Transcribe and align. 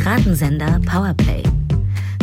Piratensender 0.00 0.80
Powerplay. 0.86 1.42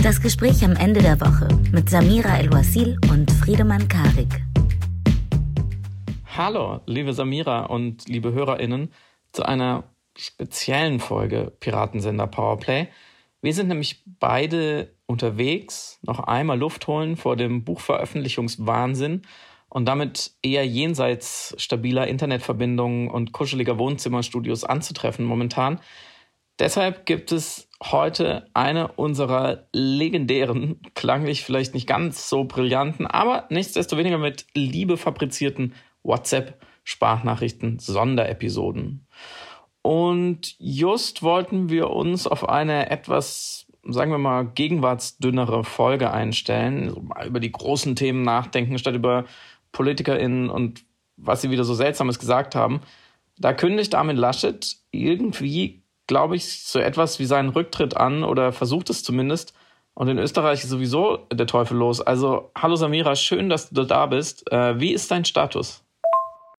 Das 0.02 0.22
Gespräch 0.22 0.64
am 0.64 0.78
Ende 0.78 1.02
der 1.02 1.20
Woche 1.20 1.50
mit 1.74 1.90
Samira 1.90 2.38
El-Wasil 2.38 2.98
und 3.12 3.30
Friedemann 3.30 3.90
Karik. 3.90 4.30
Hallo, 6.38 6.80
liebe 6.86 7.12
Samira 7.12 7.66
und 7.66 8.08
liebe 8.08 8.32
HörerInnen, 8.32 8.94
zu 9.34 9.44
einer 9.44 9.84
speziellen 10.18 11.02
Folge 11.02 11.52
Piratensender 11.60 12.28
Powerplay. 12.28 12.88
Wir 13.42 13.54
sind 13.54 13.68
nämlich 13.68 14.06
beide 14.06 14.96
unterwegs, 15.06 16.00
noch 16.02 16.20
einmal 16.20 16.58
Luft 16.58 16.88
holen 16.88 17.18
vor 17.18 17.36
dem 17.36 17.66
Buchveröffentlichungswahnsinn 17.66 19.24
und 19.68 19.86
damit 19.86 20.32
eher 20.42 20.66
jenseits 20.66 21.54
stabiler 21.58 22.08
Internetverbindungen 22.08 23.10
und 23.10 23.34
kuscheliger 23.34 23.78
Wohnzimmerstudios 23.78 24.64
anzutreffen 24.64 25.26
momentan. 25.26 25.82
Deshalb 26.60 27.06
gibt 27.06 27.32
es 27.34 27.65
heute 27.84 28.48
eine 28.54 28.90
unserer 28.90 29.68
legendären, 29.74 30.82
klanglich 30.94 31.44
vielleicht 31.44 31.74
nicht 31.74 31.88
ganz 31.88 32.30
so 32.30 32.46
brillanten, 32.46 33.06
aber 33.06 33.46
nichtsdestoweniger 33.50 34.18
mit 34.18 34.46
Liebe 34.54 34.98
fabrizierten 34.98 35.74
WhatsApp-Sprachnachrichten 36.04 37.80
Sonderepisoden. 37.80 39.08
Und 39.82 40.56
just 40.58 41.22
wollten 41.22 41.70
wir 41.70 41.92
uns 41.92 42.26
auf 42.26 42.48
eine 42.50 42.90
etwas, 42.90 43.68
sagen 43.84 44.12
wir 44.12 44.18
mal, 44.18 44.46
gegenwartsdünnere 44.46 45.64
Folge 45.64 46.12
einstellen, 46.12 47.12
über 47.24 47.40
die 47.40 47.52
großen 47.52 47.96
Themen 47.96 48.24
nachdenken, 48.24 48.80
statt 48.80 48.96
über 48.96 49.26
PolitikerInnen 49.74 50.50
und 50.50 50.86
was 51.18 51.42
sie 51.42 51.52
wieder 51.52 51.64
so 51.64 51.74
Seltsames 51.74 52.20
gesagt 52.20 52.56
haben. 52.56 52.82
Da 53.38 53.54
kündigt 53.54 53.94
Armin 53.96 54.18
Laschet 54.18 54.78
irgendwie 54.92 55.85
glaube 56.08 56.36
ich, 56.36 56.64
so 56.64 56.80
etwas 56.80 57.20
wie 57.20 57.26
seinen 57.26 57.50
Rücktritt 57.50 57.98
an 57.98 58.24
oder 58.24 58.52
versucht 58.52 58.90
es 58.90 59.04
zumindest. 59.04 59.54
Und 59.94 60.10
in 60.10 60.18
Österreich 60.18 60.64
ist 60.64 60.70
sowieso 60.70 61.26
der 61.32 61.48
Teufel 61.48 61.78
los. 61.78 62.02
Also, 62.02 62.52
hallo 62.56 62.76
Samira, 62.76 63.16
schön, 63.16 63.50
dass 63.50 63.70
du 63.70 63.84
da 63.84 64.06
bist. 64.08 64.52
Äh, 64.52 64.80
wie 64.80 64.92
ist 64.92 65.10
dein 65.10 65.24
Status? 65.24 65.82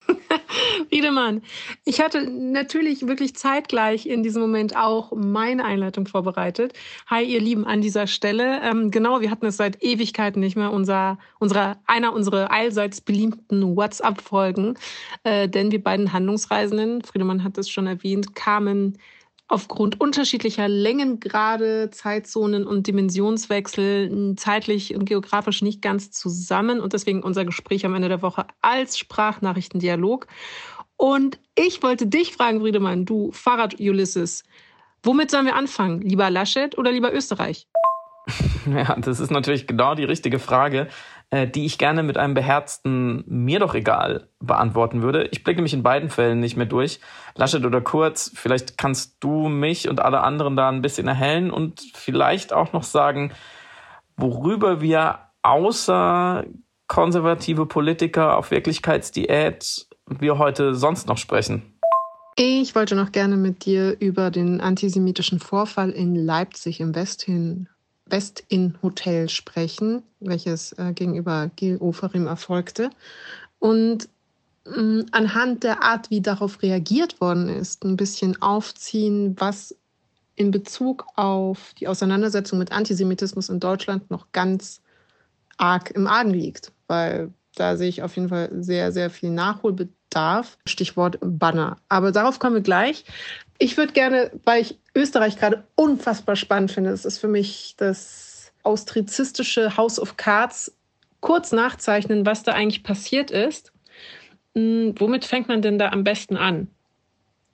Friedemann, 0.89 1.43
ich 1.85 2.01
hatte 2.01 2.27
natürlich 2.27 3.05
wirklich 3.05 3.35
zeitgleich 3.35 4.07
in 4.07 4.23
diesem 4.23 4.41
Moment 4.41 4.75
auch 4.75 5.11
meine 5.15 5.65
Einleitung 5.65 6.07
vorbereitet. 6.07 6.73
Hi, 7.07 7.23
ihr 7.23 7.39
Lieben, 7.39 7.65
an 7.65 7.81
dieser 7.81 8.07
Stelle. 8.07 8.61
Ähm, 8.63 8.89
genau, 8.89 9.21
wir 9.21 9.29
hatten 9.29 9.45
es 9.45 9.57
seit 9.57 9.83
Ewigkeiten 9.83 10.39
nicht 10.39 10.55
mehr, 10.55 10.71
unser, 10.71 11.19
unserer, 11.37 11.77
einer 11.85 12.13
unserer 12.13 12.51
allseits 12.51 13.01
beliebten 13.01 13.75
WhatsApp-Folgen. 13.75 14.79
Äh, 15.23 15.47
denn 15.47 15.71
wir 15.71 15.83
beiden 15.83 16.13
Handlungsreisenden, 16.13 17.03
Friedemann 17.03 17.43
hat 17.43 17.57
es 17.59 17.69
schon 17.69 17.85
erwähnt, 17.85 18.33
kamen 18.33 18.97
aufgrund 19.47 19.99
unterschiedlicher 20.01 20.67
Längengrade, 20.67 21.89
Zeitzonen 21.91 22.67
und 22.67 22.87
Dimensionswechsel 22.87 24.35
zeitlich 24.35 24.93
und 24.95 25.05
geografisch 25.05 25.61
nicht 25.61 25.81
ganz 25.81 26.11
zusammen 26.11 26.79
und 26.79 26.93
deswegen 26.93 27.23
unser 27.23 27.45
Gespräch 27.45 27.85
am 27.85 27.95
Ende 27.95 28.09
der 28.09 28.21
Woche 28.21 28.45
als 28.61 28.97
Sprachnachrichtendialog. 28.97 30.27
Und 30.97 31.39
ich 31.55 31.81
wollte 31.83 32.07
dich 32.07 32.33
fragen, 32.33 32.59
Friedemann, 32.59 33.05
du 33.05 33.31
Fahrrad-Ulysses, 33.31 34.43
womit 35.03 35.31
sollen 35.31 35.45
wir 35.45 35.55
anfangen? 35.55 36.01
Lieber 36.01 36.29
Laschet 36.29 36.77
oder 36.77 36.91
lieber 36.91 37.13
Österreich? 37.13 37.67
Ja, 38.69 38.97
das 38.99 39.21
ist 39.21 39.31
natürlich 39.31 39.65
genau 39.65 39.95
die 39.95 40.03
richtige 40.03 40.39
Frage. 40.39 40.89
Äh, 41.29 41.45
die 41.45 41.65
ich 41.65 41.77
gerne 41.77 42.03
mit 42.03 42.17
einem 42.17 42.33
beherzten 42.33 43.21
mir 43.27 43.59
doch 43.59 43.75
egal 43.75 44.29
beantworten 44.39 45.01
würde. 45.01 45.27
Ich 45.33 45.43
blicke 45.43 45.61
mich 45.61 45.73
in 45.73 45.83
beiden 45.83 46.09
Fällen 46.09 46.39
nicht 46.39 46.55
mehr 46.55 46.65
durch. 46.65 47.01
Laschet 47.35 47.65
oder 47.65 47.81
Kurz, 47.81 48.31
vielleicht 48.33 48.77
kannst 48.77 49.17
du 49.19 49.49
mich 49.49 49.89
und 49.89 49.99
alle 49.99 50.21
anderen 50.21 50.55
da 50.55 50.69
ein 50.69 50.81
bisschen 50.81 51.09
erhellen 51.09 51.51
und 51.51 51.81
vielleicht 51.93 52.53
auch 52.53 52.71
noch 52.71 52.83
sagen, 52.83 53.33
worüber 54.15 54.79
wir 54.79 55.19
außer 55.41 56.45
konservative 56.87 57.65
Politiker 57.65 58.37
auf 58.37 58.51
Wirklichkeitsdiät 58.51 59.87
wir 60.07 60.37
heute 60.37 60.75
sonst 60.75 61.09
noch 61.09 61.17
sprechen. 61.17 61.77
Ich 62.37 62.73
wollte 62.73 62.95
noch 62.95 63.11
gerne 63.11 63.35
mit 63.35 63.65
dir 63.65 63.97
über 63.99 64.31
den 64.31 64.61
antisemitischen 64.61 65.39
Vorfall 65.39 65.89
in 65.89 66.15
Leipzig 66.15 66.79
im 66.79 66.95
Westhin 66.95 67.67
Westin 68.09 68.75
Hotel 68.81 69.29
sprechen, 69.29 70.03
welches 70.19 70.73
äh, 70.73 70.93
gegenüber 70.93 71.49
Gil 71.55 71.77
Oferim 71.77 72.27
erfolgte. 72.27 72.89
Und 73.59 74.09
mh, 74.65 74.81
mm, 74.81 75.05
anhand 75.11 75.63
der 75.63 75.83
Art, 75.83 76.09
wie 76.09 76.21
darauf 76.21 76.61
reagiert 76.61 77.19
worden 77.21 77.49
ist, 77.49 77.83
ein 77.83 77.97
bisschen 77.97 78.41
aufziehen, 78.41 79.35
was 79.39 79.75
in 80.35 80.51
Bezug 80.51 81.05
auf 81.15 81.73
die 81.79 81.87
Auseinandersetzung 81.87 82.59
mit 82.59 82.71
Antisemitismus 82.71 83.49
in 83.49 83.59
Deutschland 83.59 84.09
noch 84.11 84.31
ganz 84.31 84.81
arg 85.57 85.91
im 85.91 86.07
Argen 86.07 86.29
liegt. 86.29 86.71
Weil 86.87 87.33
da 87.55 87.75
sehe 87.75 87.89
ich 87.89 88.03
auf 88.03 88.15
jeden 88.15 88.29
Fall 88.29 88.49
sehr, 88.59 88.91
sehr 88.91 89.09
viel 89.09 89.31
Nachholbedarf. 89.31 90.57
Stichwort 90.67 91.17
Banner. 91.21 91.77
Aber 91.89 92.11
darauf 92.11 92.37
kommen 92.39 92.55
wir 92.55 92.61
gleich. 92.61 93.03
Ich 93.59 93.77
würde 93.77 93.93
gerne, 93.93 94.31
weil 94.43 94.61
ich 94.61 94.79
Österreich 94.95 95.37
gerade 95.37 95.65
unfassbar 95.75 96.35
spannend 96.35 96.71
finde, 96.71 96.91
es 96.91 97.05
ist 97.05 97.17
für 97.17 97.27
mich 97.27 97.75
das 97.77 98.51
austrizistische 98.63 99.77
House 99.77 99.99
of 99.99 100.17
Cards, 100.17 100.75
kurz 101.21 101.51
nachzeichnen, 101.51 102.25
was 102.25 102.43
da 102.43 102.53
eigentlich 102.53 102.83
passiert 102.83 103.31
ist. 103.31 103.71
Hm, 104.55 104.93
womit 104.97 105.25
fängt 105.25 105.47
man 105.47 105.61
denn 105.61 105.79
da 105.79 105.89
am 105.89 106.03
besten 106.03 106.37
an? 106.37 106.67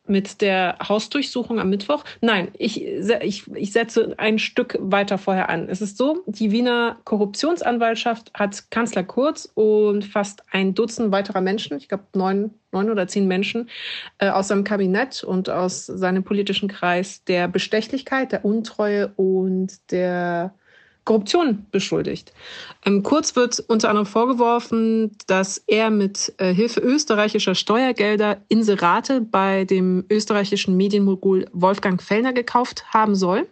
Mit 0.05 0.41
der 0.41 0.77
Hausdurchsuchung 0.87 1.59
am 1.59 1.69
Mittwoch. 1.69 2.03
Nein, 2.19 2.49
ich, 2.57 2.85
ich, 2.85 3.47
ich 3.55 3.71
setze 3.71 4.13
ein 4.17 4.37
Stück 4.37 4.77
weiter 4.81 5.17
vorher 5.17 5.49
an. 5.49 5.69
Es 5.69 5.81
ist 5.81 5.97
so, 5.97 6.23
die 6.25 6.51
Wiener 6.51 6.97
Korruptionsanwaltschaft 7.05 8.31
hat 8.33 8.69
Kanzler 8.69 9.03
Kurz 9.03 9.49
und 9.53 10.03
fast 10.03 10.43
ein 10.51 10.73
Dutzend 10.73 11.11
weiterer 11.11 11.41
Menschen, 11.41 11.77
ich 11.77 11.87
glaube 11.87 12.03
neun, 12.13 12.51
neun 12.71 12.89
oder 12.89 13.07
zehn 13.07 13.27
Menschen, 13.27 13.69
äh, 14.17 14.29
aus 14.29 14.49
seinem 14.49 14.65
Kabinett 14.65 15.23
und 15.23 15.49
aus 15.49 15.85
seinem 15.85 16.23
politischen 16.23 16.67
Kreis 16.67 17.23
der 17.23 17.47
Bestechlichkeit, 17.47 18.33
der 18.33 18.43
Untreue 18.43 19.13
und 19.15 19.91
der 19.91 20.53
Korruption 21.05 21.65
beschuldigt. 21.71 22.33
Ähm, 22.85 23.03
Kurz 23.03 23.35
wird 23.35 23.59
unter 23.67 23.89
anderem 23.89 24.05
vorgeworfen, 24.05 25.11
dass 25.27 25.63
er 25.67 25.89
mit 25.89 26.33
äh, 26.37 26.53
Hilfe 26.53 26.79
österreichischer 26.79 27.55
Steuergelder 27.55 28.41
Inserate 28.47 29.21
bei 29.21 29.65
dem 29.65 30.05
österreichischen 30.09 30.77
Medienmogul 30.77 31.45
Wolfgang 31.51 32.01
Fellner 32.01 32.33
gekauft 32.33 32.85
haben 32.93 33.15
soll. 33.15 33.47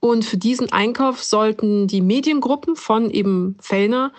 Und 0.00 0.24
für 0.24 0.36
diesen 0.36 0.72
Einkauf 0.72 1.22
sollten 1.22 1.86
die 1.86 2.00
Mediengruppen 2.00 2.76
von 2.76 3.10
eben 3.10 3.56
Fellner, 3.60 4.12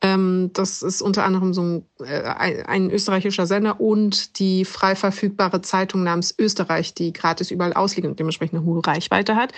ähm, 0.00 0.50
das 0.52 0.82
ist 0.82 1.02
unter 1.02 1.24
anderem 1.24 1.54
so 1.54 1.62
ein, 1.62 1.84
äh, 2.00 2.62
ein, 2.64 2.90
österreichischer 2.90 3.46
Sender 3.46 3.80
und 3.80 4.38
die 4.38 4.64
frei 4.64 4.94
verfügbare 4.94 5.60
Zeitung 5.60 6.04
namens 6.04 6.34
Österreich, 6.38 6.94
die 6.94 7.12
gratis 7.12 7.50
überall 7.50 7.72
ausliegt 7.72 8.06
und 8.06 8.18
dementsprechend 8.18 8.58
eine 8.58 8.66
hohe 8.66 8.84
Reichweite 8.86 9.34
hat. 9.34 9.52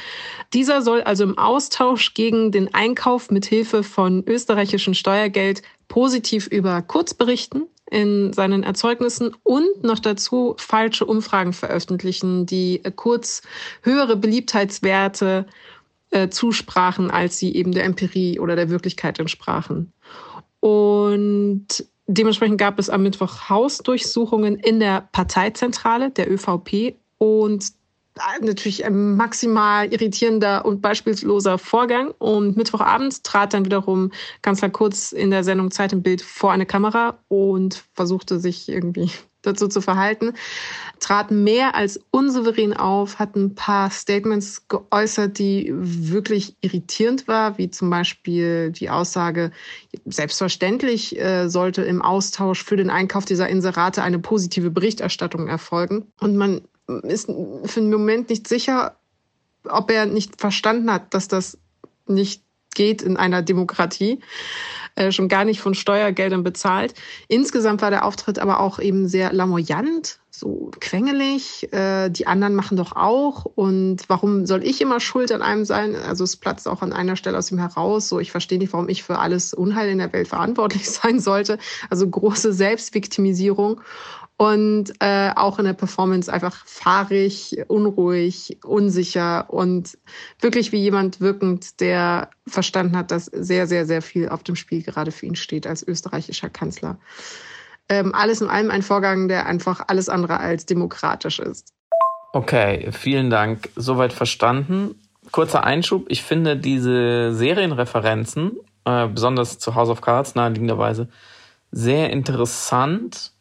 Dieser 0.55 0.83
soll 0.83 1.03
also 1.03 1.25
im 1.25 1.37
Austausch 1.37 2.15
gegen 2.15 2.53
den 2.53 2.75
Einkauf 2.75 3.31
mit 3.31 3.47
Hilfe 3.47 3.83
von 3.83 4.25
österreichischem 4.27 4.95
Steuergeld 4.95 5.63
positiv 5.89 6.47
über 6.47 6.81
Kurz 6.83 7.15
berichten 7.15 7.67
in 7.91 8.33
seinen 8.33 8.63
Erzeugnissen 8.63 9.37
und 9.43 9.83
noch 9.83 9.99
dazu 9.99 10.55
falsche 10.59 11.05
Umfragen 11.05 11.53
veröffentlichen, 11.53 12.47
die 12.47 12.81
kurz 12.97 13.43
höhere 13.83 14.17
Beliebtheitswerte 14.17 15.47
äh, 16.11 16.29
zusprachen, 16.29 17.11
als 17.11 17.39
sie 17.39 17.55
eben 17.55 17.73
der 17.73 17.85
Empirie 17.85 18.39
oder 18.39 18.57
der 18.57 18.71
Wirklichkeit 18.71 19.19
entsprachen. 19.19 19.93
Und 20.61 21.67
dementsprechend 22.07 22.59
gab 22.59 22.79
es 22.79 22.91
am 22.91 23.03
Mittwoch 23.03 23.49
Hausdurchsuchungen 23.49 24.57
in 24.57 24.81
der 24.81 25.09
Parteizentrale 25.13 26.11
der 26.11 26.31
ÖVP 26.31 26.95
und 27.19 27.73
natürlich 28.41 28.85
ein 28.85 29.17
maximal 29.17 29.93
irritierender 29.93 30.65
und 30.65 30.83
beispielloser 30.83 31.59
Vorgang. 31.59 32.13
Und 32.19 32.57
Mittwochabend 32.57 33.25
trat 33.25 33.55
dann 33.55 33.65
wiederum 33.65 34.13
Kanzler 34.43 34.71
Kurz 34.71 35.13
in 35.13 35.31
der 35.31 35.45
Sendung 35.45 35.71
Zeit 35.71 35.93
im 35.93 36.03
Bild 36.03 36.23
vor 36.23 36.53
eine 36.53 36.67
Kamera 36.67 37.19
und 37.29 37.85
versuchte 37.95 38.41
sich 38.41 38.69
irgendwie 38.69 39.11
dazu 39.43 39.69
zu 39.69 39.81
verhalten, 39.81 40.35
trat 40.99 41.31
mehr 41.31 41.75
als 41.75 41.99
unsouverän 42.11 42.75
auf, 42.75 43.19
hat 43.19 43.37
ein 43.37 43.55
paar 43.55 43.91
Statements 43.91 44.69
geäußert, 44.69 45.39
die 45.39 45.73
wirklich 45.75 46.57
irritierend 46.61 47.27
war, 47.27 47.57
wie 47.57 47.71
zum 47.71 47.89
Beispiel 47.89 48.71
die 48.71 48.91
Aussage, 48.91 49.51
selbstverständlich 50.05 51.19
äh, 51.19 51.49
sollte 51.49 51.83
im 51.83 52.03
Austausch 52.03 52.63
für 52.63 52.77
den 52.77 52.91
Einkauf 52.91 53.25
dieser 53.25 53.49
Inserate 53.49 54.03
eine 54.03 54.19
positive 54.19 54.71
Berichterstattung 54.71 55.49
erfolgen. 55.49 56.13
Und 56.21 56.37
man 56.37 56.61
ist 57.03 57.27
für 57.27 57.81
einen 57.81 57.91
Moment 57.91 58.29
nicht 58.31 58.49
sicher, 58.49 58.97
ob 59.69 59.91
er 59.91 60.07
nicht 60.07 60.41
verstanden 60.41 60.91
hat, 60.93 61.15
dass 61.15 61.29
das 61.29 61.59
nicht 62.07 62.43
geht 62.75 63.03
in 63.03 63.17
einer 63.17 63.43
Demokratie. 63.43 64.21
äh, 65.01 65.13
schon 65.13 65.29
gar 65.29 65.45
nicht 65.45 65.61
von 65.61 65.75
Steuergeldern 65.75 66.43
bezahlt. 66.43 66.95
Insgesamt 67.29 67.83
war 67.83 67.91
der 67.91 68.05
Auftritt 68.05 68.39
aber 68.39 68.61
auch 68.61 68.79
eben 68.79 69.09
sehr 69.09 69.33
lamoyant, 69.33 70.19
so 70.31 70.71
quengelig. 70.81 71.73
Äh, 71.73 72.11
die 72.11 72.27
anderen 72.27 72.55
machen 72.55 72.77
doch 72.77 72.97
auch. 72.97 73.45
Und 73.45 74.03
warum 74.09 74.47
soll 74.47 74.65
ich 74.65 74.81
immer 74.81 75.01
schuld 75.01 75.33
an 75.33 75.43
einem 75.43 75.65
sein? 75.65 75.95
Also 75.97 76.25
es 76.25 76.37
platzt 76.37 76.69
auch 76.69 76.83
an 76.83 76.93
einer 76.93 77.17
Stelle 77.17 77.39
aus 77.39 77.51
ihm 77.51 77.59
heraus. 77.59 78.09
So, 78.09 78.21
ich 78.21 78.31
verstehe 78.31 78.59
nicht, 78.59 78.73
warum 78.73 78.89
ich 78.89 79.03
für 79.03 79.19
alles 79.19 79.55
Unheil 79.55 79.89
in 79.91 79.99
der 79.99 80.13
Welt 80.13 80.29
verantwortlich 80.29 80.91
sein 80.91 81.21
sollte. 81.21 81.59
Also 81.89 82.09
große 82.09 82.53
Selbstviktimisierung 82.53 83.81
und 84.41 84.95
äh, 85.01 85.33
auch 85.37 85.59
in 85.59 85.67
der 85.67 85.75
Performance 85.75 86.33
einfach 86.33 86.65
fahrig, 86.65 87.59
unruhig, 87.69 88.57
unsicher 88.65 89.51
und 89.51 89.99
wirklich 90.41 90.73
wie 90.73 90.79
jemand 90.79 91.21
wirkend, 91.21 91.79
der 91.83 92.31
verstanden 92.47 92.97
hat, 92.97 93.11
dass 93.11 93.27
sehr, 93.27 93.67
sehr, 93.67 93.85
sehr 93.85 94.01
viel 94.01 94.31
auf 94.31 94.43
dem 94.43 94.57
Spiel 94.57 94.83
gerade 94.83 95.13
für 95.13 95.27
ihn 95.27 95.37
steht 95.37 95.67
als 95.67 95.87
österreichischer 95.87 96.49
Kanzler. 96.49 96.99
Ähm, 97.91 98.15
alles 98.15 98.41
in 98.41 98.49
allem 98.49 98.71
ein 98.71 98.81
Vorgang, 98.81 99.29
der 99.29 99.45
einfach 99.45 99.85
alles 99.89 100.09
andere 100.09 100.41
als 100.41 100.65
demokratisch 100.65 101.39
ist. 101.39 101.75
Okay, 102.33 102.89
vielen 102.93 103.29
Dank. 103.29 103.69
Soweit 103.77 104.15
verstanden. 104.15 104.95
Kurzer 105.33 105.65
Einschub. 105.65 106.07
Ich 106.09 106.23
finde 106.23 106.57
diese 106.57 107.35
Serienreferenzen, 107.35 108.53
äh, 108.87 109.07
besonders 109.07 109.59
zu 109.59 109.75
House 109.75 109.91
of 109.91 110.01
Cards 110.01 110.35
naheliegenderweise, 110.35 111.11
sehr 111.73 112.09
interessant 112.09 113.33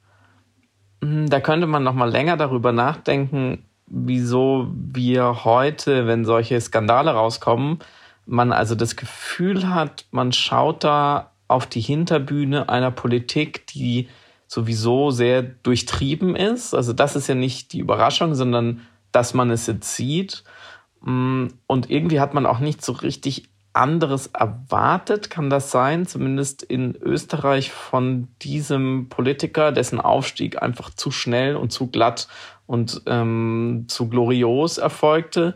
da 1.01 1.39
könnte 1.39 1.67
man 1.67 1.83
noch 1.83 1.93
mal 1.93 2.09
länger 2.09 2.37
darüber 2.37 2.71
nachdenken, 2.71 3.65
wieso 3.87 4.67
wir 4.73 5.43
heute, 5.45 6.07
wenn 6.07 6.25
solche 6.25 6.59
Skandale 6.59 7.11
rauskommen, 7.11 7.79
man 8.25 8.51
also 8.51 8.75
das 8.75 8.95
Gefühl 8.95 9.69
hat, 9.69 10.05
man 10.11 10.31
schaut 10.31 10.83
da 10.83 11.31
auf 11.47 11.65
die 11.65 11.81
Hinterbühne 11.81 12.69
einer 12.69 12.91
Politik, 12.91 13.65
die 13.67 14.07
sowieso 14.47 15.11
sehr 15.11 15.41
durchtrieben 15.41 16.35
ist. 16.35 16.73
Also 16.73 16.93
das 16.93 17.15
ist 17.15 17.27
ja 17.27 17.35
nicht 17.35 17.73
die 17.73 17.79
Überraschung, 17.79 18.35
sondern 18.35 18.81
dass 19.11 19.33
man 19.33 19.49
es 19.49 19.67
jetzt 19.67 19.95
sieht. 19.95 20.43
Hm, 21.03 21.49
und 21.65 21.89
irgendwie 21.89 22.19
hat 22.19 22.33
man 22.33 22.45
auch 22.45 22.59
nicht 22.59 22.83
so 22.83 22.93
richtig 22.93 23.49
anderes 23.73 24.27
erwartet, 24.27 25.29
kann 25.29 25.49
das 25.49 25.71
sein, 25.71 26.05
zumindest 26.05 26.63
in 26.63 26.95
Österreich 26.95 27.71
von 27.71 28.27
diesem 28.41 29.09
Politiker, 29.09 29.71
dessen 29.71 30.01
Aufstieg 30.01 30.61
einfach 30.61 30.89
zu 30.89 31.11
schnell 31.11 31.55
und 31.55 31.71
zu 31.71 31.87
glatt 31.87 32.27
und 32.65 33.01
ähm, 33.05 33.85
zu 33.87 34.09
glorios 34.09 34.77
erfolgte. 34.77 35.55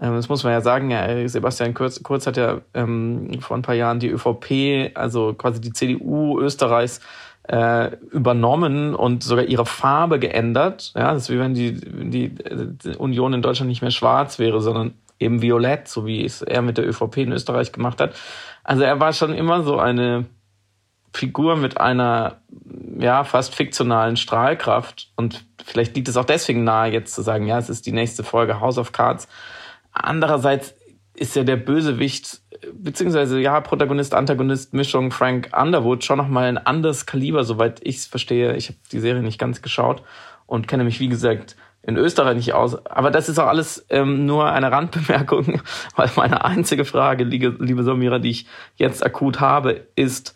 Ähm, 0.00 0.14
das 0.14 0.28
muss 0.28 0.44
man 0.44 0.52
ja 0.52 0.60
sagen, 0.60 0.90
ja, 0.90 1.28
Sebastian 1.28 1.74
Kurz, 1.74 2.02
Kurz 2.02 2.26
hat 2.26 2.36
ja 2.36 2.60
ähm, 2.74 3.40
vor 3.40 3.56
ein 3.56 3.62
paar 3.62 3.74
Jahren 3.74 4.00
die 4.00 4.08
ÖVP, 4.08 4.96
also 4.96 5.34
quasi 5.34 5.60
die 5.60 5.72
CDU 5.72 6.40
Österreichs, 6.40 7.00
äh, 7.48 7.96
übernommen 8.10 8.94
und 8.94 9.24
sogar 9.24 9.44
ihre 9.44 9.66
Farbe 9.66 10.18
geändert. 10.18 10.92
Ja, 10.94 11.12
das 11.12 11.24
ist 11.24 11.30
wie 11.30 11.38
wenn 11.38 11.54
die, 11.54 11.74
die, 11.74 12.34
die 12.34 12.96
Union 12.96 13.32
in 13.32 13.42
Deutschland 13.42 13.68
nicht 13.68 13.82
mehr 13.82 13.90
schwarz 13.90 14.38
wäre, 14.38 14.60
sondern 14.60 14.94
eben 15.18 15.42
violett, 15.42 15.88
so 15.88 16.06
wie 16.06 16.24
es 16.24 16.42
er 16.42 16.62
mit 16.62 16.78
der 16.78 16.88
ÖVP 16.88 17.18
in 17.18 17.32
Österreich 17.32 17.72
gemacht 17.72 18.00
hat. 18.00 18.14
Also 18.64 18.82
er 18.82 19.00
war 19.00 19.12
schon 19.12 19.34
immer 19.34 19.62
so 19.62 19.78
eine 19.78 20.26
Figur 21.12 21.56
mit 21.56 21.78
einer 21.78 22.40
ja 22.98 23.24
fast 23.24 23.54
fiktionalen 23.54 24.16
Strahlkraft 24.16 25.10
und 25.16 25.44
vielleicht 25.64 25.94
liegt 25.94 26.08
es 26.08 26.16
auch 26.16 26.24
deswegen 26.24 26.64
nahe, 26.64 26.90
jetzt 26.90 27.14
zu 27.14 27.22
sagen, 27.22 27.46
ja, 27.46 27.58
es 27.58 27.68
ist 27.68 27.86
die 27.86 27.92
nächste 27.92 28.24
Folge 28.24 28.60
House 28.60 28.78
of 28.78 28.92
Cards. 28.92 29.28
Andererseits 29.92 30.74
ist 31.14 31.36
ja 31.36 31.44
der 31.44 31.56
Bösewicht 31.56 32.40
beziehungsweise 32.72 33.40
ja 33.40 33.60
Protagonist 33.60 34.14
Antagonist 34.14 34.72
Mischung 34.72 35.10
Frank 35.10 35.50
Underwood 35.56 36.04
schon 36.04 36.18
noch 36.18 36.28
mal 36.28 36.48
ein 36.48 36.58
anderes 36.58 37.06
Kaliber, 37.06 37.44
soweit 37.44 37.80
ich 37.82 37.96
es 37.96 38.06
verstehe. 38.06 38.56
Ich 38.56 38.68
habe 38.68 38.78
die 38.92 39.00
Serie 39.00 39.22
nicht 39.22 39.38
ganz 39.38 39.62
geschaut 39.62 40.02
und 40.46 40.68
kenne 40.68 40.84
mich 40.84 41.00
wie 41.00 41.08
gesagt 41.08 41.56
in 41.82 41.96
Österreich 41.96 42.36
nicht 42.36 42.54
aus. 42.54 42.86
Aber 42.86 43.10
das 43.10 43.28
ist 43.28 43.38
auch 43.38 43.48
alles 43.48 43.84
ähm, 43.90 44.24
nur 44.24 44.50
eine 44.50 44.70
Randbemerkung, 44.70 45.60
weil 45.96 46.10
meine 46.16 46.44
einzige 46.44 46.84
Frage, 46.84 47.24
liebe, 47.24 47.56
liebe 47.58 47.82
Samira, 47.82 48.18
die 48.18 48.30
ich 48.30 48.46
jetzt 48.76 49.04
akut 49.04 49.40
habe, 49.40 49.86
ist, 49.96 50.34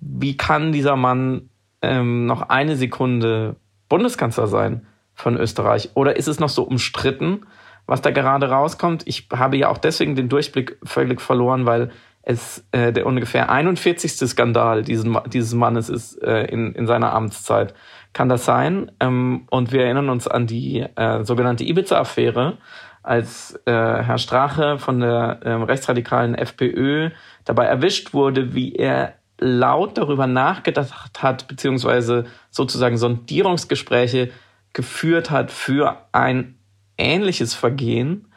wie 0.00 0.36
kann 0.36 0.72
dieser 0.72 0.96
Mann 0.96 1.50
ähm, 1.82 2.26
noch 2.26 2.48
eine 2.48 2.76
Sekunde 2.76 3.56
Bundeskanzler 3.88 4.46
sein 4.46 4.86
von 5.14 5.36
Österreich? 5.36 5.90
Oder 5.94 6.16
ist 6.16 6.28
es 6.28 6.40
noch 6.40 6.48
so 6.48 6.62
umstritten, 6.62 7.46
was 7.86 8.00
da 8.00 8.10
gerade 8.10 8.48
rauskommt? 8.48 9.02
Ich 9.06 9.28
habe 9.32 9.58
ja 9.58 9.68
auch 9.68 9.78
deswegen 9.78 10.16
den 10.16 10.28
Durchblick 10.28 10.78
völlig 10.82 11.20
verloren, 11.20 11.66
weil 11.66 11.90
es 12.22 12.64
äh, 12.70 12.92
der 12.92 13.06
ungefähr 13.06 13.50
41. 13.50 14.12
Skandal 14.12 14.82
dieses, 14.82 15.06
dieses 15.26 15.54
Mannes 15.54 15.88
ist 15.88 16.22
äh, 16.22 16.44
in, 16.44 16.72
in 16.72 16.86
seiner 16.86 17.12
Amtszeit 17.12 17.74
kann 18.12 18.28
das 18.28 18.44
sein. 18.44 18.90
Ähm, 19.00 19.46
und 19.50 19.72
wir 19.72 19.84
erinnern 19.84 20.08
uns 20.08 20.28
an 20.28 20.46
die 20.46 20.80
äh, 20.80 21.24
sogenannte 21.24 21.64
Ibiza-Affäre, 21.64 22.58
als 23.02 23.60
äh, 23.66 23.72
Herr 23.72 24.18
Strache 24.18 24.78
von 24.78 25.00
der 25.00 25.40
äh, 25.42 25.52
rechtsradikalen 25.52 26.34
FPÖ 26.34 27.10
dabei 27.44 27.64
erwischt 27.64 28.14
wurde, 28.14 28.54
wie 28.54 28.74
er 28.76 29.14
laut 29.38 29.98
darüber 29.98 30.28
nachgedacht 30.28 31.22
hat, 31.22 31.48
beziehungsweise 31.48 32.26
sozusagen 32.50 32.96
Sondierungsgespräche 32.96 34.30
geführt 34.72 35.30
hat 35.30 35.50
für 35.50 36.06
ein 36.12 36.58
ähnliches 36.96 37.54
Vergehen. 37.54 38.28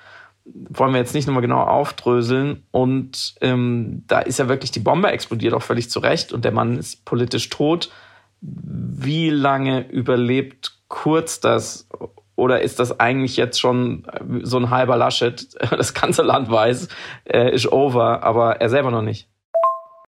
Wollen 0.46 0.94
wir 0.94 1.00
jetzt 1.00 1.14
nicht 1.14 1.28
nochmal 1.28 1.42
genau 1.42 1.62
aufdröseln. 1.62 2.64
Und 2.72 3.36
ähm, 3.42 4.04
da 4.08 4.20
ist 4.20 4.40
ja 4.40 4.48
wirklich 4.48 4.72
die 4.72 4.80
Bombe 4.80 5.12
explodiert, 5.12 5.54
auch 5.54 5.62
völlig 5.62 5.92
zu 5.92 6.00
Recht. 6.00 6.34
Und 6.34 6.44
der 6.44 6.52
Mann 6.52 6.78
ist 6.78 7.06
politisch 7.06 7.50
tot 7.50 7.92
wie 8.46 9.30
lange 9.30 9.88
überlebt 9.90 10.74
Kurz 10.88 11.40
das? 11.40 11.88
Oder 12.36 12.62
ist 12.62 12.80
das 12.80 13.00
eigentlich 13.00 13.38
jetzt 13.38 13.60
schon 13.60 14.06
so 14.44 14.58
ein 14.58 14.70
halber 14.70 14.98
Laschet? 14.98 15.48
Das 15.72 15.94
ganze 15.94 16.22
Land 16.22 16.50
weiß, 16.50 16.88
äh, 17.26 17.54
ist 17.54 17.72
over, 17.72 18.24
aber 18.24 18.62
er 18.62 18.70
selber 18.70 18.92
noch 18.92 19.02
nicht. 19.02 19.28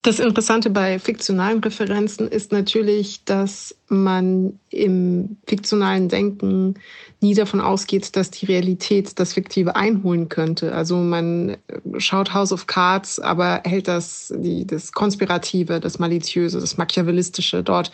Das 0.08 0.20
Interessante 0.20 0.70
bei 0.70 1.00
fiktionalen 1.00 1.60
Referenzen 1.60 2.30
ist 2.30 2.54
natürlich, 2.54 3.26
dass 3.26 3.76
man 3.90 4.58
im 4.70 5.36
fiktionalen 5.46 6.08
Denken 6.08 6.76
nie 7.20 7.34
davon 7.34 7.60
ausgeht, 7.60 8.16
dass 8.16 8.32
die 8.32 8.46
Realität 8.46 9.20
das 9.20 9.34
Fiktive 9.34 9.76
einholen 9.76 10.30
könnte. 10.30 10.74
Also 10.74 10.96
man 10.96 11.58
schaut 11.98 12.34
House 12.34 12.54
of 12.54 12.68
Cards, 12.68 13.20
aber 13.20 13.60
hält 13.66 13.90
das, 13.90 14.34
die, 14.34 14.66
das 14.66 14.94
Konspirative, 14.94 15.82
das 15.82 16.00
Maliziöse, 16.00 16.62
das 16.62 16.78
Machiavellistische 16.78 17.62
dort 17.62 17.92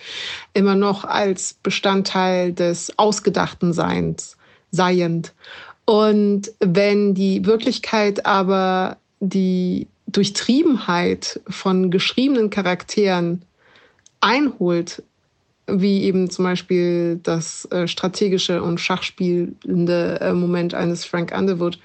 immer 0.53 0.75
noch 0.75 1.05
als 1.05 1.55
Bestandteil 1.63 2.53
des 2.53 2.93
ausgedachten 2.99 3.73
Seins, 3.73 4.37
seiend. 4.69 5.33
Und 5.85 6.51
wenn 6.59 7.15
die 7.15 7.43
Wirklichkeit 7.43 8.27
aber 8.27 8.97
die 9.19 9.87
Durchtriebenheit 10.07 11.39
von 11.47 11.91
geschriebenen 11.91 12.49
Charakteren 12.49 13.43
einholt, 14.21 15.03
wie 15.67 16.03
eben 16.03 16.29
zum 16.29 16.45
Beispiel 16.45 17.19
das 17.23 17.65
äh, 17.71 17.87
strategische 17.87 18.61
und 18.61 18.79
schachspielende 18.79 20.19
äh, 20.21 20.33
Moment 20.33 20.73
eines 20.73 21.05
Frank 21.05 21.33
Underwood, 21.35 21.79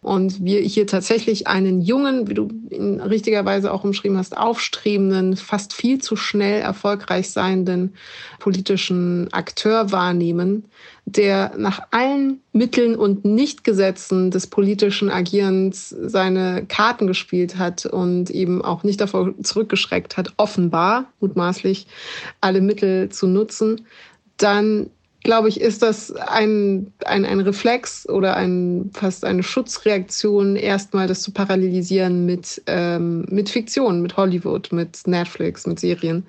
und 0.00 0.44
wir 0.44 0.60
hier 0.60 0.86
tatsächlich 0.86 1.48
einen 1.48 1.80
jungen, 1.80 2.28
wie 2.28 2.34
du 2.34 2.48
ihn 2.70 3.00
richtigerweise 3.00 3.72
auch 3.72 3.82
umschrieben 3.82 4.16
hast, 4.16 4.36
aufstrebenden, 4.36 5.36
fast 5.36 5.72
viel 5.72 5.98
zu 6.00 6.14
schnell 6.14 6.60
erfolgreich 6.60 7.30
seienden 7.30 7.94
politischen 8.38 9.32
Akteur 9.32 9.90
wahrnehmen, 9.90 10.66
der 11.04 11.52
nach 11.56 11.80
allen 11.90 12.40
Mitteln 12.52 12.94
und 12.94 13.24
Nichtgesetzen 13.24 14.30
des 14.30 14.46
politischen 14.46 15.10
Agierens 15.10 15.88
seine 15.88 16.64
Karten 16.66 17.08
gespielt 17.08 17.58
hat 17.58 17.84
und 17.84 18.30
eben 18.30 18.62
auch 18.62 18.84
nicht 18.84 19.00
davor 19.00 19.34
zurückgeschreckt 19.42 20.16
hat, 20.16 20.32
offenbar, 20.36 21.06
mutmaßlich, 21.18 21.88
alle 22.40 22.60
Mittel 22.60 23.08
zu 23.08 23.26
nutzen, 23.26 23.84
dann 24.36 24.90
glaube 25.24 25.48
ich, 25.48 25.60
ist 25.60 25.82
das 25.82 26.12
ein, 26.12 26.92
ein, 27.04 27.24
ein 27.24 27.40
Reflex 27.40 28.08
oder 28.08 28.36
ein, 28.36 28.90
fast 28.94 29.24
eine 29.24 29.42
Schutzreaktion, 29.42 30.56
erstmal 30.56 31.06
das 31.06 31.22
zu 31.22 31.32
parallelisieren 31.32 32.24
mit, 32.24 32.62
ähm, 32.66 33.26
mit 33.28 33.48
Fiktion, 33.48 34.00
mit 34.00 34.16
Hollywood, 34.16 34.72
mit 34.72 35.06
Netflix, 35.06 35.66
mit 35.66 35.80
Serien. 35.80 36.26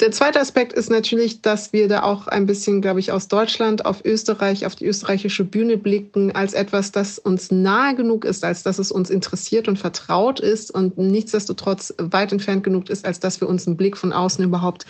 Der 0.00 0.10
zweite 0.10 0.40
Aspekt 0.40 0.72
ist 0.72 0.90
natürlich, 0.90 1.40
dass 1.40 1.72
wir 1.72 1.86
da 1.86 2.02
auch 2.02 2.26
ein 2.26 2.46
bisschen, 2.46 2.82
glaube 2.82 2.98
ich, 2.98 3.12
aus 3.12 3.28
Deutschland 3.28 3.86
auf 3.86 4.04
Österreich, 4.04 4.66
auf 4.66 4.74
die 4.74 4.86
österreichische 4.86 5.44
Bühne 5.44 5.76
blicken, 5.76 6.34
als 6.34 6.52
etwas, 6.52 6.90
das 6.90 7.20
uns 7.20 7.52
nahe 7.52 7.94
genug 7.94 8.24
ist, 8.24 8.42
als 8.42 8.64
dass 8.64 8.80
es 8.80 8.90
uns 8.90 9.08
interessiert 9.08 9.68
und 9.68 9.78
vertraut 9.78 10.40
ist 10.40 10.72
und 10.72 10.98
nichtsdestotrotz 10.98 11.94
weit 11.98 12.32
entfernt 12.32 12.64
genug 12.64 12.90
ist, 12.90 13.06
als 13.06 13.20
dass 13.20 13.40
wir 13.40 13.48
uns 13.48 13.68
einen 13.68 13.76
Blick 13.76 13.96
von 13.96 14.12
außen 14.12 14.44
überhaupt 14.44 14.84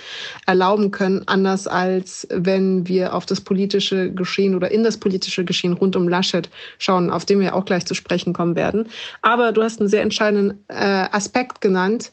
erlauben 0.47 0.91
können, 0.91 1.23
anders 1.27 1.67
als 1.67 2.27
wenn 2.31 2.89
wir 2.89 3.13
auf 3.13 3.27
das 3.27 3.43
politische 3.43 4.11
Geschehen 4.11 4.55
oder 4.55 4.71
in 4.71 4.85
das 4.85 4.97
politische 4.97 5.45
Geschehen 5.45 5.75
rund 5.75 5.97
um 5.97 6.09
Laschet 6.09 6.49
schauen, 6.79 7.11
auf 7.11 7.27
dem 7.27 7.41
wir 7.41 7.55
auch 7.55 7.67
gleich 7.67 7.85
zu 7.85 7.93
sprechen 7.93 8.33
kommen 8.33 8.57
werden. 8.57 8.89
Aber 9.21 9.53
du 9.53 9.63
hast 9.63 9.81
einen 9.81 9.91
sehr 9.91 10.01
entscheidenden 10.01 10.65
äh, 10.69 11.09
Aspekt 11.13 11.61
genannt, 11.61 12.11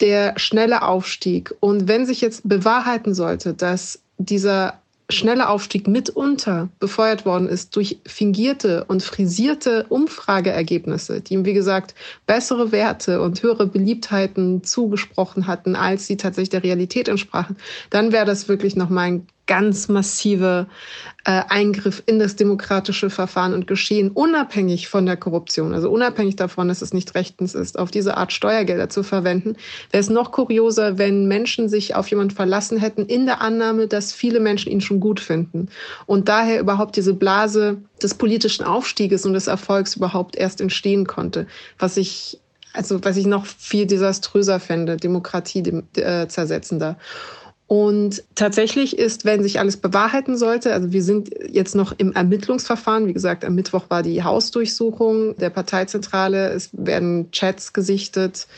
der 0.00 0.38
schnelle 0.38 0.82
Aufstieg. 0.82 1.54
Und 1.60 1.88
wenn 1.88 2.06
sich 2.06 2.20
jetzt 2.20 2.48
bewahrheiten 2.48 3.14
sollte, 3.14 3.54
dass 3.54 4.00
dieser 4.18 4.80
schnelle 5.12 5.48
Aufstieg 5.48 5.88
mitunter 5.88 6.68
befeuert 6.78 7.24
worden 7.26 7.48
ist 7.48 7.74
durch 7.76 7.98
fingierte 8.06 8.84
und 8.84 9.02
frisierte 9.02 9.86
Umfrageergebnisse, 9.88 11.20
die 11.20 11.34
ihm, 11.34 11.44
wie 11.44 11.52
gesagt, 11.52 11.94
bessere 12.26 12.72
Werte 12.72 13.20
und 13.20 13.42
höhere 13.42 13.66
Beliebtheiten 13.66 14.62
zugesprochen 14.62 15.46
hatten, 15.46 15.76
als 15.76 16.06
sie 16.06 16.16
tatsächlich 16.16 16.50
der 16.50 16.62
Realität 16.62 17.08
entsprachen, 17.08 17.56
dann 17.90 18.12
wäre 18.12 18.26
das 18.26 18.48
wirklich 18.48 18.76
nochmal 18.76 19.08
ein 19.08 19.26
ganz 19.50 19.88
massive 19.88 20.68
äh, 21.24 21.42
Eingriff 21.48 22.04
in 22.06 22.20
das 22.20 22.36
demokratische 22.36 23.10
Verfahren 23.10 23.52
und 23.52 23.66
Geschehen, 23.66 24.12
unabhängig 24.12 24.88
von 24.88 25.06
der 25.06 25.16
Korruption, 25.16 25.74
also 25.74 25.90
unabhängig 25.90 26.36
davon, 26.36 26.68
dass 26.68 26.82
es 26.82 26.92
nicht 26.92 27.16
rechtens 27.16 27.56
ist, 27.56 27.76
auf 27.76 27.90
diese 27.90 28.16
Art 28.16 28.32
Steuergelder 28.32 28.88
zu 28.88 29.02
verwenden, 29.02 29.56
wäre 29.90 30.00
es 30.00 30.08
noch 30.08 30.30
kurioser, 30.30 30.98
wenn 30.98 31.26
Menschen 31.26 31.68
sich 31.68 31.96
auf 31.96 32.06
jemanden 32.06 32.32
verlassen 32.32 32.78
hätten, 32.78 33.06
in 33.06 33.26
der 33.26 33.40
Annahme, 33.40 33.88
dass 33.88 34.12
viele 34.12 34.38
Menschen 34.38 34.70
ihn 34.70 34.80
schon 34.80 35.00
gut 35.00 35.18
finden. 35.18 35.68
Und 36.06 36.28
daher 36.28 36.60
überhaupt 36.60 36.94
diese 36.94 37.12
Blase 37.12 37.78
des 38.00 38.14
politischen 38.14 38.64
Aufstieges 38.64 39.26
und 39.26 39.32
des 39.32 39.48
Erfolgs 39.48 39.96
überhaupt 39.96 40.36
erst 40.36 40.60
entstehen 40.60 41.08
konnte, 41.08 41.48
was 41.76 41.96
ich 41.96 42.38
also 42.72 43.02
was 43.02 43.16
ich 43.16 43.26
noch 43.26 43.46
viel 43.46 43.86
desaströser 43.86 44.60
fände, 44.60 44.96
Demokratie 44.96 45.82
äh, 45.96 46.28
zersetzender. 46.28 46.96
Und 47.70 48.24
tatsächlich 48.34 48.98
ist, 48.98 49.24
wenn 49.24 49.44
sich 49.44 49.60
alles 49.60 49.76
bewahrheiten 49.76 50.36
sollte, 50.36 50.72
also 50.72 50.90
wir 50.90 51.04
sind 51.04 51.30
jetzt 51.48 51.76
noch 51.76 51.92
im 51.96 52.10
Ermittlungsverfahren. 52.10 53.06
Wie 53.06 53.12
gesagt, 53.12 53.44
am 53.44 53.54
Mittwoch 53.54 53.84
war 53.90 54.02
die 54.02 54.24
Hausdurchsuchung 54.24 55.36
der 55.36 55.50
Parteizentrale. 55.50 56.48
Es 56.48 56.70
werden 56.72 57.30
Chats 57.30 57.72
gesichtet. 57.72 58.48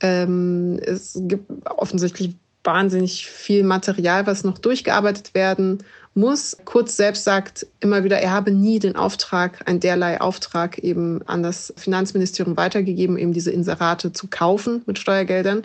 Ähm, 0.00 0.80
es 0.82 1.20
gibt 1.24 1.44
offensichtlich 1.76 2.36
wahnsinnig 2.64 3.26
viel 3.26 3.64
Material, 3.64 4.26
was 4.26 4.44
noch 4.44 4.56
durchgearbeitet 4.56 5.34
werden 5.34 5.84
muss. 6.14 6.56
Kurz 6.64 6.96
selbst 6.96 7.24
sagt 7.24 7.66
immer 7.80 8.04
wieder, 8.04 8.18
er 8.18 8.30
habe 8.30 8.50
nie 8.50 8.78
den 8.78 8.96
Auftrag, 8.96 9.68
ein 9.68 9.80
derlei 9.80 10.20
Auftrag 10.20 10.78
eben 10.78 11.22
an 11.26 11.42
das 11.42 11.72
Finanzministerium 11.76 12.56
weitergegeben, 12.56 13.18
eben 13.18 13.32
diese 13.32 13.50
Inserate 13.50 14.12
zu 14.12 14.28
kaufen 14.28 14.82
mit 14.86 14.98
Steuergeldern. 14.98 15.62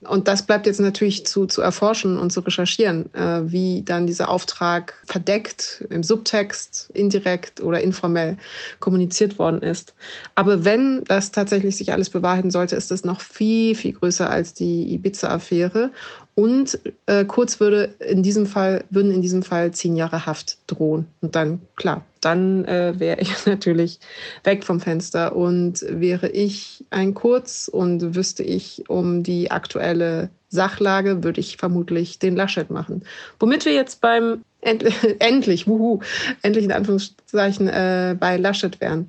Und 0.00 0.28
das 0.28 0.46
bleibt 0.46 0.66
jetzt 0.66 0.80
natürlich 0.80 1.24
zu, 1.26 1.46
zu 1.46 1.62
erforschen 1.62 2.18
und 2.18 2.30
zu 2.30 2.40
recherchieren, 2.40 3.12
äh, 3.14 3.50
wie 3.50 3.82
dann 3.82 4.06
dieser 4.06 4.28
Auftrag 4.28 4.94
verdeckt, 5.06 5.84
im 5.90 6.02
Subtext, 6.02 6.90
indirekt 6.92 7.60
oder 7.60 7.80
informell 7.80 8.36
kommuniziert 8.80 9.38
worden 9.38 9.62
ist. 9.62 9.94
Aber 10.34 10.64
wenn 10.64 11.04
das 11.04 11.32
tatsächlich 11.32 11.76
sich 11.76 11.92
alles 11.92 12.10
bewahrheiten 12.10 12.50
sollte, 12.50 12.76
ist 12.76 12.90
es 12.90 13.04
noch 13.04 13.20
viel, 13.20 13.74
viel 13.74 13.92
größer 13.92 14.28
als 14.28 14.54
die 14.54 14.92
Ibiza-Affäre. 14.94 15.90
Und 16.34 16.80
äh, 17.06 17.24
Kurz 17.24 17.60
würde 17.60 17.94
in 18.00 18.22
diesem 18.22 18.46
Fall, 18.46 18.84
würden 18.90 19.12
in 19.12 19.22
diesem 19.22 19.42
Fall 19.42 19.70
zehn 19.70 19.94
Jahre 19.94 20.26
Haft 20.26 20.58
drohen. 20.66 21.06
Und 21.20 21.36
dann, 21.36 21.62
klar, 21.76 22.04
dann 22.20 22.64
äh, 22.64 22.94
wäre 22.98 23.20
ich 23.20 23.30
natürlich 23.46 24.00
weg 24.42 24.64
vom 24.64 24.80
Fenster. 24.80 25.36
Und 25.36 25.84
wäre 25.88 26.28
ich 26.28 26.84
ein 26.90 27.14
Kurz 27.14 27.68
und 27.68 28.16
wüsste 28.16 28.42
ich 28.42 28.84
um 28.88 29.22
die 29.22 29.50
aktuelle 29.50 30.30
Sachlage, 30.48 31.22
würde 31.22 31.40
ich 31.40 31.56
vermutlich 31.56 32.18
den 32.18 32.34
Laschet 32.34 32.70
machen. 32.70 33.04
Womit 33.38 33.64
wir 33.64 33.72
jetzt 33.72 34.00
beim 34.00 34.42
end 34.60 34.84
endlich, 35.20 35.68
wuhu, 35.68 36.00
endlich 36.42 36.64
in 36.64 36.72
Anführungszeichen 36.72 37.68
äh, 37.68 38.16
bei 38.18 38.36
Laschet 38.36 38.80
wären. 38.80 39.06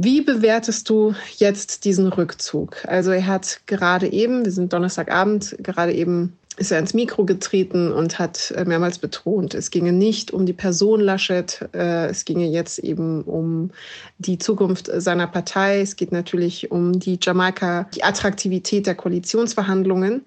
Wie 0.00 0.20
bewertest 0.20 0.88
du 0.90 1.16
jetzt 1.38 1.84
diesen 1.84 2.06
Rückzug? 2.06 2.84
Also 2.86 3.10
er 3.10 3.26
hat 3.26 3.62
gerade 3.66 4.06
eben, 4.06 4.44
wir 4.44 4.52
sind 4.52 4.72
Donnerstagabend, 4.72 5.56
gerade 5.58 5.92
eben 5.92 6.38
ist 6.56 6.70
er 6.70 6.78
ins 6.78 6.94
Mikro 6.94 7.24
getreten 7.24 7.90
und 7.90 8.16
hat 8.20 8.52
äh, 8.52 8.64
mehrmals 8.64 9.00
betont, 9.00 9.54
es 9.54 9.72
ginge 9.72 9.92
nicht 9.92 10.32
um 10.32 10.46
die 10.46 10.52
Person 10.52 11.00
Laschet, 11.00 11.68
äh, 11.74 12.06
es 12.06 12.24
ginge 12.24 12.46
jetzt 12.46 12.78
eben 12.78 13.22
um 13.22 13.72
die 14.18 14.38
Zukunft 14.38 14.88
seiner 14.94 15.26
Partei. 15.26 15.80
Es 15.80 15.96
geht 15.96 16.12
natürlich 16.12 16.70
um 16.70 17.00
die 17.00 17.18
Jamaika, 17.20 17.88
die 17.92 18.04
Attraktivität 18.04 18.86
der 18.86 18.94
Koalitionsverhandlungen. 18.94 20.24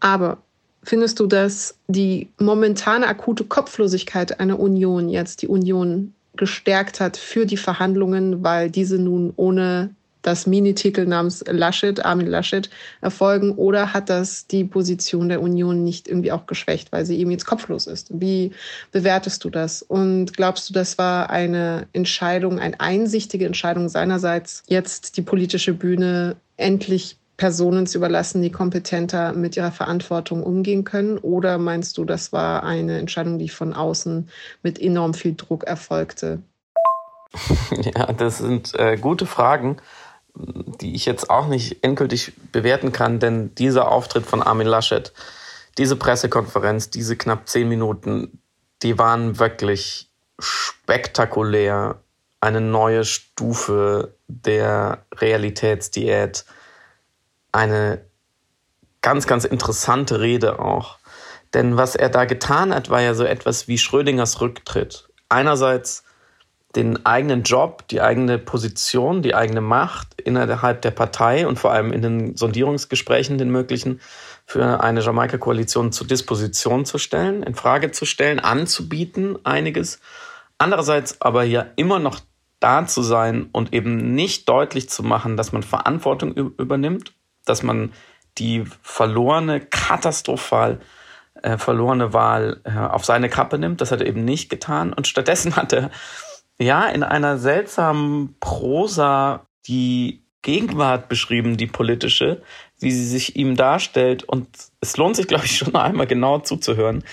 Aber 0.00 0.38
findest 0.82 1.20
du, 1.20 1.26
dass 1.26 1.76
die 1.88 2.30
momentane 2.38 3.06
akute 3.06 3.44
Kopflosigkeit 3.44 4.40
einer 4.40 4.58
Union 4.58 5.10
jetzt 5.10 5.42
die 5.42 5.48
Union 5.48 6.14
gestärkt 6.36 7.00
hat 7.00 7.16
für 7.16 7.46
die 7.46 7.56
Verhandlungen, 7.56 8.42
weil 8.42 8.70
diese 8.70 8.98
nun 8.98 9.32
ohne 9.36 9.90
das 10.22 10.46
Minititel 10.46 11.06
namens 11.06 11.44
Laschet, 11.46 12.04
Armin 12.04 12.26
Laschet, 12.26 12.68
erfolgen 13.00 13.52
oder 13.52 13.92
hat 13.92 14.10
das 14.10 14.46
die 14.46 14.64
Position 14.64 15.28
der 15.28 15.40
Union 15.40 15.82
nicht 15.82 16.08
irgendwie 16.08 16.32
auch 16.32 16.46
geschwächt, 16.46 16.92
weil 16.92 17.06
sie 17.06 17.18
eben 17.18 17.30
jetzt 17.30 17.46
kopflos 17.46 17.86
ist? 17.86 18.08
Wie 18.10 18.52
bewertest 18.92 19.44
du 19.44 19.50
das? 19.50 19.82
Und 19.82 20.36
glaubst 20.36 20.68
du, 20.68 20.74
das 20.74 20.98
war 20.98 21.30
eine 21.30 21.86
Entscheidung, 21.92 22.58
eine 22.58 22.78
einsichtige 22.80 23.46
Entscheidung 23.46 23.88
seinerseits, 23.88 24.62
jetzt 24.66 25.16
die 25.16 25.22
politische 25.22 25.72
Bühne 25.72 26.36
endlich 26.56 27.16
Personen 27.40 27.86
zu 27.86 27.96
überlassen, 27.96 28.42
die 28.42 28.52
kompetenter 28.52 29.32
mit 29.32 29.56
ihrer 29.56 29.72
Verantwortung 29.72 30.42
umgehen 30.42 30.84
können? 30.84 31.16
Oder 31.16 31.56
meinst 31.56 31.96
du, 31.96 32.04
das 32.04 32.34
war 32.34 32.64
eine 32.64 32.98
Entscheidung, 32.98 33.38
die 33.38 33.48
von 33.48 33.72
außen 33.72 34.28
mit 34.62 34.78
enorm 34.78 35.14
viel 35.14 35.34
Druck 35.34 35.64
erfolgte? 35.64 36.42
Ja, 37.96 38.12
das 38.12 38.38
sind 38.38 38.74
äh, 38.78 38.96
gute 38.96 39.24
Fragen, 39.24 39.78
die 40.34 40.94
ich 40.94 41.06
jetzt 41.06 41.30
auch 41.30 41.46
nicht 41.46 41.82
endgültig 41.82 42.32
bewerten 42.52 42.92
kann, 42.92 43.20
denn 43.20 43.54
dieser 43.54 43.90
Auftritt 43.90 44.26
von 44.26 44.42
Armin 44.42 44.66
Laschet, 44.66 45.12
diese 45.78 45.96
Pressekonferenz, 45.96 46.90
diese 46.90 47.16
knapp 47.16 47.48
zehn 47.48 47.68
Minuten, 47.68 48.42
die 48.82 48.98
waren 48.98 49.38
wirklich 49.38 50.10
spektakulär. 50.38 52.00
Eine 52.40 52.60
neue 52.60 53.04
Stufe 53.04 54.14
der 54.28 55.06
Realitätsdiät 55.14 56.44
eine 57.52 58.04
ganz, 59.02 59.26
ganz 59.26 59.44
interessante 59.44 60.20
Rede 60.20 60.58
auch. 60.58 60.98
Denn 61.54 61.76
was 61.76 61.96
er 61.96 62.10
da 62.10 62.24
getan 62.24 62.74
hat, 62.74 62.90
war 62.90 63.00
ja 63.00 63.14
so 63.14 63.24
etwas 63.24 63.66
wie 63.66 63.78
Schrödingers 63.78 64.40
Rücktritt. 64.40 65.08
Einerseits 65.28 66.04
den 66.76 67.04
eigenen 67.04 67.42
Job, 67.42 67.88
die 67.88 68.00
eigene 68.00 68.38
Position, 68.38 69.22
die 69.22 69.34
eigene 69.34 69.60
Macht 69.60 70.20
innerhalb 70.20 70.82
der 70.82 70.92
Partei 70.92 71.46
und 71.46 71.58
vor 71.58 71.72
allem 71.72 71.92
in 71.92 72.02
den 72.02 72.36
Sondierungsgesprächen, 72.36 73.38
den 73.38 73.50
möglichen, 73.50 74.00
für 74.46 74.80
eine 74.80 75.00
Jamaika-Koalition 75.00 75.90
zur 75.90 76.06
Disposition 76.06 76.84
zu 76.84 76.98
stellen, 76.98 77.42
in 77.42 77.56
Frage 77.56 77.90
zu 77.90 78.04
stellen, 78.04 78.38
anzubieten, 78.38 79.44
einiges. 79.44 80.00
Andererseits 80.58 81.20
aber 81.20 81.42
hier 81.42 81.72
immer 81.76 81.98
noch 81.98 82.20
da 82.60 82.86
zu 82.86 83.02
sein 83.02 83.48
und 83.52 83.72
eben 83.72 84.14
nicht 84.14 84.48
deutlich 84.48 84.88
zu 84.88 85.02
machen, 85.02 85.36
dass 85.36 85.52
man 85.52 85.62
Verantwortung 85.62 86.34
übernimmt 86.34 87.14
dass 87.44 87.62
man 87.62 87.92
die 88.38 88.64
verlorene, 88.82 89.60
katastrophal 89.60 90.80
äh, 91.42 91.58
verlorene 91.58 92.12
Wahl 92.12 92.60
äh, 92.64 92.76
auf 92.78 93.04
seine 93.04 93.28
Kappe 93.28 93.58
nimmt. 93.58 93.80
Das 93.80 93.92
hat 93.92 94.00
er 94.00 94.06
eben 94.06 94.24
nicht 94.24 94.50
getan. 94.50 94.92
Und 94.92 95.06
stattdessen 95.06 95.56
hat 95.56 95.72
er 95.72 95.90
ja 96.58 96.86
in 96.86 97.02
einer 97.02 97.38
seltsamen 97.38 98.36
Prosa 98.40 99.46
die 99.66 100.24
Gegenwart 100.42 101.08
beschrieben, 101.08 101.56
die 101.56 101.66
politische, 101.66 102.42
wie 102.78 102.90
sie 102.90 103.06
sich 103.06 103.36
ihm 103.36 103.56
darstellt. 103.56 104.24
Und 104.24 104.48
es 104.80 104.96
lohnt 104.96 105.16
sich, 105.16 105.26
glaube 105.28 105.44
ich, 105.44 105.56
schon 105.58 105.74
einmal 105.74 106.06
genau 106.06 106.38
zuzuhören. 106.38 107.04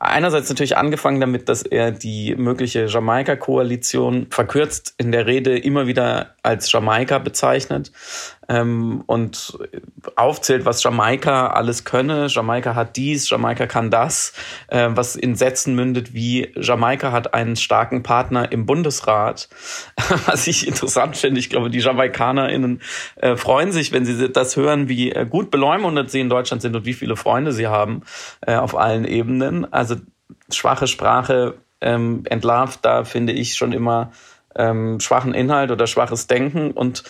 Einerseits 0.00 0.48
natürlich 0.48 0.76
angefangen 0.76 1.20
damit, 1.20 1.48
dass 1.48 1.62
er 1.62 1.90
die 1.90 2.36
mögliche 2.36 2.86
Jamaika-Koalition 2.86 4.28
verkürzt 4.30 4.94
in 4.96 5.10
der 5.10 5.26
Rede 5.26 5.58
immer 5.58 5.88
wieder 5.88 6.34
als 6.42 6.70
Jamaika 6.70 7.18
bezeichnet 7.18 7.90
ähm, 8.48 9.02
und 9.06 9.58
aufzählt, 10.16 10.64
was 10.64 10.82
Jamaika 10.82 11.48
alles 11.48 11.84
könne. 11.84 12.26
Jamaika 12.28 12.74
hat 12.74 12.96
dies, 12.96 13.28
Jamaika 13.28 13.66
kann 13.66 13.90
das, 13.90 14.32
äh, 14.68 14.88
was 14.90 15.16
in 15.16 15.34
Sätzen 15.34 15.74
mündet 15.74 16.14
wie 16.14 16.52
Jamaika 16.56 17.12
hat 17.12 17.34
einen 17.34 17.56
starken 17.56 18.02
Partner 18.02 18.50
im 18.50 18.66
Bundesrat. 18.66 19.48
was 20.26 20.46
ich 20.46 20.66
interessant 20.66 21.16
finde, 21.16 21.40
ich 21.40 21.50
glaube, 21.50 21.70
die 21.70 21.80
JamaikanerInnen 21.80 22.80
äh, 23.16 23.36
freuen 23.36 23.72
sich, 23.72 23.92
wenn 23.92 24.06
sie 24.06 24.30
das 24.30 24.56
hören, 24.56 24.88
wie 24.88 25.12
äh, 25.12 25.26
gut 25.26 25.50
beleumundet 25.50 26.10
sie 26.10 26.20
in 26.20 26.30
Deutschland 26.30 26.62
sind 26.62 26.74
und 26.74 26.84
wie 26.84 26.94
viele 26.94 27.16
Freunde 27.16 27.52
sie 27.52 27.66
haben 27.66 28.02
äh, 28.40 28.54
auf 28.54 28.76
allen 28.76 29.04
Ebenen. 29.04 29.70
Also 29.72 29.87
schwache 30.50 30.86
Sprache 30.86 31.58
ähm, 31.80 32.22
entlarvt 32.26 32.84
da, 32.84 33.04
finde 33.04 33.32
ich, 33.32 33.54
schon 33.54 33.72
immer 33.72 34.12
ähm, 34.54 35.00
schwachen 35.00 35.34
Inhalt 35.34 35.70
oder 35.70 35.86
schwaches 35.86 36.26
Denken 36.26 36.72
und 36.72 37.04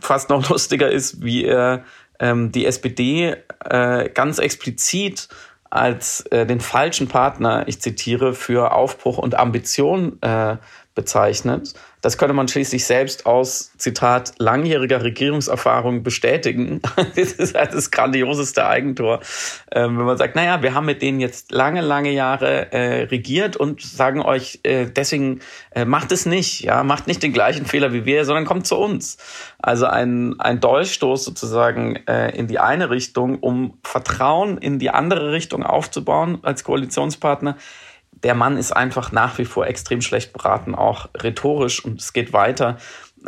fast 0.00 0.30
noch 0.30 0.48
lustiger 0.50 0.90
ist, 0.90 1.22
wie 1.22 1.44
er 1.44 1.84
ähm, 2.20 2.52
die 2.52 2.66
SPD 2.66 3.36
äh, 3.64 4.08
ganz 4.10 4.38
explizit 4.38 5.28
als 5.70 6.20
äh, 6.26 6.46
den 6.46 6.60
falschen 6.60 7.08
Partner, 7.08 7.64
ich 7.66 7.80
zitiere, 7.80 8.34
für 8.34 8.72
Aufbruch 8.72 9.18
und 9.18 9.34
Ambition 9.34 10.22
äh, 10.22 10.56
bezeichnet. 10.94 11.74
Das 12.04 12.18
könnte 12.18 12.34
man 12.34 12.48
schließlich 12.48 12.84
selbst 12.84 13.24
aus, 13.24 13.72
Zitat, 13.78 14.34
langjähriger 14.36 15.02
Regierungserfahrung 15.02 16.02
bestätigen. 16.02 16.82
das 17.16 17.32
ist 17.32 17.56
halt 17.56 17.72
das 17.72 17.90
grandioseste 17.90 18.66
Eigentor. 18.66 19.20
Ähm, 19.72 19.96
wenn 19.96 20.04
man 20.04 20.18
sagt, 20.18 20.36
naja, 20.36 20.62
wir 20.62 20.74
haben 20.74 20.84
mit 20.84 21.00
denen 21.00 21.18
jetzt 21.18 21.50
lange, 21.50 21.80
lange 21.80 22.10
Jahre 22.10 22.70
äh, 22.72 23.04
regiert 23.04 23.56
und 23.56 23.80
sagen 23.80 24.20
euch, 24.20 24.60
äh, 24.64 24.84
deswegen 24.84 25.40
äh, 25.70 25.86
macht 25.86 26.12
es 26.12 26.26
nicht, 26.26 26.60
ja, 26.60 26.84
macht 26.84 27.06
nicht 27.06 27.22
den 27.22 27.32
gleichen 27.32 27.64
Fehler 27.64 27.94
wie 27.94 28.04
wir, 28.04 28.26
sondern 28.26 28.44
kommt 28.44 28.66
zu 28.66 28.76
uns. 28.76 29.16
Also 29.56 29.86
ein, 29.86 30.38
ein 30.40 30.60
Dolchstoß 30.60 31.24
sozusagen 31.24 31.96
äh, 32.06 32.36
in 32.36 32.48
die 32.48 32.58
eine 32.58 32.90
Richtung, 32.90 33.38
um 33.38 33.78
Vertrauen 33.82 34.58
in 34.58 34.78
die 34.78 34.90
andere 34.90 35.32
Richtung 35.32 35.62
aufzubauen 35.62 36.40
als 36.42 36.64
Koalitionspartner 36.64 37.56
der 38.24 38.34
Mann 38.34 38.56
ist 38.56 38.72
einfach 38.72 39.12
nach 39.12 39.38
wie 39.38 39.44
vor 39.44 39.66
extrem 39.66 40.00
schlecht 40.00 40.32
beraten, 40.32 40.74
auch 40.74 41.08
rhetorisch 41.16 41.84
und 41.84 42.00
es 42.00 42.12
geht 42.12 42.32
weiter. 42.32 42.78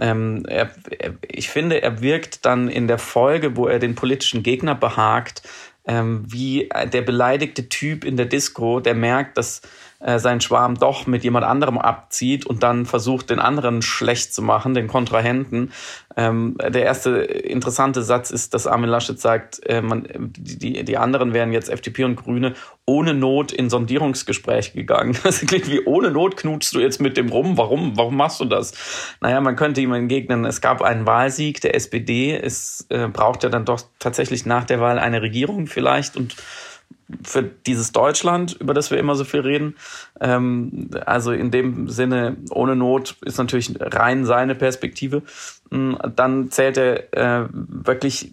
Ähm, 0.00 0.44
er, 0.48 0.70
er, 0.98 1.14
ich 1.22 1.50
finde, 1.50 1.82
er 1.82 2.00
wirkt 2.00 2.44
dann 2.44 2.68
in 2.68 2.88
der 2.88 2.98
Folge, 2.98 3.56
wo 3.56 3.66
er 3.66 3.78
den 3.78 3.94
politischen 3.94 4.42
Gegner 4.42 4.74
behagt, 4.74 5.42
ähm, 5.86 6.24
wie 6.26 6.68
der 6.92 7.02
beleidigte 7.02 7.68
Typ 7.68 8.04
in 8.04 8.16
der 8.16 8.26
Disco, 8.26 8.80
der 8.80 8.94
merkt, 8.94 9.38
dass 9.38 9.62
äh, 10.00 10.18
sein 10.18 10.40
Schwarm 10.40 10.74
doch 10.76 11.06
mit 11.06 11.24
jemand 11.24 11.46
anderem 11.46 11.78
abzieht 11.78 12.46
und 12.46 12.62
dann 12.62 12.86
versucht, 12.86 13.30
den 13.30 13.38
anderen 13.38 13.82
schlecht 13.82 14.34
zu 14.34 14.42
machen, 14.42 14.74
den 14.74 14.88
Kontrahenten. 14.88 15.72
Ähm, 16.16 16.56
der 16.58 16.82
erste 16.82 17.10
interessante 17.18 18.02
Satz 18.02 18.30
ist, 18.30 18.54
dass 18.54 18.66
Armin 18.66 18.90
Laschet 18.90 19.20
sagt, 19.20 19.64
äh, 19.66 19.82
man, 19.82 20.06
die, 20.18 20.84
die 20.84 20.96
anderen 20.96 21.34
wären 21.34 21.52
jetzt 21.52 21.68
FDP 21.68 22.04
und 22.04 22.16
Grüne 22.16 22.54
ohne 22.86 23.14
Not 23.14 23.52
in 23.52 23.68
Sondierungsgespräche 23.68 24.72
gegangen. 24.72 25.16
Das 25.26 25.40
klingt 25.40 25.70
wie 25.70 25.84
ohne 25.84 26.10
Not 26.10 26.36
knutschst 26.36 26.74
du 26.74 26.80
jetzt 26.80 27.00
mit 27.00 27.16
dem 27.16 27.28
rum. 27.28 27.58
Warum? 27.58 27.96
Warum 27.96 28.16
machst 28.16 28.38
du 28.40 28.44
das? 28.44 28.72
Naja, 29.20 29.40
man 29.40 29.56
könnte 29.56 29.80
ihm 29.80 29.92
entgegnen, 29.92 30.44
es 30.44 30.60
gab 30.60 30.82
einen 30.82 31.04
Wahlsieg 31.06 31.60
der 31.60 31.74
SPD. 31.74 32.36
Es 32.36 32.86
äh, 32.90 33.08
braucht 33.08 33.42
ja 33.42 33.48
dann 33.48 33.64
doch 33.64 33.80
tatsächlich 33.98 34.46
nach 34.46 34.64
der 34.64 34.80
Wahl 34.80 34.98
eine 34.98 35.20
Regierung 35.20 35.66
vielleicht 35.66 36.16
und 36.16 36.36
für 37.22 37.42
dieses 37.42 37.92
Deutschland, 37.92 38.56
über 38.60 38.74
das 38.74 38.90
wir 38.90 38.98
immer 38.98 39.14
so 39.14 39.24
viel 39.24 39.40
reden. 39.40 39.76
Ähm, 40.20 40.90
also 41.04 41.32
in 41.32 41.50
dem 41.50 41.88
Sinne, 41.88 42.36
ohne 42.50 42.74
Not 42.74 43.16
ist 43.24 43.38
natürlich 43.38 43.74
rein 43.80 44.24
seine 44.24 44.54
Perspektive. 44.54 45.22
Mm, 45.70 45.94
dann 46.14 46.50
zählt 46.50 46.76
er 46.76 47.12
äh, 47.14 47.48
wirklich 47.52 48.32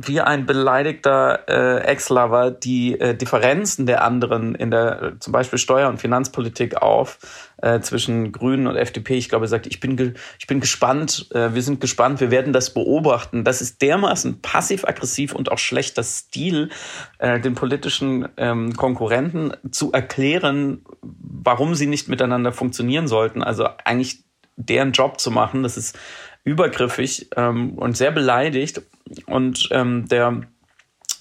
wie 0.00 0.20
ein 0.20 0.46
beleidigter 0.46 1.40
äh, 1.48 1.84
Ex-Lover 1.84 2.52
die 2.52 2.98
äh, 3.00 3.16
Differenzen 3.16 3.84
der 3.84 4.04
anderen 4.04 4.54
in 4.54 4.70
der 4.70 5.14
zum 5.18 5.32
Beispiel 5.32 5.58
Steuer- 5.58 5.88
und 5.88 5.98
Finanzpolitik 5.98 6.76
auf 6.76 7.18
äh, 7.62 7.80
zwischen 7.80 8.30
Grünen 8.30 8.68
und 8.68 8.76
FDP. 8.76 9.16
Ich 9.16 9.28
glaube, 9.28 9.46
er 9.46 9.48
sagt, 9.48 9.66
ich 9.66 9.80
bin, 9.80 9.96
ge 9.96 10.14
ich 10.38 10.46
bin 10.46 10.60
gespannt, 10.60 11.28
äh, 11.34 11.52
wir 11.52 11.62
sind 11.62 11.80
gespannt, 11.80 12.20
wir 12.20 12.30
werden 12.30 12.52
das 12.52 12.72
beobachten. 12.72 13.42
Das 13.42 13.60
ist 13.60 13.82
dermaßen 13.82 14.40
passiv-aggressiv 14.40 15.34
und 15.34 15.50
auch 15.50 15.58
schlechter 15.58 16.04
Stil, 16.04 16.70
äh, 17.18 17.40
den 17.40 17.56
politischen 17.56 18.28
ähm, 18.36 18.76
Konkurrenten 18.76 19.52
zu 19.72 19.90
erklären, 19.90 20.82
warum 21.02 21.74
sie 21.74 21.86
nicht 21.86 22.08
miteinander 22.08 22.52
funktionieren 22.52 23.08
sollten. 23.08 23.42
Also 23.42 23.66
eigentlich 23.84 24.22
deren 24.58 24.92
Job 24.92 25.20
zu 25.20 25.30
machen, 25.30 25.62
das 25.62 25.76
ist 25.76 25.98
übergriffig 26.44 27.28
ähm, 27.36 27.78
und 27.78 27.96
sehr 27.96 28.10
beleidigt. 28.10 28.82
Und 29.26 29.68
ähm, 29.72 30.08
der 30.08 30.42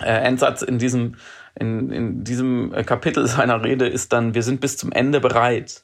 äh, 0.01 0.09
Endsatz 0.09 0.61
in 0.61 0.77
diesem, 0.79 1.15
in, 1.59 1.91
in 1.91 2.23
diesem 2.23 2.71
Kapitel 2.85 3.27
seiner 3.27 3.63
Rede 3.63 3.87
ist 3.87 4.13
dann, 4.13 4.33
wir 4.33 4.43
sind 4.43 4.61
bis 4.61 4.77
zum 4.77 4.91
Ende 4.91 5.19
bereit. 5.19 5.83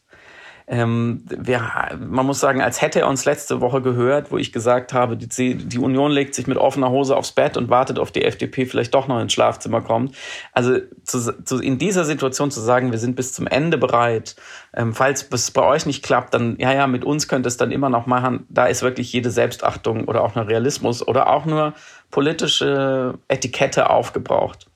Ähm, 0.67 1.23
wir, 1.25 1.61
man 1.99 2.25
muss 2.25 2.39
sagen, 2.39 2.61
als 2.61 2.81
hätte 2.81 3.01
er 3.01 3.07
uns 3.07 3.25
letzte 3.25 3.59
Woche 3.59 3.81
gehört, 3.81 4.31
wo 4.31 4.37
ich 4.37 4.53
gesagt 4.53 4.93
habe, 4.93 5.17
die, 5.17 5.55
die 5.55 5.77
Union 5.77 6.11
legt 6.11 6.35
sich 6.35 6.47
mit 6.47 6.57
offener 6.57 6.89
Hose 6.89 7.17
aufs 7.17 7.33
Bett 7.33 7.57
und 7.57 7.69
wartet 7.69 7.99
auf 7.99 8.11
die 8.11 8.23
FDP 8.23 8.65
vielleicht 8.65 8.93
doch 8.93 9.07
noch 9.07 9.19
ins 9.19 9.33
Schlafzimmer 9.33 9.81
kommt. 9.81 10.15
Also 10.53 10.77
zu, 11.03 11.43
zu, 11.43 11.59
in 11.59 11.77
dieser 11.77 12.05
Situation 12.05 12.49
zu 12.49 12.61
sagen, 12.61 12.91
wir 12.91 12.99
sind 12.99 13.15
bis 13.15 13.33
zum 13.33 13.47
Ende 13.47 13.77
bereit, 13.77 14.35
ähm, 14.75 14.93
falls 14.93 15.27
es 15.29 15.51
bei 15.51 15.63
euch 15.63 15.85
nicht 15.85 16.03
klappt, 16.03 16.33
dann 16.33 16.57
ja, 16.57 16.73
ja, 16.73 16.87
mit 16.87 17.03
uns 17.03 17.27
könnt 17.27 17.45
es 17.45 17.57
dann 17.57 17.71
immer 17.71 17.89
noch 17.89 18.05
machen. 18.05 18.45
Da 18.49 18.67
ist 18.67 18.81
wirklich 18.81 19.11
jede 19.11 19.31
Selbstachtung 19.31 20.05
oder 20.05 20.23
auch 20.23 20.35
nur 20.35 20.47
Realismus 20.47 21.05
oder 21.05 21.29
auch 21.29 21.45
nur 21.45 21.73
politische 22.09 23.15
Etikette 23.27 23.89
aufgebraucht 23.89 24.67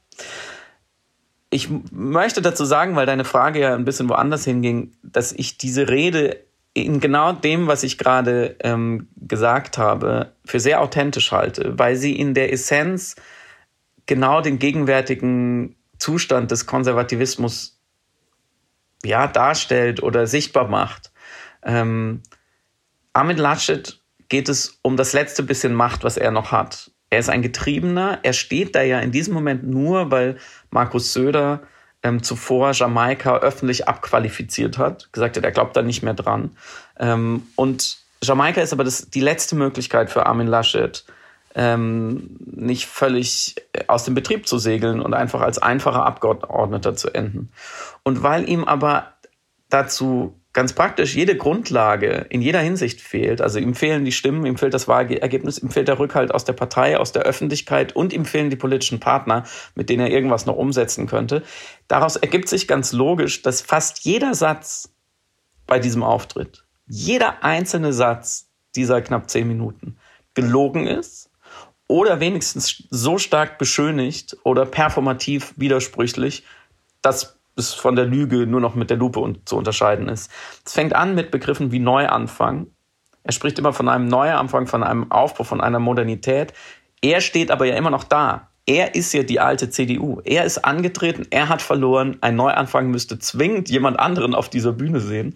ich 1.49 1.69
möchte 1.91 2.41
dazu 2.41 2.65
sagen, 2.65 2.95
weil 2.95 3.05
deine 3.05 3.23
Frage 3.23 3.59
ja 3.59 3.75
ein 3.75 3.85
bisschen 3.85 4.09
woanders 4.09 4.43
hinging, 4.43 4.91
dass 5.01 5.31
ich 5.31 5.57
diese 5.57 5.89
Rede 5.89 6.43
in 6.73 6.99
genau 6.99 7.31
dem, 7.31 7.67
was 7.67 7.83
ich 7.83 7.97
gerade 7.97 8.55
ähm, 8.59 9.07
gesagt 9.15 9.77
habe, 9.77 10.33
für 10.45 10.59
sehr 10.59 10.81
authentisch 10.81 11.31
halte, 11.31 11.79
weil 11.79 11.95
sie 11.95 12.15
in 12.15 12.33
der 12.33 12.53
Essenz 12.53 13.15
genau 14.05 14.41
den 14.41 14.59
gegenwärtigen 14.59 15.75
Zustand 15.97 16.51
des 16.51 16.65
Konservativismus 16.65 17.79
ja 19.03 19.27
darstellt 19.27 20.03
oder 20.03 20.27
sichtbar 20.27 20.67
macht. 20.67 21.11
Ähm, 21.63 22.21
Armin 23.13 23.37
Laschet 23.37 23.99
geht 24.29 24.49
es 24.49 24.79
um 24.81 24.97
das 24.97 25.13
letzte 25.13 25.43
bisschen 25.43 25.73
Macht, 25.73 26.03
was 26.03 26.17
er 26.17 26.31
noch 26.31 26.51
hat. 26.51 26.91
Er 27.09 27.19
ist 27.19 27.29
ein 27.29 27.41
Getriebener. 27.41 28.19
Er 28.23 28.33
steht 28.33 28.75
da 28.75 28.81
ja 28.81 28.99
in 28.99 29.11
diesem 29.11 29.33
Moment 29.33 29.63
nur, 29.63 30.11
weil 30.11 30.37
Markus 30.71 31.13
Söder 31.13 31.61
ähm, 32.03 32.21
zuvor 32.23 32.71
Jamaika 32.73 33.37
öffentlich 33.37 33.87
abqualifiziert 33.87 34.77
hat, 34.77 35.11
gesagt 35.13 35.37
hat, 35.37 35.43
er 35.43 35.51
glaubt 35.51 35.75
da 35.75 35.81
nicht 35.81 36.03
mehr 36.03 36.13
dran. 36.13 36.51
Ähm, 36.99 37.47
und 37.55 37.97
Jamaika 38.21 38.61
ist 38.61 38.73
aber 38.73 38.83
das, 38.83 39.09
die 39.09 39.21
letzte 39.21 39.55
Möglichkeit 39.55 40.09
für 40.09 40.25
Armin 40.25 40.47
Laschet, 40.47 41.05
ähm, 41.55 42.37
nicht 42.39 42.85
völlig 42.85 43.55
äh, 43.73 43.85
aus 43.87 44.03
dem 44.03 44.13
Betrieb 44.13 44.47
zu 44.47 44.57
segeln 44.57 45.01
und 45.01 45.13
einfach 45.13 45.41
als 45.41 45.57
einfacher 45.57 46.05
Abgeordneter 46.05 46.95
zu 46.95 47.09
enden. 47.13 47.49
Und 48.03 48.21
weil 48.21 48.47
ihm 48.47 48.63
aber 48.63 49.13
dazu 49.69 50.39
ganz 50.57 50.73
praktisch 50.73 51.15
jede 51.15 51.37
Grundlage 51.37 52.25
in 52.31 52.41
jeder 52.41 52.61
Hinsicht 52.61 52.99
fehlt. 52.99 53.41
Also 53.41 53.59
ihm 53.59 53.75
fehlen 53.75 54.05
die 54.05 54.11
Stimmen, 54.11 54.43
ihm 54.43 54.57
fehlt 54.57 54.73
das 54.73 54.87
Wahlergebnis, 54.87 55.59
ihm 55.59 55.69
fehlt 55.69 55.87
der 55.87 55.99
Rückhalt 55.99 56.33
aus 56.33 56.45
der 56.45 56.53
Partei, 56.53 56.97
aus 56.97 57.11
der 57.11 57.21
Öffentlichkeit 57.21 57.95
und 57.95 58.11
ihm 58.11 58.25
fehlen 58.25 58.49
die 58.49 58.55
politischen 58.55 58.99
Partner, 58.99 59.43
mit 59.75 59.87
denen 59.87 60.07
er 60.07 60.09
irgendwas 60.09 60.47
noch 60.47 60.55
umsetzen 60.55 61.05
könnte. 61.05 61.43
Daraus 61.87 62.15
ergibt 62.15 62.49
sich 62.49 62.67
ganz 62.67 62.91
logisch, 62.91 63.43
dass 63.43 63.61
fast 63.61 63.99
jeder 63.99 64.33
Satz 64.33 64.91
bei 65.67 65.77
diesem 65.77 66.01
Auftritt, 66.01 66.65
jeder 66.87 67.43
einzelne 67.43 67.93
Satz 67.93 68.49
dieser 68.75 69.03
knapp 69.03 69.29
zehn 69.29 69.47
Minuten 69.47 69.99
gelogen 70.33 70.87
ist 70.87 71.29
oder 71.85 72.19
wenigstens 72.19 72.83
so 72.89 73.19
stark 73.19 73.59
beschönigt 73.59 74.35
oder 74.43 74.65
performativ 74.65 75.53
widersprüchlich, 75.55 76.45
dass 77.03 77.36
es 77.57 77.73
von 77.73 77.95
der 77.95 78.05
Lüge 78.05 78.47
nur 78.47 78.61
noch 78.61 78.75
mit 78.75 78.89
der 78.89 78.97
Lupe 78.97 79.35
zu 79.45 79.57
unterscheiden 79.57 80.09
ist. 80.09 80.31
Es 80.65 80.73
fängt 80.73 80.95
an 80.95 81.15
mit 81.15 81.31
Begriffen 81.31 81.71
wie 81.71 81.79
Neuanfang. 81.79 82.67
Er 83.23 83.33
spricht 83.33 83.59
immer 83.59 83.73
von 83.73 83.89
einem 83.89 84.07
Neuanfang, 84.07 84.67
von 84.67 84.83
einem 84.83 85.11
Aufbau, 85.11 85.43
von 85.43 85.61
einer 85.61 85.79
Modernität. 85.79 86.53
Er 87.01 87.21
steht 87.21 87.51
aber 87.51 87.65
ja 87.65 87.75
immer 87.75 87.89
noch 87.89 88.03
da 88.03 88.49
er 88.67 88.95
ist 88.95 89.13
ja 89.13 89.23
die 89.23 89.39
alte 89.39 89.69
CDU. 89.69 90.19
Er 90.25 90.43
ist 90.43 90.59
angetreten, 90.59 91.25
er 91.29 91.47
hat 91.47 91.61
verloren. 91.61 92.17
Ein 92.19 92.35
Neuanfang 92.35 92.91
müsste 92.91 93.17
zwingend 93.17 93.69
jemand 93.69 93.97
anderen 93.97 94.35
auf 94.35 94.49
dieser 94.49 94.73
Bühne 94.73 94.99
sehen. 94.99 95.35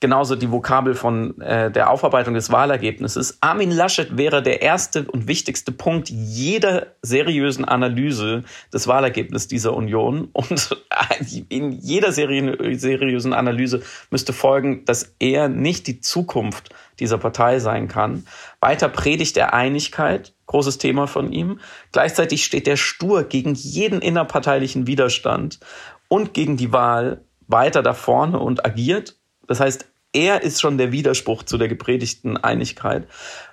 Genauso 0.00 0.36
die 0.36 0.52
Vokabel 0.52 0.94
von 0.94 1.40
äh, 1.40 1.72
der 1.72 1.90
Aufarbeitung 1.90 2.34
des 2.34 2.52
Wahlergebnisses. 2.52 3.38
Armin 3.40 3.72
Laschet 3.72 4.16
wäre 4.16 4.42
der 4.42 4.62
erste 4.62 5.10
und 5.10 5.26
wichtigste 5.26 5.72
Punkt 5.72 6.08
jeder 6.08 6.94
seriösen 7.02 7.64
Analyse 7.64 8.44
des 8.72 8.86
Wahlergebnisses 8.86 9.48
dieser 9.48 9.74
Union. 9.74 10.28
Und 10.32 10.76
in 11.48 11.72
jeder 11.72 12.12
seriösen 12.12 13.32
Analyse 13.32 13.82
müsste 14.10 14.32
folgen, 14.32 14.84
dass 14.84 15.14
er 15.18 15.48
nicht 15.48 15.88
die 15.88 16.00
Zukunft 16.00 16.70
dieser 17.00 17.18
Partei 17.18 17.58
sein 17.58 17.88
kann. 17.88 18.24
Weiter 18.60 18.88
predigt 18.88 19.36
er 19.36 19.52
Einigkeit 19.52 20.32
großes 20.48 20.78
Thema 20.78 21.06
von 21.06 21.32
ihm. 21.32 21.60
Gleichzeitig 21.92 22.44
steht 22.44 22.66
er 22.66 22.76
stur 22.76 23.22
gegen 23.22 23.54
jeden 23.54 24.00
innerparteilichen 24.00 24.86
Widerstand 24.86 25.60
und 26.08 26.34
gegen 26.34 26.56
die 26.56 26.72
Wahl 26.72 27.24
weiter 27.46 27.82
da 27.82 27.94
vorne 27.94 28.38
und 28.40 28.64
agiert. 28.64 29.17
Das 29.48 29.58
heißt, 29.58 29.86
er 30.12 30.42
ist 30.42 30.60
schon 30.60 30.78
der 30.78 30.92
Widerspruch 30.92 31.42
zu 31.42 31.58
der 31.58 31.68
gepredigten 31.68 32.36
Einigkeit. 32.36 33.08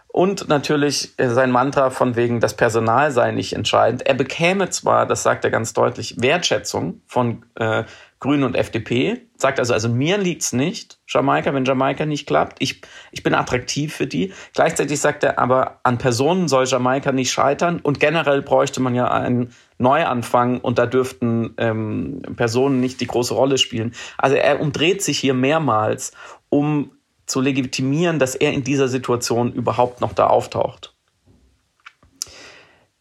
Und 0.08 0.48
natürlich 0.48 1.12
sein 1.18 1.52
Mantra 1.52 1.90
von 1.90 2.16
wegen, 2.16 2.40
das 2.40 2.56
Personal 2.56 3.12
sei 3.12 3.32
nicht 3.32 3.52
entscheidend. 3.52 4.08
Er 4.08 4.14
bekäme 4.14 4.70
zwar, 4.70 5.06
das 5.06 5.24
sagt 5.24 5.44
er 5.44 5.52
ganz 5.52 5.74
deutlich, 5.74 6.16
Wertschätzung 6.18 7.02
von 7.06 7.44
äh, 7.56 7.84
Grünen 8.22 8.46
und 8.46 8.56
FDP. 8.56 9.28
Sagt 9.36 9.60
also, 9.60 9.74
also 9.74 9.90
mir 9.90 10.18
liegt's 10.18 10.54
nicht, 10.54 11.00
Jamaika, 11.06 11.54
wenn 11.54 11.66
Jamaika 11.66 12.06
nicht 12.06 12.28
klappt. 12.28 12.62
Ich, 12.62 12.82
ich 13.12 13.24
bin 13.24 13.34
attraktiv 13.34 13.94
für 13.94 14.08
die. 14.08 14.32
Gleichzeitig 14.54 15.02
sagt 15.02 15.26
er 15.26 15.38
aber, 15.38 15.82
an 15.84 15.98
Personen 15.98 16.48
soll 16.48 16.66
Jamaika 16.66 17.12
nicht 17.12 17.34
scheitern 17.34 17.82
und 17.82 18.00
generell 18.00 18.42
bräuchte 18.42 18.82
man 18.82 18.96
ja 18.96 19.12
einen 19.12 19.54
Neuanfang 19.78 20.60
und 20.62 20.78
da 20.80 20.86
dürften 20.86 21.54
ähm, 21.58 22.22
Personen 22.36 22.80
nicht 22.80 23.02
die 23.02 23.08
große 23.08 23.34
Rolle 23.34 23.58
spielen. 23.58 23.94
Also 24.18 24.36
er 24.36 24.60
umdreht 24.62 25.02
sich 25.02 25.20
hier 25.20 25.34
mehrmals, 25.34 26.14
um 26.50 26.92
zu 27.26 27.42
legitimieren, 27.42 28.20
dass 28.20 28.36
er 28.36 28.54
in 28.54 28.64
dieser 28.64 28.88
Situation 28.88 29.52
überhaupt 29.52 30.00
noch 30.00 30.14
da 30.14 30.28
auftaucht. 30.28 30.96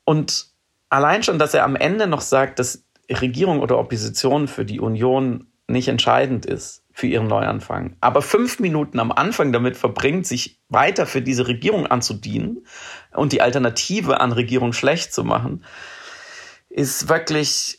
Und 0.04 0.46
allein 0.88 1.22
schon, 1.22 1.38
dass 1.38 1.54
er 1.54 1.64
am 1.64 1.76
Ende 1.76 2.06
noch 2.06 2.20
sagt, 2.20 2.58
dass 2.58 2.84
Regierung 3.10 3.60
oder 3.60 3.78
Opposition 3.78 4.48
für 4.48 4.64
die 4.64 4.80
Union 4.80 5.46
nicht 5.66 5.88
entscheidend 5.88 6.46
ist 6.46 6.82
für 6.92 7.06
ihren 7.06 7.26
Neuanfang, 7.26 7.96
aber 8.00 8.22
fünf 8.22 8.60
Minuten 8.60 9.00
am 9.00 9.10
Anfang 9.10 9.52
damit 9.52 9.76
verbringt, 9.76 10.26
sich 10.26 10.60
weiter 10.68 11.06
für 11.06 11.22
diese 11.22 11.48
Regierung 11.48 11.86
anzudienen 11.86 12.66
und 13.12 13.32
die 13.32 13.40
Alternative 13.40 14.20
an 14.20 14.32
Regierung 14.32 14.72
schlecht 14.72 15.12
zu 15.12 15.24
machen, 15.24 15.64
ist 16.74 17.08
wirklich, 17.08 17.78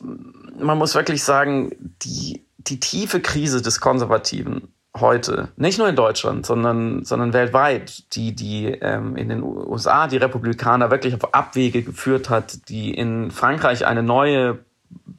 man 0.58 0.78
muss 0.78 0.96
wirklich 0.96 1.24
sagen, 1.24 1.72
die, 2.02 2.46
die 2.58 2.80
tiefe 2.80 3.20
Krise 3.20 3.62
des 3.62 3.82
Konservativen 3.82 4.70
heute, 4.96 5.50
nicht 5.58 5.78
nur 5.78 5.90
in 5.90 5.98
Deutschland, 5.98 6.46
sondern, 6.46 7.04
sondern 7.04 7.34
weltweit, 7.34 8.16
die, 8.16 8.34
die 8.34 8.68
ähm, 8.68 9.18
in 9.18 9.28
den 9.28 9.44
USA 9.44 10.08
die 10.08 10.16
Republikaner 10.16 10.92
wirklich 10.92 11.14
auf 11.14 11.34
Abwege 11.34 11.84
geführt 11.84 12.30
hat, 12.30 12.70
die 12.70 12.94
in 12.94 13.32
Frankreich 13.32 13.86
eine 13.86 14.02
neue 14.02 14.60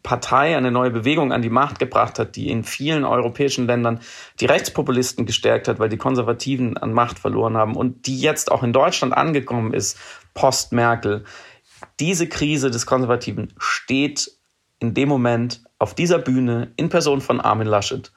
Partei, 0.03 0.57
eine 0.57 0.71
neue 0.71 0.91
Bewegung 0.91 1.31
an 1.33 1.43
die 1.43 1.51
Macht 1.51 1.79
gebracht 1.79 2.19
hat, 2.19 2.37
die 2.37 2.49
in 2.49 2.65
vielen 2.65 3.05
europäischen 3.05 3.67
Ländern 3.67 4.01
die 4.41 4.47
Rechtspopulisten 4.47 5.27
gestärkt 5.27 5.69
hat, 5.69 5.79
weil 5.79 5.91
die 5.91 5.99
Konservativen 5.99 6.79
an 6.79 6.95
Macht 6.95 7.19
verloren 7.19 7.59
haben 7.59 7.77
und 7.77 8.07
die 8.07 8.19
jetzt 8.19 8.51
auch 8.51 8.63
in 8.63 8.73
Deutschland 8.73 9.13
angekommen 9.13 9.75
ist, 9.75 9.99
post 10.33 10.73
Merkel. 10.73 11.25
Diese 12.01 12.29
Krise 12.29 12.71
des 12.71 12.87
Konservativen 12.87 13.53
steht 13.59 14.31
in 14.79 14.95
dem 14.95 15.09
Moment 15.09 15.63
auf 15.79 15.95
dieser 15.95 16.19
Bühne 16.19 16.73
in 16.77 16.89
Person 16.89 17.21
von 17.21 17.41
Armin 17.41 17.67
Laschet. 17.67 18.13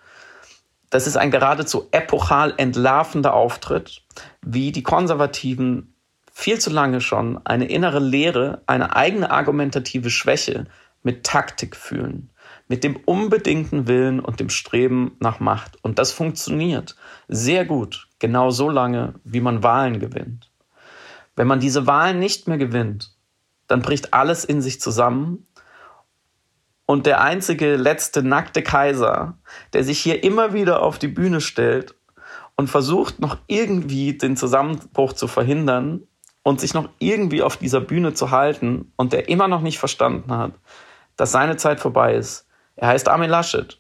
Das 0.89 1.08
ist 1.08 1.17
ein 1.17 1.32
geradezu 1.32 1.88
epochal 1.91 2.54
entlarvender 2.58 3.34
Auftritt, 3.34 4.02
wie 4.41 4.72
die 4.72 4.84
Konservativen 4.84 5.93
viel 6.32 6.60
zu 6.60 6.69
lange 6.69 7.02
schon 7.02 7.45
eine 7.45 7.65
innere 7.65 8.00
Leere, 8.00 8.62
eine 8.65 8.95
eigene 8.95 9.30
argumentative 9.30 10.10
Schwäche 10.10 10.65
mit 11.04 11.26
Taktik 11.26 11.76
fühlen, 11.76 12.30
mit 12.67 12.84
dem 12.84 12.95
unbedingten 12.95 13.88
Willen 13.88 14.19
und 14.19 14.39
dem 14.39 14.50
Streben 14.50 15.15
nach 15.19 15.39
Macht. 15.39 15.78
Und 15.84 16.00
das 16.00 16.12
funktioniert 16.12 16.95
sehr 17.28 17.65
gut, 17.65 18.08
genau 18.19 18.50
so 18.50 18.69
lange, 18.69 19.15
wie 19.24 19.41
man 19.41 19.63
Wahlen 19.63 20.00
gewinnt. 20.00 20.50
Wenn 21.36 21.48
man 21.48 21.60
diese 21.60 21.88
Wahlen 21.88 22.19
nicht 22.19 22.48
mehr 22.48 22.58
gewinnt, 22.58 23.12
dann 23.69 23.82
bricht 23.82 24.13
alles 24.13 24.43
in 24.43 24.62
sich 24.62 24.82
zusammen 24.82 25.47
und 26.86 27.05
der 27.05 27.21
einzige 27.21 27.75
letzte 27.75 28.23
nackte 28.23 28.63
Kaiser, 28.63 29.38
der 29.73 29.84
sich 29.84 29.99
hier 29.99 30.23
immer 30.23 30.53
wieder 30.53 30.82
auf 30.82 30.97
die 30.97 31.08
Bühne 31.08 31.39
stellt 31.39 31.93
und 32.58 32.67
versucht 32.67 33.19
noch 33.19 33.38
irgendwie 33.45 34.17
den 34.17 34.36
Zusammenbruch 34.36 35.13
zu 35.13 35.27
verhindern 35.27 36.08
und 36.41 36.60
sich 36.60 36.73
noch 36.73 36.89
irgendwie 36.97 37.43
auf 37.43 37.58
dieser 37.58 37.79
Bühne 37.79 38.15
zu 38.15 38.32
halten 38.32 38.91
und 38.95 39.13
der 39.13 39.29
immer 39.29 39.47
noch 39.47 39.62
nicht 39.62 39.77
verstanden 39.77 40.36
hat, 40.36 40.53
dass 41.15 41.32
seine 41.32 41.58
Zeit 41.58 41.79
vorbei 41.79 42.15
ist. 42.15 42.47
Er 42.75 42.88
heißt 42.88 43.08
Armin 43.08 43.29
Laschet 43.29 43.79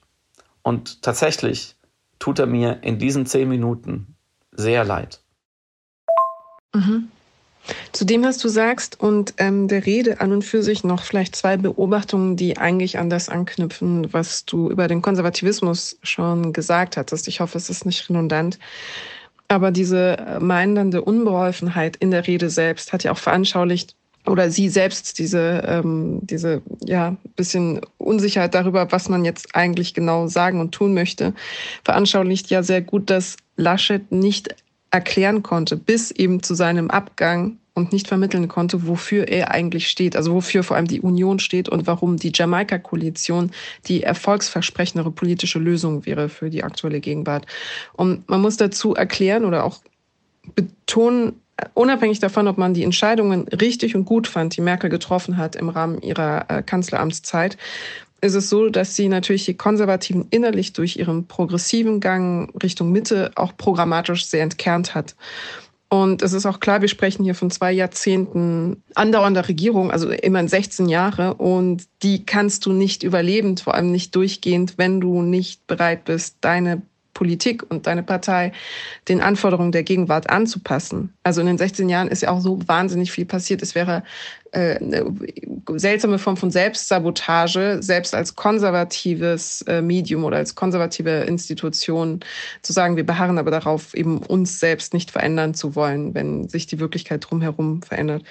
und 0.61 1.01
tatsächlich 1.01 1.77
tut 2.19 2.37
er 2.37 2.45
mir 2.45 2.83
in 2.83 2.99
diesen 2.99 3.25
zehn 3.25 3.49
Minuten 3.49 4.15
sehr 4.51 4.83
leid. 4.83 5.23
Mhm. 6.75 7.09
Zu 7.91 8.05
dem, 8.05 8.23
was 8.23 8.37
du 8.37 8.47
sagst 8.47 8.99
und 8.99 9.33
ähm, 9.37 9.67
der 9.67 9.85
Rede 9.85 10.21
an 10.21 10.31
und 10.31 10.43
für 10.43 10.63
sich 10.63 10.83
noch 10.83 11.03
vielleicht 11.03 11.35
zwei 11.35 11.57
Beobachtungen, 11.57 12.35
die 12.35 12.57
eigentlich 12.57 12.97
an 12.97 13.09
das 13.09 13.29
anknüpfen, 13.29 14.11
was 14.13 14.45
du 14.45 14.69
über 14.69 14.87
den 14.87 15.01
Konservativismus 15.01 15.97
schon 16.03 16.53
gesagt 16.53 16.97
hattest. 16.97 17.27
Ich 17.27 17.39
hoffe, 17.39 17.57
es 17.57 17.69
ist 17.69 17.85
nicht 17.85 18.09
redundant. 18.09 18.59
Aber 19.47 19.71
diese 19.71 20.17
äh, 20.17 20.39
meindernde 20.39 21.01
Unbeholfenheit 21.01 21.95
in 21.97 22.11
der 22.11 22.27
Rede 22.27 22.49
selbst 22.49 22.93
hat 22.93 23.03
ja 23.03 23.11
auch 23.11 23.17
veranschaulicht, 23.17 23.95
oder 24.27 24.51
sie 24.51 24.69
selbst 24.69 25.17
diese, 25.17 25.63
ähm, 25.65 26.19
diese 26.21 26.61
ja, 26.85 27.15
bisschen 27.35 27.81
Unsicherheit 27.97 28.53
darüber, 28.53 28.91
was 28.91 29.09
man 29.09 29.25
jetzt 29.25 29.55
eigentlich 29.55 29.93
genau 29.93 30.27
sagen 30.27 30.59
und 30.59 30.71
tun 30.71 30.93
möchte, 30.93 31.33
veranschaulicht 31.83 32.49
ja 32.49 32.61
sehr 32.61 32.81
gut, 32.81 33.09
dass 33.09 33.37
Laschet 33.55 34.11
nicht 34.11 34.55
erklären 34.91 35.43
konnte, 35.43 35.75
bis 35.77 36.11
eben 36.11 36.41
zu 36.41 36.55
seinem 36.55 36.89
Abgang 36.89 37.57
und 37.73 37.93
nicht 37.93 38.07
vermitteln 38.07 38.47
konnte, 38.47 38.87
wofür 38.87 39.27
er 39.27 39.51
eigentlich 39.51 39.87
steht, 39.87 40.15
also 40.15 40.33
wofür 40.33 40.63
vor 40.63 40.75
allem 40.75 40.87
die 40.87 41.01
Union 41.01 41.39
steht 41.39 41.69
und 41.69 41.87
warum 41.87 42.17
die 42.17 42.31
Jamaika-Koalition 42.33 43.51
die 43.85 44.03
erfolgsversprechendere 44.03 45.11
politische 45.11 45.59
Lösung 45.59 46.05
wäre 46.05 46.29
für 46.29 46.49
die 46.49 46.63
aktuelle 46.63 46.99
Gegenwart. 46.99 47.45
Und 47.93 48.27
man 48.29 48.41
muss 48.41 48.57
dazu 48.57 48.95
erklären 48.95 49.45
oder 49.45 49.63
auch 49.63 49.79
betonen, 50.55 51.41
unabhängig 51.73 52.19
davon, 52.19 52.47
ob 52.47 52.57
man 52.57 52.73
die 52.73 52.83
Entscheidungen 52.83 53.47
richtig 53.47 53.95
und 53.95 54.05
gut 54.05 54.27
fand, 54.27 54.57
die 54.57 54.61
Merkel 54.61 54.89
getroffen 54.89 55.37
hat 55.37 55.55
im 55.55 55.69
Rahmen 55.69 56.01
ihrer 56.01 56.45
äh, 56.49 56.63
Kanzleramtszeit, 56.63 57.57
ist 58.21 58.35
es 58.35 58.49
so, 58.49 58.69
dass 58.69 58.95
sie 58.95 59.07
natürlich 59.07 59.45
die 59.45 59.55
Konservativen 59.55 60.27
innerlich 60.29 60.73
durch 60.73 60.97
ihren 60.97 61.27
progressiven 61.27 61.99
Gang 61.99 62.51
Richtung 62.61 62.91
Mitte 62.91 63.31
auch 63.35 63.55
programmatisch 63.57 64.25
sehr 64.25 64.43
entkernt 64.43 64.95
hat. 64.95 65.15
Und 65.91 66.21
es 66.21 66.33
ist 66.33 66.45
auch 66.45 66.59
klar, 66.59 66.81
wir 66.81 66.87
sprechen 66.87 67.23
hier 67.23 67.33
von 67.33 67.49
zwei 67.49 67.71
Jahrzehnten 67.71 68.83
andauernder 68.93 69.47
Regierung, 69.47 69.89
also 69.89 70.09
immerhin 70.11 70.47
16 70.47 70.87
Jahre. 70.87 71.33
Und 71.33 71.85
die 72.03 72.25
kannst 72.25 72.67
du 72.67 72.71
nicht 72.71 73.01
überleben, 73.01 73.57
vor 73.57 73.73
allem 73.73 73.91
nicht 73.91 74.15
durchgehend, 74.15 74.77
wenn 74.77 75.01
du 75.01 75.23
nicht 75.23 75.65
bereit 75.65 76.05
bist, 76.05 76.37
deine 76.41 76.83
Politik 77.19 77.69
und 77.69 77.85
deine 77.85 78.01
Partei 78.01 78.53
den 79.09 79.19
Anforderungen 79.19 79.73
der 79.73 79.83
Gegenwart 79.83 80.29
anzupassen. 80.29 81.13
Also 81.21 81.41
in 81.41 81.47
den 81.47 81.57
16 81.57 81.89
Jahren 81.89 82.07
ist 82.07 82.21
ja 82.21 82.31
auch 82.31 82.39
so 82.39 82.59
wahnsinnig 82.67 83.11
viel 83.11 83.25
passiert. 83.25 83.61
Es 83.61 83.75
wäre 83.75 84.03
äh, 84.51 84.79
seltsame 85.75 86.17
Form 86.17 86.37
von 86.37 86.51
Selbstsabotage, 86.51 87.77
selbst 87.81 88.15
als 88.15 88.35
konservatives 88.35 89.61
äh, 89.63 89.81
Medium 89.81 90.23
oder 90.23 90.37
als 90.37 90.55
konservative 90.55 91.09
Institution 91.21 92.21
zu 92.61 92.73
sagen, 92.73 92.95
wir 92.95 93.05
beharren 93.05 93.37
aber 93.37 93.51
darauf, 93.51 93.93
eben 93.93 94.19
uns 94.19 94.59
selbst 94.59 94.93
nicht 94.93 95.11
verändern 95.11 95.53
zu 95.53 95.75
wollen, 95.75 96.13
wenn 96.13 96.49
sich 96.49 96.67
die 96.67 96.79
Wirklichkeit 96.79 97.25
drumherum 97.29 97.81
verändert. 97.81 98.23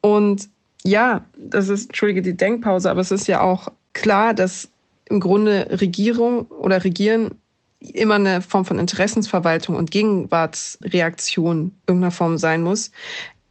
Und 0.00 0.48
ja, 0.84 1.24
das 1.38 1.68
ist, 1.68 1.86
entschuldige 1.86 2.22
die 2.22 2.36
Denkpause, 2.36 2.90
aber 2.90 3.00
es 3.00 3.10
ist 3.10 3.26
ja 3.26 3.40
auch 3.40 3.68
klar, 3.94 4.34
dass 4.34 4.68
im 5.06 5.20
Grunde 5.20 5.68
Regierung 5.80 6.46
oder 6.46 6.84
Regieren 6.84 7.30
immer 7.80 8.14
eine 8.14 8.40
Form 8.42 8.64
von 8.64 8.78
Interessensverwaltung 8.78 9.76
und 9.76 9.90
Gegenwartsreaktion 9.90 11.72
irgendeiner 11.86 12.10
Form 12.10 12.38
sein 12.38 12.62
muss. 12.62 12.90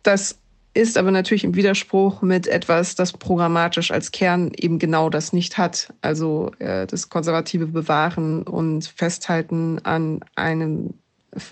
Das 0.01 0.37
ist 0.73 0.97
aber 0.97 1.11
natürlich 1.11 1.43
im 1.43 1.55
Widerspruch 1.55 2.21
mit 2.21 2.47
etwas, 2.47 2.95
das 2.95 3.13
programmatisch 3.13 3.91
als 3.91 4.11
Kern 4.11 4.51
eben 4.55 4.79
genau 4.79 5.09
das 5.09 5.33
nicht 5.33 5.57
hat. 5.57 5.93
Also 6.01 6.51
äh, 6.59 6.87
das 6.87 7.09
konservative 7.09 7.67
Bewahren 7.67 8.43
und 8.43 8.85
Festhalten 8.85 9.79
an 9.83 10.21
einem 10.35 10.95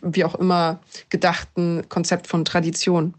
wie 0.03 0.25
auch 0.25 0.36
immer 0.36 0.79
gedachten 1.10 1.84
Konzept 1.89 2.27
von 2.27 2.45
Tradition. 2.45 3.15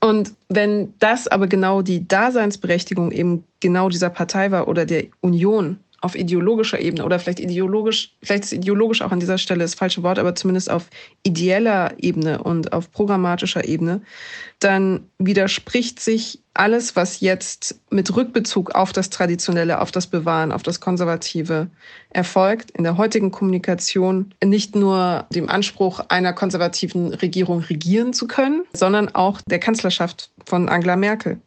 Und 0.00 0.34
wenn 0.48 0.94
das 0.98 1.26
aber 1.26 1.46
genau 1.46 1.82
die 1.82 2.06
Daseinsberechtigung 2.06 3.12
eben 3.12 3.44
genau 3.60 3.88
dieser 3.88 4.10
Partei 4.10 4.50
war 4.50 4.68
oder 4.68 4.84
der 4.84 5.06
Union, 5.20 5.78
auf 6.00 6.14
ideologischer 6.14 6.80
Ebene 6.80 7.04
oder 7.04 7.18
vielleicht 7.18 7.40
ideologisch, 7.40 8.12
vielleicht 8.22 8.44
ist 8.44 8.52
ideologisch 8.52 9.02
auch 9.02 9.12
an 9.12 9.20
dieser 9.20 9.38
Stelle 9.38 9.60
das 9.60 9.74
falsche 9.74 10.02
Wort, 10.02 10.18
aber 10.18 10.34
zumindest 10.34 10.70
auf 10.70 10.88
ideeller 11.22 11.94
Ebene 11.98 12.42
und 12.42 12.72
auf 12.72 12.92
programmatischer 12.92 13.66
Ebene, 13.66 14.02
dann 14.58 15.08
widerspricht 15.18 16.00
sich 16.00 16.40
alles, 16.54 16.96
was 16.96 17.20
jetzt 17.20 17.80
mit 17.90 18.14
Rückbezug 18.14 18.74
auf 18.74 18.92
das 18.92 19.10
Traditionelle, 19.10 19.80
auf 19.80 19.90
das 19.90 20.06
Bewahren, 20.06 20.52
auf 20.52 20.62
das 20.62 20.80
Konservative 20.80 21.68
erfolgt, 22.10 22.70
in 22.72 22.84
der 22.84 22.96
heutigen 22.96 23.30
Kommunikation 23.30 24.34
nicht 24.42 24.74
nur 24.74 25.26
dem 25.30 25.48
Anspruch 25.48 26.00
einer 26.08 26.32
konservativen 26.32 27.14
Regierung 27.14 27.60
regieren 27.60 28.12
zu 28.12 28.26
können, 28.26 28.64
sondern 28.72 29.14
auch 29.14 29.40
der 29.48 29.58
Kanzlerschaft 29.58 30.30
von 30.46 30.68
Angela 30.68 30.96
Merkel. 30.96 31.40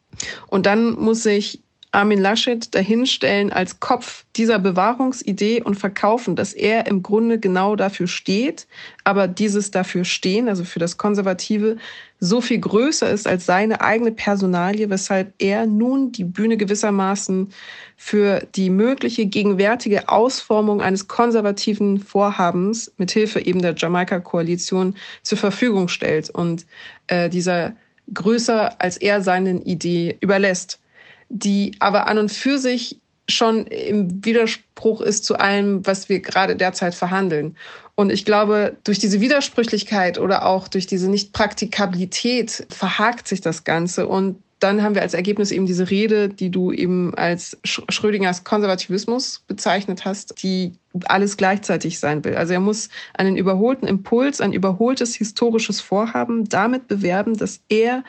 Und 0.48 0.66
dann 0.66 0.92
muss 0.94 1.24
sich 1.24 1.62
Armin 1.92 2.20
Laschet 2.20 2.74
dahinstellen 2.76 3.52
als 3.52 3.80
Kopf 3.80 4.24
dieser 4.36 4.60
Bewahrungsidee 4.60 5.64
und 5.64 5.74
verkaufen, 5.74 6.36
dass 6.36 6.54
er 6.54 6.86
im 6.86 7.02
Grunde 7.02 7.40
genau 7.40 7.76
dafür 7.76 8.08
steht, 8.08 8.68
aber 9.04 9.28
dieses 9.28 9.72
dafür 9.72 10.06
stehen, 10.06 10.50
also 10.50 10.64
für 10.64 10.78
das 10.78 10.98
Konservative, 10.98 11.78
so 12.20 12.42
viel 12.42 12.60
größer 12.60 13.10
ist 13.10 13.28
als 13.28 13.48
seine 13.48 13.82
eigene 13.82 14.12
Personalie, 14.12 14.92
weshalb 14.92 15.34
er 15.40 15.66
nun 15.66 16.12
die 16.12 16.26
Bühne 16.26 16.58
gewissermaßen 16.58 17.52
für 17.98 18.46
die 18.56 18.70
mögliche 18.70 19.26
gegenwärtige 19.26 20.10
Ausformung 20.10 20.82
eines 20.82 21.08
konservativen 21.08 22.00
Vorhabens 22.00 22.92
mithilfe 22.98 23.40
eben 23.40 23.64
der 23.64 23.74
Jamaika-Koalition 23.76 24.96
zur 25.24 25.40
Verfügung 25.40 25.88
stellt 25.88 26.30
und 26.30 26.68
äh, 27.08 27.30
dieser 27.30 27.74
größer 28.14 28.80
als 28.80 28.98
er 28.98 29.22
seinen 29.22 29.64
Idee 29.64 30.18
überlässt 30.20 30.80
die 31.30 31.74
aber 31.80 32.08
an 32.08 32.18
und 32.18 32.32
für 32.32 32.58
sich 32.58 33.00
schon 33.28 33.68
im 33.68 34.26
Widerspruch 34.26 35.02
ist 35.02 35.24
zu 35.24 35.38
allem, 35.38 35.86
was 35.86 36.10
wir 36.10 36.20
gerade 36.20 36.56
derzeit 36.56 36.96
verhandeln. 36.96 37.56
Und 37.96 38.12
ich 38.12 38.26
glaube, 38.26 38.78
durch 38.84 38.98
diese 38.98 39.22
Widersprüchlichkeit 39.22 40.20
oder 40.20 40.46
auch 40.46 40.68
durch 40.68 40.88
diese 40.88 41.10
Nichtpraktikabilität 41.10 42.66
verhakt 42.70 43.28
sich 43.28 43.42
das 43.42 43.66
Ganze. 43.66 44.08
Und 44.08 44.42
dann 44.60 44.84
haben 44.84 44.96
wir 44.96 45.02
als 45.02 45.14
Ergebnis 45.14 45.52
eben 45.52 45.66
diese 45.66 45.90
Rede, 45.90 46.30
die 46.30 46.50
du 46.50 46.72
eben 46.72 47.14
als 47.16 47.58
Schrödingers 47.64 48.44
Konservativismus 48.44 49.44
bezeichnet 49.48 50.06
hast, 50.06 50.44
die 50.44 50.74
alles 51.06 51.38
gleichzeitig 51.38 52.00
sein 52.00 52.24
will. 52.26 52.36
Also 52.36 52.54
er 52.54 52.60
muss 52.60 52.90
einen 53.14 53.38
überholten 53.38 53.88
Impuls, 53.88 54.42
ein 54.42 54.54
überholtes 54.54 55.16
historisches 55.16 55.80
Vorhaben 55.80 56.48
damit 56.50 56.88
bewerben, 56.88 57.38
dass 57.38 57.62
er 57.70 58.04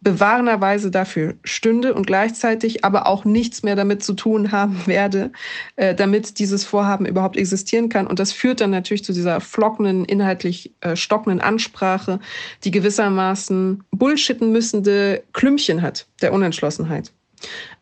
bewahrenderweise 0.00 0.90
dafür 0.90 1.34
stünde 1.42 1.94
und 1.94 2.06
gleichzeitig 2.06 2.84
aber 2.84 3.06
auch 3.06 3.24
nichts 3.24 3.62
mehr 3.62 3.76
damit 3.76 4.02
zu 4.02 4.12
tun 4.14 4.52
haben 4.52 4.82
werde, 4.86 5.32
äh, 5.76 5.94
damit 5.94 6.38
dieses 6.38 6.64
Vorhaben 6.64 7.06
überhaupt 7.06 7.36
existieren 7.36 7.88
kann. 7.88 8.06
Und 8.06 8.18
das 8.18 8.32
führt 8.32 8.60
dann 8.60 8.70
natürlich 8.70 9.04
zu 9.04 9.12
dieser 9.12 9.40
flockenden, 9.40 10.04
inhaltlich 10.04 10.74
äh, 10.80 10.96
stockenden 10.96 11.40
Ansprache, 11.40 12.20
die 12.64 12.70
gewissermaßen 12.70 13.82
bullshitten 13.90 14.52
müssende 14.52 15.22
Klümpchen 15.32 15.82
hat 15.82 16.06
der 16.20 16.32
Unentschlossenheit. 16.32 17.12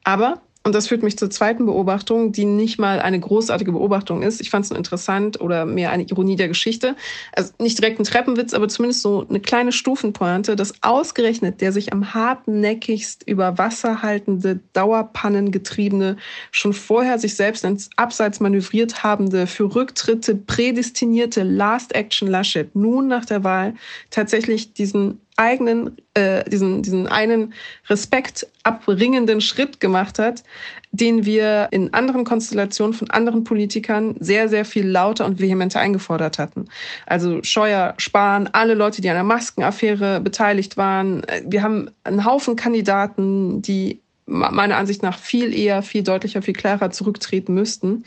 Aber 0.05 0.41
und 0.67 0.75
das 0.75 0.89
führt 0.89 1.03
mich 1.03 1.19
zur 1.19 1.29
zweiten 1.29 1.67
Beobachtung, 1.67 2.33
die 2.33 2.47
nicht 2.47 2.79
mal 2.79 2.99
eine 2.99 3.21
großartige 3.21 3.73
Beobachtung 3.73 4.23
ist. 4.23 4.41
Ich 4.41 4.49
fand 4.49 4.65
es 4.65 4.71
nur 4.71 4.79
interessant 4.79 5.39
oder 5.39 5.67
mehr 5.67 5.91
eine 5.91 6.05
Ironie 6.05 6.37
der 6.37 6.49
Geschichte. 6.49 6.97
Also 7.37 7.53
nicht 7.59 7.79
direkt 7.79 8.01
ein 8.01 8.05
Treppenwitz, 8.05 8.55
aber 8.55 8.67
zumindest 8.69 9.03
so 9.03 9.27
eine 9.29 9.41
kleine 9.41 9.73
Stufenpointe, 9.73 10.57
dass 10.57 10.83
ausgerechnet 10.83 11.61
der 11.61 11.71
sich 11.71 11.93
am 11.93 12.15
hartnäckigst 12.15 13.29
über 13.29 13.59
Wasser 13.59 14.01
haltende, 14.01 14.61
Dauerpannen 14.73 15.53
getriebene, 15.53 16.17
schon 16.51 16.73
vorher 16.73 17.19
sich 17.19 17.37
selbst 17.37 17.63
ins 17.65 17.91
Abseits 17.97 18.41
manövriert 18.41 19.05
habende, 19.05 19.47
für 19.47 19.75
Rücktritte 19.75 20.35
prädestinierte 20.35 21.43
Last 21.43 21.95
Action 21.95 22.27
Laschet 22.27 22.75
nun 22.75 23.07
nach 23.07 23.27
der 23.27 23.45
Wahl 23.45 23.75
tatsächlich 24.09 24.73
diesen 24.73 25.21
eigenen, 25.37 25.97
äh, 26.15 26.49
diesen, 26.49 26.83
diesen 26.83 27.09
einen 27.09 27.55
Respekt 27.89 28.47
abringenden 28.63 29.41
Schritt 29.41 29.81
gemacht 29.81 30.19
hat, 30.19 30.45
den 30.93 31.25
wir 31.25 31.69
in 31.73 31.93
anderen 31.93 32.25
Konstellationen 32.25 32.95
von 32.95 33.11
anderen 33.11 33.43
Politikern 33.43 34.15
sehr, 34.21 34.49
sehr 34.49 34.65
viel 34.65 34.87
lauter 34.87 35.25
und 35.25 35.41
vehementer 35.41 35.81
eingefordert 35.81 36.39
hatten. 36.39 36.67
Also 37.07 37.43
Scheuer, 37.43 37.95
Spahn, 37.99 38.49
alle 38.53 38.75
Leute, 38.75 39.03
die 39.03 39.09
an 39.09 39.17
der 39.17 39.25
Maskenaffäre 39.25 40.21
beteiligt 40.21 40.77
waren. 40.77 41.23
Wir 41.45 41.63
haben 41.63 41.91
einen 42.05 42.25
Haufen 42.25 42.55
Kandidaten, 42.55 43.61
die 43.61 44.01
meiner 44.27 44.77
Ansicht 44.77 45.03
nach 45.03 45.19
viel 45.19 45.53
eher, 45.53 45.83
viel 45.83 46.03
deutlicher, 46.03 46.43
viel 46.43 46.55
klarer 46.55 46.91
zurücktreten 46.91 47.55
müssten. 47.55 48.05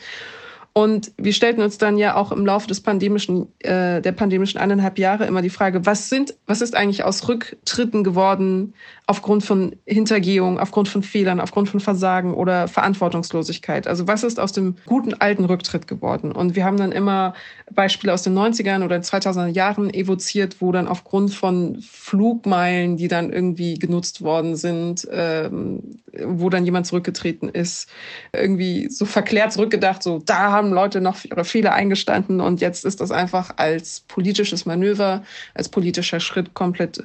Und 0.78 1.12
wir 1.18 1.34
stellten 1.34 1.63
uns 1.63 1.80
dann 1.80 1.98
ja 1.98 2.16
auch 2.16 2.32
im 2.32 2.46
Laufe 2.46 2.68
des 2.68 2.82
pandemischen, 2.82 3.48
äh, 3.62 4.00
der 4.00 4.12
pandemischen 4.12 4.60
eineinhalb 4.60 5.00
Jahre 5.00 5.26
immer 5.26 5.42
die 5.42 5.50
Frage, 5.50 5.88
was 5.88 6.08
sind, 6.08 6.36
was 6.46 6.62
ist 6.62 6.76
eigentlich 6.76 7.04
aus 7.04 7.28
Rücktritten 7.28 8.04
geworden 8.04 8.76
aufgrund 9.08 9.44
von 9.44 9.76
Hintergehung, 9.88 10.60
aufgrund 10.60 10.88
von 10.88 11.02
Fehlern, 11.02 11.40
aufgrund 11.40 11.70
von 11.70 11.80
Versagen 11.80 12.36
oder 12.36 12.68
Verantwortungslosigkeit? 12.68 13.88
Also 13.88 14.08
was 14.08 14.22
ist 14.22 14.40
aus 14.40 14.52
dem 14.52 14.76
guten 14.86 15.16
alten 15.16 15.46
Rücktritt 15.46 15.88
geworden? 15.88 16.32
Und 16.32 16.56
wir 16.56 16.63
haben 16.63 16.78
dann 16.78 16.92
immer 16.92 17.34
Beispiele 17.74 18.13
aus 18.13 18.22
den 18.22 18.38
90ern 18.38 18.86
oder 18.86 18.98
2000er 18.98 19.48
Jahren 19.48 19.92
evoziert, 19.92 20.58
wo 20.60 20.72
dann 20.72 20.88
aufgrund 20.88 21.34
von 21.34 21.80
Flugmeilen, 21.82 22.98
die 22.98 23.08
dann 23.08 23.34
irgendwie 23.34 23.80
genutzt 23.80 24.22
worden 24.22 24.56
sind, 24.56 25.08
ähm, 25.12 26.02
wo 26.24 26.52
dann 26.52 26.66
jemand 26.66 26.86
zurückgetreten 26.86 27.50
ist, 27.50 27.90
irgendwie 28.32 28.90
so 28.90 29.06
verklärt 29.06 29.54
zurückgedacht, 29.54 30.04
so 30.04 30.20
da 30.24 30.52
haben 30.67 30.73
Leute 30.73 31.01
noch 31.01 31.23
ihre 31.23 31.45
Fehler 31.45 31.73
eingestanden 31.73 32.41
und 32.41 32.62
jetzt 32.62 32.86
ist 32.86 32.99
das 32.99 33.12
einfach 33.12 33.51
als 33.58 34.01
politisches 34.08 34.65
Manöver, 34.65 35.23
als 35.53 35.69
politischer 35.69 36.19
Schritt 36.19 36.53
komplett 36.53 37.03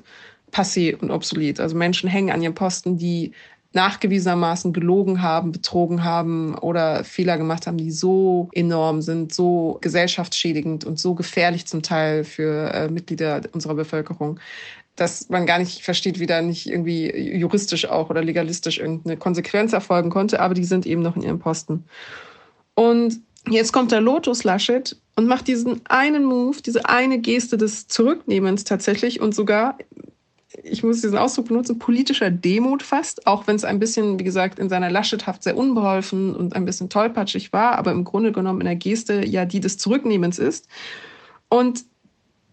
passé 0.53 0.97
und 0.97 1.11
obsolet. 1.11 1.61
Also 1.61 1.77
Menschen 1.77 2.09
hängen 2.09 2.31
an 2.31 2.43
ihren 2.43 2.55
Posten, 2.55 2.99
die 2.99 3.33
nachgewiesenermaßen 3.75 4.73
gelogen 4.75 5.23
haben, 5.23 5.53
betrogen 5.53 6.05
haben 6.05 6.59
oder 6.59 7.05
Fehler 7.05 7.39
gemacht 7.39 7.67
haben, 7.67 7.79
die 7.79 7.91
so 7.91 8.51
enorm 8.53 9.01
sind, 9.01 9.33
so 9.33 9.79
gesellschaftsschädigend 9.81 10.85
und 10.85 10.99
so 10.99 11.15
gefährlich 11.15 11.67
zum 11.67 11.83
Teil 11.83 12.25
für 12.25 12.71
äh, 12.75 12.89
Mitglieder 12.91 13.41
unserer 13.53 13.75
Bevölkerung, 13.75 14.41
dass 14.97 15.31
man 15.31 15.47
gar 15.47 15.59
nicht 15.59 15.83
versteht, 15.83 16.19
wie 16.19 16.27
da 16.27 16.43
nicht 16.43 16.69
irgendwie 16.69 17.17
juristisch 17.17 17.87
auch 17.89 18.11
oder 18.11 18.23
legalistisch 18.23 18.79
irgendeine 18.79 19.17
Konsequenz 19.17 19.73
erfolgen 19.73 20.11
konnte, 20.11 20.41
aber 20.41 20.53
die 20.53 20.65
sind 20.65 20.85
eben 20.85 21.01
noch 21.01 21.17
in 21.17 21.23
ihrem 21.23 21.39
Posten. 21.39 21.85
Und 22.75 23.21
jetzt 23.49 23.73
kommt 23.73 23.93
der 23.93 24.01
Lotus 24.01 24.45
Laschet 24.45 24.97
und 25.17 25.27
macht 25.27 25.49
diesen 25.49 25.81
einen 25.87 26.25
Move, 26.25 26.63
diese 26.63 26.89
eine 26.89 27.19
Geste 27.19 27.57
des 27.57 27.89
Zurücknehmens 27.89 28.65
tatsächlich 28.65 29.21
und 29.21 29.35
sogar 29.35 29.79
ich 30.63 30.83
muss 30.83 31.01
diesen 31.01 31.19
Ausdruck 31.19 31.49
benutzen, 31.49 31.79
politischer 31.79 32.31
Demut 32.31 32.83
fast, 32.83 33.27
auch 33.27 33.47
wenn 33.47 33.57
es 33.57 33.65
ein 33.65 33.79
bisschen, 33.79 34.19
wie 34.19 34.25
gesagt, 34.25 34.59
in 34.59 34.69
seiner 34.69 34.91
Laschethaft 34.91 35.43
sehr 35.43 35.57
unbeholfen 35.57 36.35
und 36.35 36.55
ein 36.55 36.65
bisschen 36.65 36.91
tollpatschig 36.91 37.53
war, 37.53 37.79
aber 37.79 37.91
im 37.93 38.05
Grunde 38.05 38.33
genommen 38.33 38.61
in 38.61 38.67
der 38.67 38.77
Geste 38.77 39.25
ja 39.27 39.45
die 39.45 39.61
des 39.61 39.79
Zurücknehmens 39.79 40.39
ist. 40.39 40.69
Und 41.49 41.85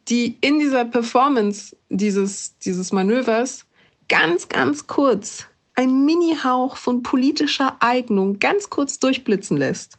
die 0.08 0.38
in 0.42 0.60
dieser 0.60 0.86
Performance 0.86 1.76
dieses, 1.90 2.58
dieses 2.60 2.92
Manövers 2.92 3.66
ganz, 4.08 4.50
ganz 4.50 4.88
kurz 4.88 5.46
ein 5.76 6.04
Mini-Hauch 6.04 6.78
von 6.78 7.04
politischer 7.04 7.78
Eignung 7.80 8.40
ganz 8.40 8.70
kurz 8.70 9.00
durchblitzen 9.00 9.56
lässt. 9.56 9.99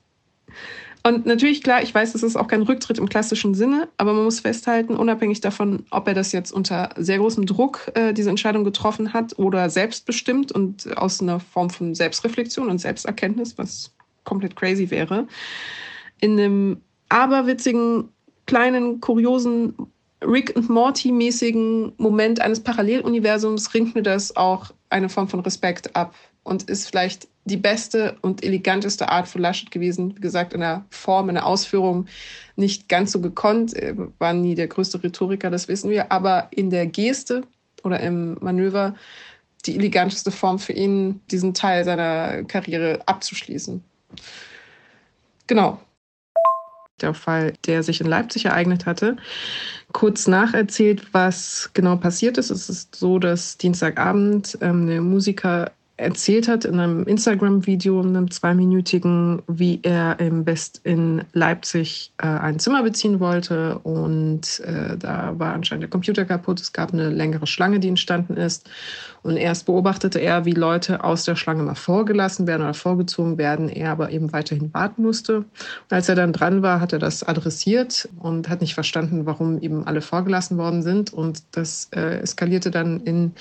Und 1.03 1.25
natürlich, 1.25 1.63
klar, 1.63 1.83
ich 1.83 1.95
weiß, 1.95 2.15
es 2.15 2.23
ist 2.23 2.37
auch 2.37 2.47
kein 2.47 2.63
Rücktritt 2.63 2.99
im 2.99 3.09
klassischen 3.09 3.55
Sinne, 3.55 3.89
aber 3.97 4.13
man 4.13 4.25
muss 4.25 4.41
festhalten, 4.41 4.97
unabhängig 4.97 5.41
davon, 5.41 5.87
ob 5.91 6.07
er 6.09 6.15
das 6.15 6.33
jetzt 6.33 6.53
unter 6.53 6.91
sehr 6.97 7.19
großem 7.19 7.47
Druck 7.47 7.91
äh, 7.95 8.13
diese 8.13 8.29
Entscheidung 8.29 8.65
getroffen 8.65 9.15
hat 9.15 9.39
oder 9.39 9.71
selbstbestimmt 9.71 10.53
und 10.53 10.95
aus 10.99 11.23
einer 11.23 11.41
Form 11.41 11.71
von 11.71 11.95
Selbstreflexion 11.95 12.69
und 12.69 12.79
Selbsterkenntnis, 12.79 13.57
was 13.57 13.95
komplett 14.25 14.57
crazy 14.57 14.91
wäre, 14.91 15.27
in 16.21 16.39
einem 16.39 16.81
aberwitzigen, 17.09 18.11
kleinen, 18.45 19.01
kuriosen 19.01 19.75
Rick 20.23 20.55
und 20.55 20.69
Morty-mäßigen 20.69 21.95
Moment 21.97 22.41
eines 22.41 22.61
Paralleluniversums 22.61 23.73
ringt 23.73 23.95
mir 23.95 24.03
das 24.03 24.37
auch 24.37 24.71
eine 24.91 25.09
Form 25.09 25.29
von 25.29 25.41
Respekt 25.41 25.97
ab 25.97 26.15
und 26.43 26.65
ist 26.65 26.87
vielleicht 26.87 27.29
die 27.51 27.57
beste 27.57 28.17
und 28.23 28.45
eleganteste 28.45 29.09
Art 29.09 29.29
von 29.29 29.43
Laschet 29.43 29.71
gewesen. 29.71 30.17
Wie 30.17 30.21
gesagt, 30.21 30.55
in 30.55 30.61
der 30.61 30.85
Form, 30.91 31.29
in 31.29 31.35
der 31.35 31.47
Ausführung 31.47 32.07
nicht 32.57 32.89
ganz 32.89 33.13
so 33.13 33.21
gekonnt, 33.21 33.75
er 33.75 33.95
war 34.19 34.33
nie 34.33 34.55
der 34.55 34.69
größte 34.69 35.03
Rhetoriker, 35.03 35.51
das 35.51 35.69
wissen 35.69 35.91
wir, 35.91 36.13
aber 36.13 36.49
in 36.51 36.71
der 36.71 36.87
Geste 36.87 37.43
oder 37.83 38.01
im 38.01 38.37
Manöver 38.41 38.95
die 39.67 39.77
eleganteste 39.77 40.31
Form 40.31 40.59
für 40.59 40.73
ihn, 40.73 41.21
diesen 41.31 41.53
Teil 41.53 41.85
seiner 41.85 42.45
Karriere 42.45 43.01
abzuschließen. 43.07 43.83
Genau. 45.47 45.81
Der 47.01 47.15
Fall, 47.15 47.55
der 47.67 47.83
sich 47.83 48.01
in 48.01 48.07
Leipzig 48.07 48.45
ereignet 48.45 48.87
hatte, 48.87 49.17
kurz 49.93 50.27
nacherzählt, 50.27 51.13
was 51.13 51.71
genau 51.75 51.97
passiert 51.97 52.39
ist. 52.39 52.51
Es 52.51 52.69
ist 52.69 52.95
so, 52.95 53.19
dass 53.19 53.57
Dienstagabend 53.59 54.59
ähm, 54.61 54.87
der 54.87 55.01
Musiker 55.01 55.73
erzählt 56.01 56.49
hat 56.49 56.65
in 56.65 56.81
einem 56.81 57.05
Instagram-Video, 57.05 58.01
einem 58.01 58.31
zweiminütigen, 58.31 59.43
wie 59.47 59.81
er 59.83 60.19
im 60.19 60.45
Best 60.45 60.81
in 60.85 61.25
Leipzig 61.33 62.13
äh, 62.19 62.27
ein 62.27 62.59
Zimmer 62.59 62.83
beziehen 62.83 63.21
wollte. 63.21 63.79
Und 63.81 64.61
äh, 64.61 64.97
da 64.97 65.39
war 65.39 65.53
anscheinend 65.53 65.83
der 65.83 65.91
Computer 65.91 66.25
kaputt. 66.25 66.61
Es 66.61 66.73
gab 66.73 66.93
eine 66.93 67.11
längere 67.11 67.47
Schlange, 67.47 67.81
die 67.81 67.89
entstanden 67.89 68.37
ist. 68.37 68.69
Und 69.23 69.37
erst 69.37 69.67
beobachtete 69.67 70.19
er, 70.19 70.47
wie 70.47 70.53
Leute 70.53 71.05
aus 71.05 71.27
der 71.27 71.37
Schlange 71.37 71.63
mal 71.63 71.75
vorgelassen 71.75 72.47
werden 72.47 72.63
oder 72.63 72.75
vorgezogen 72.75 73.37
werden, 73.37 73.69
er 73.69 73.91
aber 73.91 74.11
eben 74.11 74.33
weiterhin 74.33 74.73
warten 74.73 75.03
musste. 75.03 75.39
Und 75.39 75.47
als 75.91 76.09
er 76.09 76.15
dann 76.15 76.33
dran 76.33 76.63
war, 76.63 76.81
hat 76.81 76.95
er 76.95 76.99
das 76.99 77.23
adressiert 77.23 78.09
und 78.19 78.49
hat 78.49 78.63
nicht 78.63 78.75
verstanden, 78.75 79.27
warum 79.27 79.61
eben 79.61 79.87
alle 79.87 80.01
vorgelassen 80.01 80.57
worden 80.57 80.83
sind. 80.83 81.13
Und 81.13 81.43
das 81.53 81.89
äh, 81.95 82.21
eskalierte 82.21 82.71
dann 82.71 83.01
in 83.01 83.33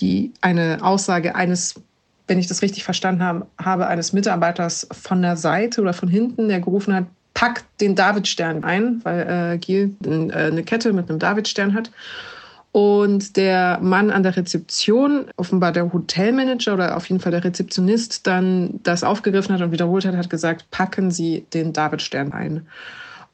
die 0.00 0.32
eine 0.40 0.78
Aussage 0.82 1.36
eines 1.36 1.76
wenn 2.30 2.38
ich 2.38 2.46
das 2.46 2.62
richtig 2.62 2.84
verstanden 2.84 3.24
habe, 3.58 3.86
eines 3.88 4.12
Mitarbeiters 4.12 4.86
von 4.92 5.20
der 5.20 5.36
Seite 5.36 5.80
oder 5.80 5.92
von 5.92 6.08
hinten, 6.08 6.48
der 6.48 6.60
gerufen 6.60 6.94
hat, 6.94 7.06
pack 7.34 7.64
den 7.80 7.96
Davidstern 7.96 8.62
ein, 8.62 9.00
weil 9.04 9.54
äh, 9.54 9.58
Giel 9.58 9.96
äh, 10.04 10.32
eine 10.32 10.62
Kette 10.62 10.92
mit 10.92 11.10
einem 11.10 11.18
Davidstern 11.18 11.74
hat. 11.74 11.90
Und 12.70 13.36
der 13.36 13.80
Mann 13.82 14.12
an 14.12 14.22
der 14.22 14.36
Rezeption, 14.36 15.26
offenbar 15.36 15.72
der 15.72 15.92
Hotelmanager 15.92 16.74
oder 16.74 16.96
auf 16.96 17.08
jeden 17.08 17.20
Fall 17.20 17.32
der 17.32 17.42
Rezeptionist, 17.42 18.28
dann 18.28 18.78
das 18.84 19.02
aufgegriffen 19.02 19.52
hat 19.52 19.60
und 19.60 19.72
wiederholt 19.72 20.04
hat, 20.04 20.16
hat 20.16 20.30
gesagt, 20.30 20.70
packen 20.70 21.10
Sie 21.10 21.44
den 21.52 21.72
Davidstern 21.72 22.32
ein. 22.32 22.64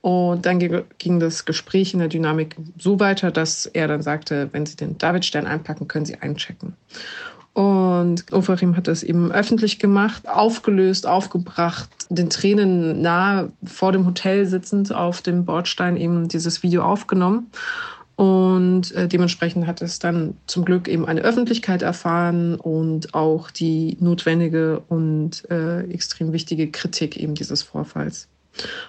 Und 0.01 0.47
dann 0.47 0.59
ging 0.97 1.21
das 1.21 1.45
Gespräch 1.45 1.93
in 1.93 1.99
der 1.99 2.09
Dynamik 2.09 2.57
so 2.79 2.99
weiter, 2.99 3.31
dass 3.31 3.67
er 3.67 3.89
dann 3.89 4.01
sagte, 4.01 4.49
wenn 4.53 4.65
Sie 4.65 4.77
den 4.77 4.97
Davidstern 4.97 5.47
einpacken, 5.47 5.87
können 5.87 6.07
Sie 6.07 6.17
einchecken. 6.17 6.75
Und 7.57 8.31
Ofarim 8.35 8.77
hat 8.77 8.87
das 8.87 9.03
eben 9.03 9.33
öffentlich 9.33 9.79
gemacht, 9.79 10.29
aufgelöst, 10.29 11.07
aufgebracht, 11.07 11.89
den 12.11 12.29
Tränen 12.29 13.01
nahe 13.01 13.51
vor 13.65 13.93
dem 13.93 14.05
Hotel 14.05 14.45
sitzend 14.45 14.93
auf 14.95 15.23
dem 15.23 15.47
Bordstein 15.47 15.97
eben 15.97 16.29
dieses 16.29 16.63
Video 16.63 16.83
aufgenommen. 16.83 17.51
Und 18.15 18.93
äh, 18.93 19.09
dementsprechend 19.09 19.67
hat 19.67 19.81
es 19.81 19.99
dann 19.99 20.37
zum 20.47 20.67
Glück 20.67 20.87
eben 20.87 21.07
eine 21.07 21.23
Öffentlichkeit 21.23 21.81
erfahren 21.81 22.57
und 22.57 23.15
auch 23.15 23.51
die 23.51 23.97
notwendige 24.01 24.81
und 24.89 25.51
äh, 25.51 25.81
extrem 25.85 26.35
wichtige 26.35 26.71
Kritik 26.71 27.17
eben 27.17 27.35
dieses 27.35 27.63
Vorfalls. 27.63 28.29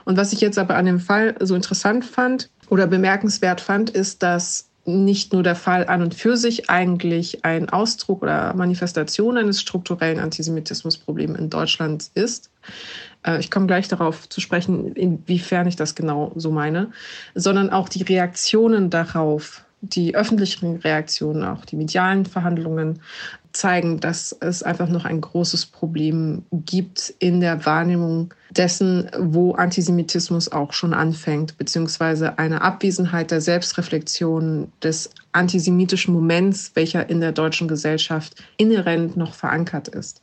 Und 0.04 0.18
was 0.18 0.34
ich 0.34 0.42
jetzt 0.42 0.60
aber 0.60 0.76
an 0.76 0.88
dem 0.88 1.00
Fall 1.00 1.36
so 1.40 1.56
interessant 1.56 2.04
fand 2.04 2.50
oder 2.68 2.86
bemerkenswert 2.86 3.62
fand, 3.62 3.92
ist, 3.92 4.24
dass 4.24 4.68
nicht 4.88 5.34
nur 5.34 5.44
der 5.44 5.56
Fall 5.56 5.88
an 5.88 6.02
und 6.02 6.16
für 6.16 6.38
sich 6.38 6.70
eigentlich 6.70 7.44
ein 7.44 7.70
Ausdruck 7.70 8.24
oder 8.24 8.54
Manifestation 8.54 9.38
eines 9.38 9.62
strukturellen 9.62 10.20
Antisemitismusproblems 10.20 11.38
in 11.38 11.50
Deutschland 11.50 12.10
ist. 12.14 12.50
Äh, 13.24 13.40
ich 13.40 13.52
komme 13.52 13.68
gleich 13.68 13.90
darauf 13.90 14.30
zu 14.30 14.40
sprechen, 14.40 14.94
inwiefern 14.94 15.68
ich 15.68 15.76
das 15.76 15.94
genau 15.94 16.32
so 16.36 16.52
meine, 16.52 16.92
sondern 17.36 17.70
auch 17.70 17.90
die 17.90 18.04
Reaktionen 18.04 18.90
darauf, 18.90 19.66
die 19.82 20.16
öffentlichen 20.16 20.78
Reaktionen, 20.78 21.44
auch 21.44 21.66
die 21.66 21.76
medialen 21.76 22.26
Verhandlungen 22.26 23.02
zeigen, 23.54 24.00
dass 24.00 24.36
es 24.40 24.64
einfach 24.64 24.90
noch 24.90 25.06
ein 25.06 25.22
großes 25.22 25.68
Problem 25.68 26.44
gibt 26.52 27.14
in 27.20 27.40
der 27.42 27.66
Wahrnehmung 27.66 28.34
dessen, 28.52 29.10
wo 29.18 29.54
Antisemitismus 29.54 30.52
auch 30.52 30.74
schon 30.74 30.94
anfängt, 30.94 31.58
beziehungsweise 31.58 32.38
eine 32.40 32.62
Abwesenheit 32.62 33.32
der 33.32 33.42
Selbstreflexion 33.42 34.72
des 34.82 35.10
antisemitischen 35.32 36.14
Moments, 36.14 36.72
welcher 36.76 37.10
in 37.10 37.20
der 37.20 37.32
deutschen 37.32 37.68
Gesellschaft 37.68 38.36
inhärent 38.58 39.18
noch 39.18 39.34
verankert 39.34 39.88
ist 39.88 40.22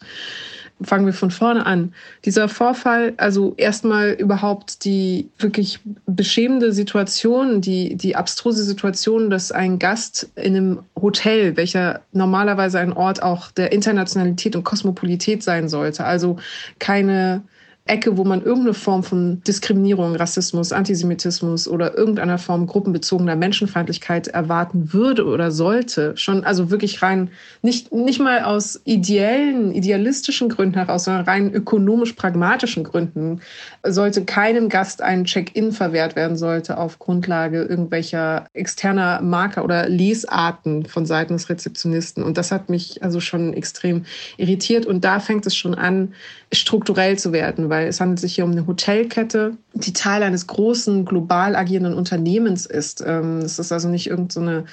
fangen 0.82 1.06
wir 1.06 1.12
von 1.12 1.30
vorne 1.30 1.64
an. 1.66 1.94
Dieser 2.24 2.48
Vorfall, 2.48 3.14
also 3.16 3.54
erstmal 3.56 4.10
überhaupt 4.10 4.84
die 4.84 5.28
wirklich 5.38 5.80
beschämende 6.06 6.72
Situation, 6.72 7.60
die, 7.60 7.94
die 7.96 8.16
abstruse 8.16 8.64
Situation, 8.64 9.30
dass 9.30 9.52
ein 9.52 9.78
Gast 9.78 10.30
in 10.34 10.56
einem 10.56 10.78
Hotel, 11.00 11.56
welcher 11.56 12.00
normalerweise 12.12 12.80
ein 12.80 12.92
Ort 12.92 13.22
auch 13.22 13.50
der 13.52 13.72
Internationalität 13.72 14.56
und 14.56 14.64
Kosmopolität 14.64 15.42
sein 15.42 15.68
sollte, 15.68 16.04
also 16.04 16.38
keine 16.78 17.42
Ecke, 17.86 18.16
wo 18.16 18.24
man 18.24 18.40
irgendeine 18.40 18.72
Form 18.72 19.02
von 19.02 19.42
Diskriminierung, 19.42 20.16
Rassismus, 20.16 20.72
Antisemitismus 20.72 21.68
oder 21.68 21.94
irgendeiner 21.94 22.38
Form 22.38 22.66
gruppenbezogener 22.66 23.36
Menschenfeindlichkeit 23.36 24.28
erwarten 24.28 24.94
würde 24.94 25.26
oder 25.26 25.50
sollte. 25.50 26.16
Schon, 26.16 26.44
also 26.44 26.70
wirklich 26.70 27.02
rein, 27.02 27.30
nicht, 27.60 27.92
nicht 27.92 28.20
mal 28.20 28.44
aus 28.44 28.80
ideellen, 28.84 29.74
idealistischen 29.74 30.48
Gründen 30.48 30.78
heraus, 30.78 31.04
sondern 31.04 31.26
rein 31.26 31.52
ökonomisch-pragmatischen 31.52 32.84
Gründen 32.84 33.42
sollte 33.82 34.24
keinem 34.24 34.70
Gast 34.70 35.02
ein 35.02 35.26
Check-in 35.26 35.70
verwehrt 35.72 36.16
werden 36.16 36.38
sollte 36.38 36.78
auf 36.78 36.98
Grundlage 36.98 37.64
irgendwelcher 37.64 38.46
externer 38.54 39.20
Marker 39.20 39.62
oder 39.62 39.90
Lesarten 39.90 40.86
von 40.86 41.04
Seiten 41.04 41.34
des 41.34 41.50
Rezeptionisten. 41.50 42.22
Und 42.22 42.38
das 42.38 42.50
hat 42.50 42.70
mich 42.70 43.02
also 43.02 43.20
schon 43.20 43.52
extrem 43.52 44.06
irritiert. 44.38 44.86
Und 44.86 45.04
da 45.04 45.20
fängt 45.20 45.44
es 45.44 45.54
schon 45.54 45.74
an, 45.74 46.14
strukturell 46.50 47.18
zu 47.18 47.32
werden, 47.32 47.68
weil 47.74 47.88
es 47.88 48.00
handelt 48.00 48.20
sich 48.20 48.36
hier 48.36 48.44
um 48.44 48.52
eine 48.52 48.68
Hotelkette, 48.68 49.56
die 49.72 49.92
Teil 49.92 50.22
eines 50.22 50.46
großen, 50.46 51.04
global 51.04 51.56
agierenden 51.56 51.94
Unternehmens 51.94 52.66
ist. 52.66 53.02
Ähm, 53.04 53.38
es 53.38 53.58
ist 53.58 53.72
also 53.72 53.88
nicht 53.88 54.06
irgendeine 54.06 54.60
so, 54.60 54.66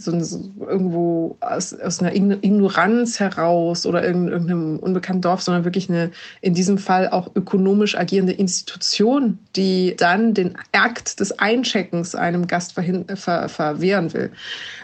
so 0.00 0.12
irgendwo 0.60 1.36
aus, 1.40 1.72
aus 1.74 2.00
einer 2.00 2.14
Ignoranz 2.14 3.20
heraus 3.20 3.86
oder 3.86 4.04
irgendeinem 4.04 4.78
unbekannten 4.78 5.22
Dorf, 5.22 5.42
sondern 5.42 5.64
wirklich 5.64 5.88
eine 5.88 6.10
in 6.40 6.54
diesem 6.54 6.78
Fall 6.78 7.08
auch 7.08 7.30
ökonomisch 7.34 7.96
agierende 7.96 8.32
Institution, 8.32 9.38
die 9.56 9.94
dann 9.96 10.34
den 10.34 10.56
Akt 10.72 11.20
des 11.20 11.38
Eincheckens 11.38 12.14
einem 12.14 12.46
Gast 12.46 12.72
ver 12.72 13.48
verwehren 13.48 14.12
will. 14.12 14.30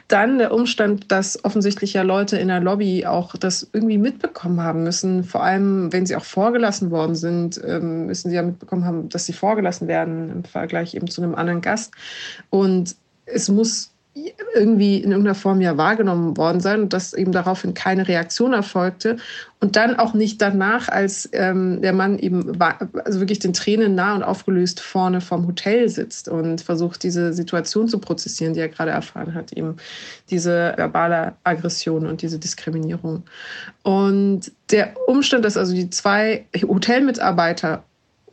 Dann 0.08 0.38
der 0.38 0.52
Umstand, 0.52 1.10
dass 1.10 1.44
offensichtlich 1.44 1.92
ja 1.94 2.02
Leute 2.02 2.38
in 2.38 2.48
der 2.48 2.60
Lobby 2.60 3.06
auch 3.06 3.34
das 3.36 3.68
irgendwie 3.72 3.98
mitbekommen 3.98 4.60
haben 4.60 4.84
müssen. 4.84 5.24
Vor 5.24 5.42
allem, 5.42 5.92
wenn 5.92 6.06
sie 6.06 6.14
auch 6.14 6.24
vorgelassen 6.24 6.90
worden 6.90 7.16
sind, 7.16 7.60
ähm, 7.64 8.06
müssen 8.06 8.30
sie 8.30 8.36
ja 8.36 8.42
mitbekommen 8.42 8.84
haben, 8.84 9.08
dass 9.08 9.26
sie 9.26 9.32
vorgelassen 9.32 9.88
werden 9.88 10.30
im 10.30 10.44
Vergleich 10.44 10.94
eben 10.94 11.08
zu 11.08 11.22
einem 11.22 11.34
anderen 11.34 11.60
Gast. 11.60 11.92
Und 12.50 12.94
es 13.26 13.48
muss 13.48 13.95
irgendwie 14.54 14.96
in 14.96 15.10
irgendeiner 15.10 15.34
Form 15.34 15.60
ja 15.60 15.76
wahrgenommen 15.76 16.36
worden 16.36 16.60
sein 16.60 16.82
und 16.82 16.92
dass 16.92 17.12
eben 17.12 17.32
daraufhin 17.32 17.74
keine 17.74 18.08
Reaktion 18.08 18.54
erfolgte 18.54 19.18
und 19.60 19.76
dann 19.76 19.96
auch 19.98 20.14
nicht 20.14 20.40
danach, 20.40 20.88
als 20.88 21.28
ähm, 21.32 21.82
der 21.82 21.92
Mann 21.92 22.18
eben 22.18 22.58
also 22.60 23.20
wirklich 23.20 23.38
den 23.38 23.52
Tränen 23.52 23.94
nah 23.94 24.14
und 24.14 24.22
aufgelöst 24.22 24.80
vorne 24.80 25.20
vom 25.20 25.46
Hotel 25.46 25.88
sitzt 25.88 26.28
und 26.28 26.62
versucht, 26.62 27.02
diese 27.02 27.32
Situation 27.34 27.88
zu 27.88 27.98
prozessieren, 27.98 28.54
die 28.54 28.60
er 28.60 28.68
gerade 28.68 28.90
erfahren 28.90 29.34
hat, 29.34 29.52
eben 29.52 29.76
diese 30.30 30.72
verbale 30.76 31.34
Aggression 31.44 32.06
und 32.06 32.22
diese 32.22 32.38
Diskriminierung. 32.38 33.24
Und 33.82 34.52
der 34.70 34.94
Umstand, 35.06 35.44
dass 35.44 35.56
also 35.56 35.74
die 35.74 35.90
zwei 35.90 36.46
Hotelmitarbeiter 36.62 37.84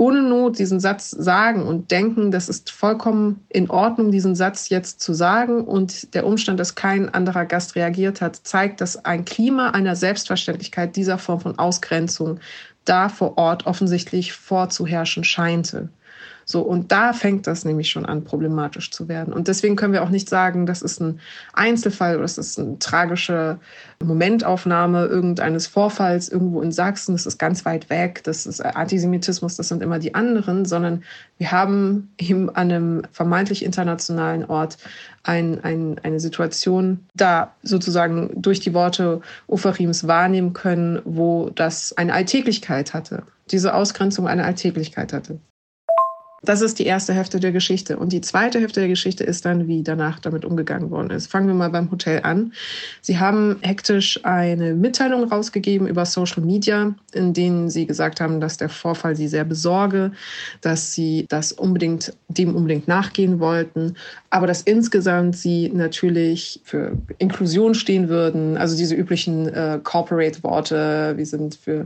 ohne 0.03 0.21
Not 0.21 0.59
diesen 0.59 0.81
Satz 0.81 1.11
sagen 1.11 1.65
und 1.65 1.89
denken, 1.89 2.29
das 2.29 2.49
ist 2.49 2.71
vollkommen 2.71 3.45
in 3.47 3.69
Ordnung, 3.69 4.11
diesen 4.11 4.35
Satz 4.35 4.67
jetzt 4.67 4.99
zu 4.99 5.13
sagen. 5.13 5.63
Und 5.63 6.13
der 6.13 6.25
Umstand, 6.25 6.59
dass 6.59 6.75
kein 6.75 7.07
anderer 7.07 7.45
Gast 7.45 7.75
reagiert 7.75 8.19
hat, 8.19 8.35
zeigt, 8.35 8.81
dass 8.81 9.05
ein 9.05 9.23
Klima 9.23 9.69
einer 9.69 9.95
Selbstverständlichkeit 9.95 10.97
dieser 10.97 11.17
Form 11.17 11.39
von 11.39 11.57
Ausgrenzung 11.57 12.41
da 12.83 13.07
vor 13.07 13.37
Ort 13.37 13.65
offensichtlich 13.65 14.33
vorzuherrschen 14.33 15.23
scheinte. 15.23 15.87
So, 16.45 16.61
und 16.61 16.91
da 16.91 17.13
fängt 17.13 17.47
das 17.47 17.65
nämlich 17.65 17.89
schon 17.89 18.05
an, 18.05 18.23
problematisch 18.23 18.91
zu 18.91 19.07
werden. 19.07 19.33
Und 19.33 19.47
deswegen 19.47 19.75
können 19.75 19.93
wir 19.93 20.03
auch 20.03 20.09
nicht 20.09 20.29
sagen, 20.29 20.65
das 20.65 20.81
ist 20.81 20.99
ein 20.99 21.19
Einzelfall 21.53 22.15
oder 22.15 22.23
das 22.23 22.37
ist 22.37 22.59
eine 22.59 22.79
tragische 22.79 23.59
Momentaufnahme 24.03 25.05
irgendeines 25.05 25.67
Vorfalls 25.67 26.29
irgendwo 26.29 26.61
in 26.61 26.71
Sachsen, 26.71 27.13
das 27.13 27.25
ist 27.25 27.37
ganz 27.37 27.65
weit 27.65 27.89
weg, 27.89 28.21
das 28.23 28.45
ist 28.45 28.61
Antisemitismus, 28.61 29.55
das 29.55 29.67
sind 29.67 29.81
immer 29.81 29.99
die 29.99 30.15
anderen, 30.15 30.65
sondern 30.65 31.03
wir 31.37 31.51
haben 31.51 32.13
eben 32.17 32.49
an 32.49 32.71
einem 32.71 33.01
vermeintlich 33.11 33.63
internationalen 33.63 34.45
Ort 34.45 34.77
ein, 35.23 35.63
ein, 35.63 35.99
eine 36.03 36.19
Situation 36.19 37.05
da 37.13 37.55
sozusagen 37.63 38.29
durch 38.35 38.59
die 38.59 38.73
Worte 38.73 39.21
Oferims 39.47 40.07
wahrnehmen 40.07 40.53
können, 40.53 41.01
wo 41.05 41.49
das 41.49 41.93
eine 41.97 42.13
Alltäglichkeit 42.13 42.93
hatte, 42.93 43.23
diese 43.51 43.73
Ausgrenzung 43.73 44.27
eine 44.27 44.43
Alltäglichkeit 44.43 45.13
hatte. 45.13 45.39
Das 46.45 46.61
ist 46.61 46.77
die 46.77 46.85
erste 46.85 47.13
Hälfte 47.13 47.39
der 47.39 47.53
Geschichte. 47.53 47.97
Und 47.97 48.11
die 48.11 48.19
zweite 48.19 48.59
Hälfte 48.59 48.81
der 48.81 48.89
Geschichte 48.89 49.23
ist 49.23 49.45
dann, 49.45 49.67
wie 49.67 49.81
danach 49.81 50.19
damit 50.19 50.43
umgegangen 50.43 50.91
worden 50.91 51.09
ist. 51.09 51.27
Fangen 51.27 51.47
wir 51.47 51.53
mal 51.53 51.69
beim 51.69 51.89
Hotel 51.89 52.19
an. 52.23 52.51
Sie 53.01 53.17
haben 53.17 53.57
hektisch 53.61 54.19
eine 54.23 54.73
Mitteilung 54.73 55.23
rausgegeben 55.23 55.87
über 55.87 56.05
Social 56.05 56.43
Media, 56.43 56.93
in 57.13 57.33
denen 57.33 57.69
sie 57.69 57.87
gesagt 57.87 58.19
haben, 58.19 58.41
dass 58.41 58.57
der 58.57 58.67
Vorfall 58.67 59.15
sie 59.15 59.29
sehr 59.29 59.45
besorge, 59.45 60.11
dass 60.59 60.93
sie 60.93 61.25
das 61.29 61.53
unbedingt, 61.53 62.13
dem 62.27 62.55
unbedingt 62.55 62.89
nachgehen 62.89 63.39
wollten, 63.39 63.95
aber 64.33 64.47
dass 64.47 64.63
insgesamt 64.63 65.35
sie 65.35 65.69
natürlich 65.69 66.59
für 66.63 66.97
Inklusion 67.19 67.75
stehen 67.75 68.09
würden, 68.09 68.57
also 68.57 68.75
diese 68.75 68.95
üblichen 68.95 69.47
äh, 69.47 69.79
Corporate-Worte, 69.83 71.13
wir 71.15 71.25
sind 71.27 71.53
für 71.53 71.85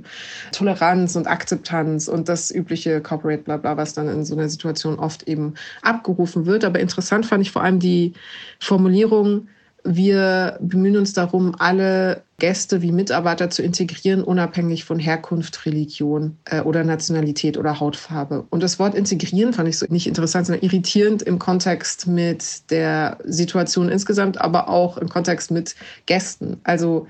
Toleranz 0.53 1.17
und 1.17 1.27
Akzeptanz 1.27 2.07
und 2.07 2.29
das 2.29 2.49
übliche 2.49 3.01
Corporate 3.01 3.43
Blabla, 3.43 3.75
was 3.75 3.95
dann 3.95 4.07
in 4.07 4.23
so 4.23 4.33
einer 4.33 4.47
Situation 4.47 4.97
oft 4.97 5.27
eben 5.27 5.55
abgerufen 5.81 6.45
wird. 6.45 6.63
Aber 6.63 6.79
interessant 6.79 7.25
fand 7.25 7.41
ich 7.41 7.51
vor 7.51 7.63
allem 7.63 7.81
die 7.81 8.13
Formulierung, 8.61 9.49
wir 9.87 10.57
bemühen 10.59 10.97
uns 10.97 11.13
darum, 11.13 11.55
alle 11.57 12.23
Gäste 12.39 12.81
wie 12.81 12.91
Mitarbeiter 12.91 13.49
zu 13.49 13.63
integrieren, 13.63 14.23
unabhängig 14.23 14.83
von 14.83 14.99
Herkunft, 14.99 15.65
Religion 15.65 16.37
äh, 16.45 16.61
oder 16.61 16.83
Nationalität 16.83 17.57
oder 17.57 17.79
Hautfarbe. 17.79 18.45
Und 18.49 18.61
das 18.61 18.77
Wort 18.77 18.93
integrieren 18.93 19.53
fand 19.53 19.69
ich 19.69 19.77
so 19.79 19.85
nicht 19.89 20.05
interessant, 20.05 20.45
sondern 20.45 20.63
irritierend 20.63 21.23
im 21.23 21.39
Kontext 21.39 22.05
mit 22.05 22.69
der 22.69 23.17
Situation 23.23 23.89
insgesamt, 23.89 24.39
aber 24.39 24.69
auch 24.69 24.97
im 24.97 25.09
Kontext 25.09 25.49
mit 25.49 25.75
Gästen. 26.05 26.59
Also 26.63 27.07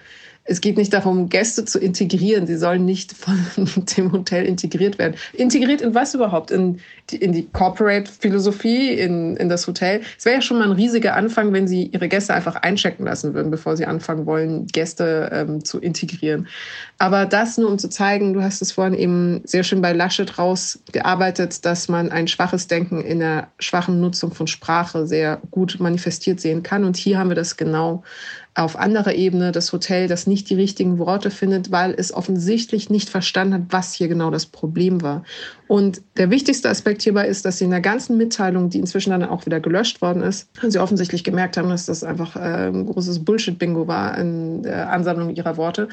es 0.47 0.61
geht 0.61 0.77
nicht 0.77 0.93
darum, 0.93 1.29
Gäste 1.29 1.65
zu 1.65 1.77
integrieren. 1.77 2.47
Sie 2.47 2.57
sollen 2.57 2.85
nicht 2.85 3.13
von 3.13 3.37
dem 3.97 4.11
Hotel 4.11 4.45
integriert 4.45 4.97
werden. 4.97 5.15
Integriert 5.33 5.81
in 5.81 5.93
was 5.93 6.13
überhaupt? 6.13 6.51
In 6.51 6.79
die, 7.09 7.17
in 7.17 7.33
die 7.33 7.47
Corporate-Philosophie, 7.47 8.93
in, 8.93 9.37
in 9.37 9.49
das 9.49 9.67
Hotel. 9.67 10.01
Es 10.17 10.25
wäre 10.25 10.35
ja 10.35 10.41
schon 10.41 10.57
mal 10.57 10.65
ein 10.65 10.71
riesiger 10.71 11.15
Anfang, 11.15 11.53
wenn 11.53 11.67
Sie 11.67 11.87
Ihre 11.87 12.07
Gäste 12.07 12.33
einfach 12.33 12.55
einchecken 12.55 13.05
lassen 13.05 13.33
würden, 13.33 13.51
bevor 13.51 13.75
Sie 13.77 13.85
anfangen 13.85 14.25
wollen, 14.25 14.67
Gäste 14.67 15.29
ähm, 15.33 15.63
zu 15.63 15.79
integrieren. 15.79 16.47
Aber 16.97 17.25
das 17.25 17.57
nur, 17.57 17.69
um 17.69 17.77
zu 17.77 17.89
zeigen, 17.89 18.33
du 18.33 18.41
hast 18.41 18.61
es 18.61 18.71
vorhin 18.71 18.93
eben 18.93 19.41
sehr 19.43 19.63
schön 19.63 19.81
bei 19.81 19.91
Laschet 19.91 20.37
rausgearbeitet, 20.37 21.65
dass 21.65 21.89
man 21.89 22.11
ein 22.11 22.27
schwaches 22.27 22.67
Denken 22.67 23.01
in 23.01 23.19
der 23.19 23.49
schwachen 23.59 23.99
Nutzung 23.99 24.33
von 24.33 24.47
Sprache 24.47 25.07
sehr 25.07 25.41
gut 25.51 25.77
manifestiert 25.79 26.39
sehen 26.39 26.63
kann. 26.63 26.85
Und 26.85 26.95
hier 26.95 27.19
haben 27.19 27.29
wir 27.29 27.35
das 27.35 27.57
genau 27.57 28.03
auf 28.57 28.75
anderer 28.75 29.13
Ebene 29.13 29.51
das 29.51 29.71
Hotel, 29.71 30.07
das 30.07 30.25
nicht 30.25 30.49
die 30.49 30.55
richtigen 30.55 30.97
Worte 30.97 31.29
findet, 31.29 31.71
weil 31.71 31.93
es 31.95 32.11
offensichtlich 32.11 32.89
nicht 32.89 33.07
verstanden 33.07 33.53
hat, 33.53 33.61
was 33.69 33.93
hier 33.93 34.07
genau 34.07 34.31
das 34.31 34.47
Problem 34.47 35.03
war. 35.03 35.23
Und 35.67 36.01
der 36.17 36.31
wichtigste 36.31 36.67
Aspekt 36.67 37.03
hierbei 37.03 37.27
ist, 37.27 37.45
dass 37.45 37.59
sie 37.59 37.65
in 37.65 37.69
der 37.69 37.81
ganzen 37.81 38.17
Mitteilung, 38.17 38.71
die 38.71 38.79
inzwischen 38.79 39.11
dann 39.11 39.23
auch 39.23 39.45
wieder 39.45 39.59
gelöscht 39.59 40.01
worden 40.01 40.23
ist, 40.23 40.49
sie 40.67 40.79
offensichtlich 40.79 41.23
gemerkt 41.23 41.55
haben, 41.55 41.69
dass 41.69 41.85
das 41.85 42.03
einfach 42.03 42.35
ein 42.35 42.87
großes 42.87 43.23
Bullshit-Bingo 43.23 43.87
war 43.87 44.17
in 44.17 44.63
der 44.63 44.89
Ansammlung 44.89 45.35
ihrer 45.35 45.55
Worte, 45.57 45.89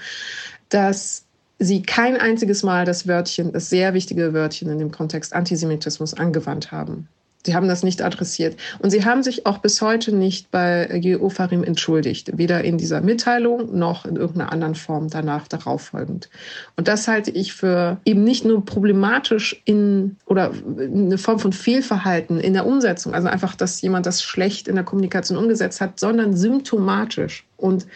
dass 0.70 1.26
sie 1.58 1.82
kein 1.82 2.16
einziges 2.16 2.62
Mal 2.62 2.86
das 2.86 3.06
Wörtchen, 3.06 3.52
das 3.52 3.68
sehr 3.68 3.92
wichtige 3.92 4.32
Wörtchen 4.32 4.70
in 4.70 4.78
dem 4.78 4.90
Kontext 4.90 5.34
Antisemitismus 5.34 6.14
angewandt 6.14 6.72
haben. 6.72 7.08
Sie 7.46 7.54
haben 7.54 7.68
das 7.68 7.82
nicht 7.82 8.02
adressiert. 8.02 8.56
Und 8.78 8.90
sie 8.90 9.04
haben 9.04 9.22
sich 9.22 9.46
auch 9.46 9.58
bis 9.58 9.82
heute 9.82 10.14
nicht 10.14 10.50
bei 10.50 10.86
Geofarim 11.00 11.62
entschuldigt. 11.62 12.38
Weder 12.38 12.64
in 12.64 12.78
dieser 12.78 13.00
Mitteilung 13.00 13.78
noch 13.78 14.06
in 14.06 14.16
irgendeiner 14.16 14.52
anderen 14.52 14.74
Form 14.74 15.08
danach 15.10 15.46
darauf 15.48 15.82
folgend. 15.82 16.30
Und 16.76 16.88
das 16.88 17.06
halte 17.06 17.30
ich 17.30 17.52
für 17.52 17.98
eben 18.04 18.24
nicht 18.24 18.44
nur 18.44 18.64
problematisch 18.64 19.60
in 19.64 20.16
oder 20.26 20.52
eine 20.78 21.18
Form 21.18 21.38
von 21.38 21.52
Fehlverhalten 21.52 22.40
in 22.40 22.54
der 22.54 22.66
Umsetzung. 22.66 23.12
Also 23.14 23.28
einfach, 23.28 23.54
dass 23.54 23.80
jemand 23.82 24.06
das 24.06 24.22
schlecht 24.22 24.66
in 24.66 24.76
der 24.76 24.84
Kommunikation 24.84 25.36
umgesetzt 25.36 25.80
hat, 25.80 26.00
sondern 26.00 26.34
symptomatisch. 26.36 27.44
Und 27.56 27.86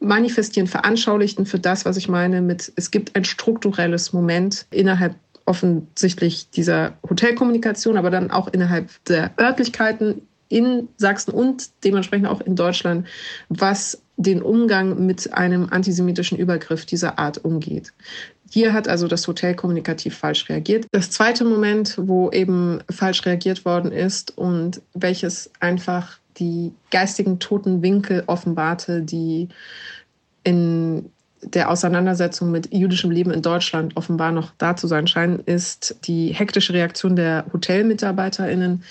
manifestieren, 0.00 0.66
veranschaulichten 0.66 1.46
für 1.46 1.58
das, 1.58 1.84
was 1.84 1.96
ich 1.96 2.08
meine 2.08 2.40
mit, 2.42 2.72
es 2.76 2.90
gibt 2.90 3.16
ein 3.16 3.24
strukturelles 3.24 4.12
Moment 4.12 4.66
innerhalb 4.70 5.14
offensichtlich 5.46 6.50
dieser 6.50 6.94
Hotelkommunikation, 7.08 7.96
aber 7.96 8.10
dann 8.10 8.30
auch 8.30 8.48
innerhalb 8.48 8.90
der 9.04 9.32
Örtlichkeiten 9.38 10.22
in 10.48 10.88
Sachsen 10.96 11.32
und 11.32 11.70
dementsprechend 11.84 12.28
auch 12.28 12.40
in 12.40 12.56
Deutschland, 12.56 13.06
was 13.48 14.02
den 14.16 14.42
Umgang 14.42 15.04
mit 15.04 15.32
einem 15.34 15.68
antisemitischen 15.70 16.38
Übergriff 16.38 16.86
dieser 16.86 17.18
Art 17.18 17.44
umgeht. 17.44 17.92
Hier 18.50 18.72
hat 18.72 18.86
also 18.86 19.08
das 19.08 19.26
Hotel 19.26 19.54
kommunikativ 19.54 20.16
falsch 20.16 20.48
reagiert. 20.48 20.86
Das 20.92 21.10
zweite 21.10 21.44
Moment, 21.44 21.94
wo 21.98 22.30
eben 22.30 22.78
falsch 22.88 23.26
reagiert 23.26 23.64
worden 23.64 23.90
ist 23.90 24.36
und 24.38 24.80
welches 24.92 25.50
einfach 25.58 26.18
die 26.38 26.72
geistigen 26.90 27.40
toten 27.40 27.82
Winkel 27.82 28.22
offenbarte, 28.26 29.02
die 29.02 29.48
in 30.44 31.10
der 31.44 31.70
Auseinandersetzung 31.70 32.50
mit 32.50 32.72
jüdischem 32.72 33.10
Leben 33.10 33.30
in 33.30 33.42
Deutschland 33.42 33.96
offenbar 33.96 34.32
noch 34.32 34.52
da 34.58 34.76
zu 34.76 34.86
sein 34.86 35.06
scheinen, 35.06 35.40
ist 35.40 35.96
die 36.04 36.28
hektische 36.28 36.72
Reaktion 36.72 37.16
der 37.16 37.44
HotelmitarbeiterInnen, 37.52 38.82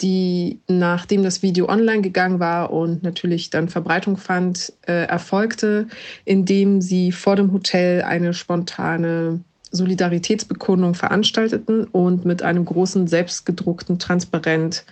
die 0.00 0.60
nachdem 0.68 1.22
das 1.22 1.42
Video 1.42 1.68
online 1.68 2.02
gegangen 2.02 2.40
war 2.40 2.72
und 2.72 3.02
natürlich 3.02 3.50
dann 3.50 3.68
Verbreitung 3.68 4.16
fand, 4.16 4.72
äh, 4.86 5.06
erfolgte, 5.06 5.86
indem 6.24 6.80
sie 6.80 7.12
vor 7.12 7.36
dem 7.36 7.52
Hotel 7.52 8.02
eine 8.02 8.34
spontane 8.34 9.40
Solidaritätsbekundung 9.72 10.94
veranstalteten 10.94 11.84
und 11.84 12.24
mit 12.24 12.42
einem 12.42 12.64
großen 12.64 13.08
selbstgedruckten 13.08 13.98
Transparent 13.98 14.84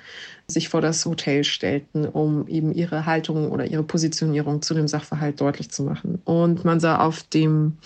sich 0.51 0.69
vor 0.69 0.81
das 0.81 1.05
Hotel 1.07 1.45
stellten, 1.45 2.05
um 2.07 2.47
eben 2.49 2.73
ihre 2.73 3.07
Haltung 3.07 3.51
oder 3.51 3.67
ihre 3.67 3.83
Positionierung 3.83 4.63
zu 4.63 4.75
dem 4.75 4.89
Sachverhalt 4.89 5.41
deutlich 5.41 5.71
zu 5.71 5.83
machen. 5.83 6.21
Und 6.25 6.65
man 6.65 6.81
sah 6.81 6.99
auf 6.99 7.23
dem 7.23 7.77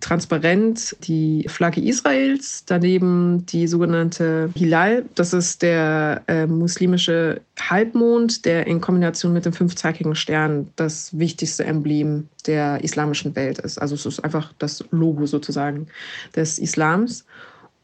Transparent 0.00 0.96
die 1.02 1.46
Flagge 1.48 1.80
Israels, 1.80 2.64
daneben 2.66 3.44
die 3.46 3.66
sogenannte 3.66 4.50
Hilal, 4.54 5.04
das 5.14 5.32
ist 5.32 5.62
der 5.62 6.22
äh, 6.26 6.46
muslimische 6.46 7.40
Halbmond, 7.60 8.44
der 8.44 8.66
in 8.66 8.80
Kombination 8.80 9.32
mit 9.32 9.44
dem 9.44 9.52
fünfzackigen 9.52 10.14
Stern 10.14 10.68
das 10.76 11.18
wichtigste 11.18 11.64
Emblem 11.64 12.28
der 12.46 12.82
islamischen 12.82 13.34
Welt 13.36 13.58
ist. 13.58 13.78
Also 13.78 13.94
es 13.94 14.06
ist 14.06 14.20
einfach 14.20 14.52
das 14.58 14.84
Logo 14.90 15.26
sozusagen 15.26 15.86
des 16.34 16.58
Islams 16.58 17.24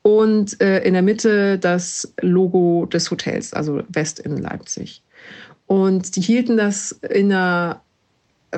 und 0.02 0.60
äh, 0.60 0.82
in 0.82 0.94
der 0.94 1.02
Mitte 1.02 1.58
das 1.58 2.12
Logo 2.20 2.86
des 2.86 3.10
Hotels, 3.10 3.52
also 3.52 3.82
West 3.88 4.20
in 4.20 4.36
Leipzig. 4.36 5.02
Und 5.66 6.16
die 6.16 6.20
hielten 6.20 6.56
das 6.56 6.92
in 6.92 7.32
einer 7.32 7.82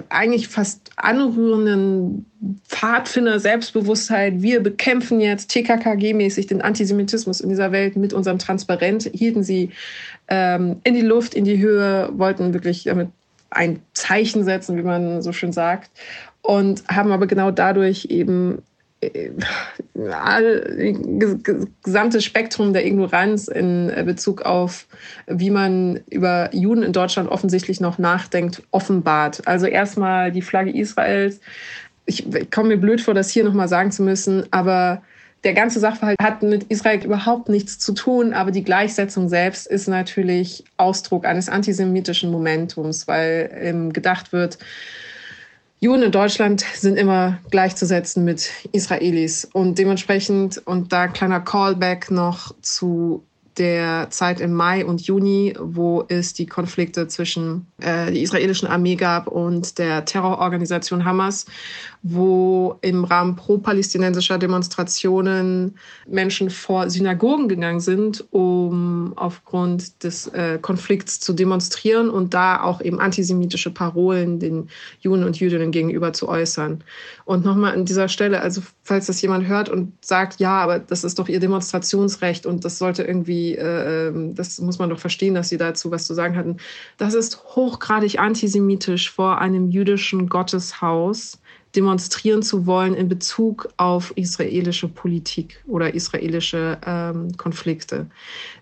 eigentlich 0.08 0.48
fast 0.48 0.90
anrührenden 0.96 2.24
Pfadfinder-Selbstbewusstheit. 2.68 4.40
Wir 4.40 4.62
bekämpfen 4.62 5.20
jetzt 5.20 5.50
TKKG-mäßig 5.50 6.46
den 6.46 6.62
Antisemitismus 6.62 7.40
in 7.40 7.50
dieser 7.50 7.72
Welt 7.72 7.96
mit 7.96 8.14
unserem 8.14 8.38
Transparent. 8.38 9.10
Hielten 9.12 9.42
sie 9.42 9.70
ähm, 10.28 10.80
in 10.84 10.94
die 10.94 11.02
Luft, 11.02 11.34
in 11.34 11.44
die 11.44 11.58
Höhe, 11.58 12.08
wollten 12.14 12.54
wirklich 12.54 12.84
damit 12.84 13.08
ein 13.50 13.80
Zeichen 13.92 14.44
setzen, 14.44 14.78
wie 14.78 14.82
man 14.82 15.20
so 15.20 15.32
schön 15.32 15.52
sagt. 15.52 15.90
Und 16.40 16.82
haben 16.88 17.12
aber 17.12 17.26
genau 17.26 17.50
dadurch 17.50 18.06
eben 18.06 18.62
gesamte 21.82 22.20
Spektrum 22.20 22.72
der 22.72 22.86
Ignoranz 22.86 23.48
in 23.48 23.92
Bezug 24.04 24.42
auf, 24.42 24.86
wie 25.26 25.50
man 25.50 26.00
über 26.10 26.50
Juden 26.54 26.82
in 26.82 26.92
Deutschland 26.92 27.28
offensichtlich 27.28 27.80
noch 27.80 27.98
nachdenkt, 27.98 28.62
offenbart. 28.70 29.46
Also 29.46 29.66
erstmal 29.66 30.30
die 30.30 30.42
Flagge 30.42 30.70
Israels. 30.70 31.40
Ich, 32.06 32.32
ich 32.34 32.50
komme 32.50 32.68
mir 32.68 32.78
blöd 32.78 33.00
vor, 33.00 33.14
das 33.14 33.30
hier 33.30 33.44
nochmal 33.44 33.68
sagen 33.68 33.90
zu 33.90 34.02
müssen, 34.02 34.44
aber 34.50 35.02
der 35.44 35.54
ganze 35.54 35.80
Sachverhalt 35.80 36.18
hat 36.22 36.42
mit 36.42 36.64
Israel 36.64 37.04
überhaupt 37.04 37.48
nichts 37.48 37.78
zu 37.78 37.92
tun, 37.94 38.32
aber 38.32 38.52
die 38.52 38.62
Gleichsetzung 38.62 39.28
selbst 39.28 39.66
ist 39.66 39.88
natürlich 39.88 40.64
Ausdruck 40.76 41.24
eines 41.24 41.48
antisemitischen 41.48 42.30
Momentums, 42.30 43.08
weil 43.08 43.50
ähm, 43.60 43.92
gedacht 43.92 44.32
wird, 44.32 44.58
Juden 45.82 46.04
in 46.04 46.12
Deutschland 46.12 46.64
sind 46.74 46.96
immer 46.96 47.40
gleichzusetzen 47.50 48.24
mit 48.24 48.50
Israelis. 48.70 49.48
Und 49.52 49.78
dementsprechend, 49.78 50.64
und 50.64 50.92
da 50.92 51.08
kleiner 51.08 51.40
Callback 51.40 52.08
noch 52.08 52.54
zu 52.62 53.24
der 53.58 54.08
Zeit 54.10 54.40
im 54.40 54.52
Mai 54.52 54.86
und 54.86 55.00
Juni, 55.02 55.54
wo 55.58 56.04
es 56.06 56.34
die 56.34 56.46
Konflikte 56.46 57.08
zwischen 57.08 57.66
äh, 57.80 58.12
der 58.12 58.22
israelischen 58.22 58.68
Armee 58.68 58.94
gab 58.94 59.26
und 59.26 59.76
der 59.78 60.04
Terrororganisation 60.04 61.04
Hamas, 61.04 61.46
wo 62.02 62.78
im 62.80 63.04
Rahmen 63.04 63.36
pro-palästinensischer 63.36 64.36
Demonstrationen 64.38 65.76
Menschen 66.08 66.50
vor 66.50 66.90
Synagogen 66.90 67.48
gegangen 67.48 67.78
sind, 67.78 68.24
um 68.32 69.12
aufgrund 69.14 70.02
des 70.02 70.26
äh, 70.28 70.58
Konflikts 70.60 71.20
zu 71.20 71.32
demonstrieren 71.32 72.10
und 72.10 72.34
da 72.34 72.62
auch 72.62 72.80
eben 72.80 72.98
antisemitische 72.98 73.70
Parolen 73.70 74.40
den 74.40 74.68
Juden 75.00 75.22
und 75.22 75.38
Jüdinnen 75.38 75.70
gegenüber 75.70 76.12
zu 76.12 76.28
äußern. 76.28 76.82
Und 77.24 77.44
nochmal 77.44 77.74
an 77.74 77.84
dieser 77.84 78.08
Stelle, 78.08 78.40
also 78.40 78.62
falls 78.82 79.06
das 79.06 79.22
jemand 79.22 79.46
hört 79.46 79.68
und 79.68 79.92
sagt, 80.04 80.40
ja, 80.40 80.58
aber 80.58 80.80
das 80.80 81.04
ist 81.04 81.20
doch 81.20 81.28
ihr 81.28 81.38
Demonstrationsrecht 81.38 82.46
und 82.46 82.64
das 82.64 82.78
sollte 82.78 83.04
irgendwie, 83.04 83.54
äh, 83.54 84.08
ähm, 84.08 84.34
das 84.34 84.60
muss 84.60 84.80
man 84.80 84.90
doch 84.90 84.98
verstehen, 84.98 85.34
dass 85.34 85.50
sie 85.50 85.56
dazu 85.56 85.92
was 85.92 86.04
zu 86.04 86.14
sagen 86.14 86.36
hatten. 86.36 86.56
Das 86.98 87.14
ist 87.14 87.44
hochgradig 87.54 88.18
antisemitisch 88.18 89.12
vor 89.12 89.40
einem 89.40 89.70
jüdischen 89.70 90.28
Gotteshaus 90.28 91.38
demonstrieren 91.74 92.42
zu 92.42 92.66
wollen 92.66 92.94
in 92.94 93.08
Bezug 93.08 93.68
auf 93.76 94.12
israelische 94.16 94.88
Politik 94.88 95.62
oder 95.66 95.94
israelische 95.94 96.78
ähm, 96.86 97.36
Konflikte. 97.36 98.06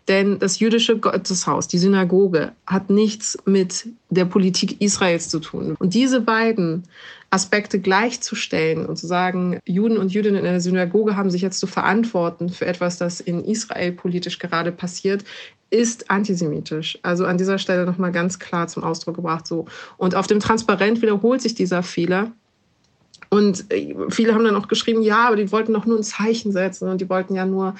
Denn 0.08 0.38
das 0.38 0.58
jüdische 0.58 0.98
Gotteshaus, 0.98 1.68
die 1.68 1.78
Synagoge, 1.78 2.52
hat 2.66 2.90
nichts 2.90 3.38
mit 3.44 3.88
der 4.10 4.24
Politik 4.24 4.80
Israels 4.80 5.28
zu 5.28 5.40
tun. 5.40 5.76
Und 5.78 5.94
diese 5.94 6.20
beiden 6.20 6.84
Aspekte 7.30 7.78
gleichzustellen 7.78 8.86
und 8.86 8.96
zu 8.96 9.06
sagen, 9.06 9.60
Juden 9.64 9.98
und 9.98 10.12
Jüdinnen 10.12 10.44
in 10.44 10.50
der 10.50 10.60
Synagoge 10.60 11.16
haben 11.16 11.30
sich 11.30 11.42
jetzt 11.42 11.60
zu 11.60 11.68
verantworten 11.68 12.48
für 12.48 12.66
etwas, 12.66 12.98
das 12.98 13.20
in 13.20 13.44
Israel 13.44 13.92
politisch 13.92 14.40
gerade 14.40 14.72
passiert, 14.72 15.24
ist 15.70 16.10
antisemitisch. 16.10 16.98
Also 17.02 17.24
an 17.24 17.38
dieser 17.38 17.58
Stelle 17.58 17.86
nochmal 17.86 18.10
ganz 18.10 18.40
klar 18.40 18.66
zum 18.66 18.82
Ausdruck 18.82 19.14
gebracht 19.14 19.46
so. 19.46 19.66
Und 19.96 20.16
auf 20.16 20.26
dem 20.26 20.40
Transparent 20.40 21.00
wiederholt 21.00 21.40
sich 21.40 21.54
dieser 21.54 21.84
Fehler. 21.84 22.32
Und 23.30 23.72
äh, 23.72 23.94
viele 24.10 24.34
haben 24.34 24.44
dann 24.44 24.56
auch 24.56 24.66
geschrieben, 24.66 25.02
ja, 25.02 25.28
aber 25.28 25.36
die 25.36 25.52
wollten 25.52 25.72
doch 25.72 25.86
nur 25.86 25.96
ein 25.96 26.02
Zeichen 26.02 26.50
setzen 26.50 26.88
und 26.88 27.00
die 27.00 27.08
wollten 27.08 27.36
ja 27.36 27.46
nur 27.46 27.76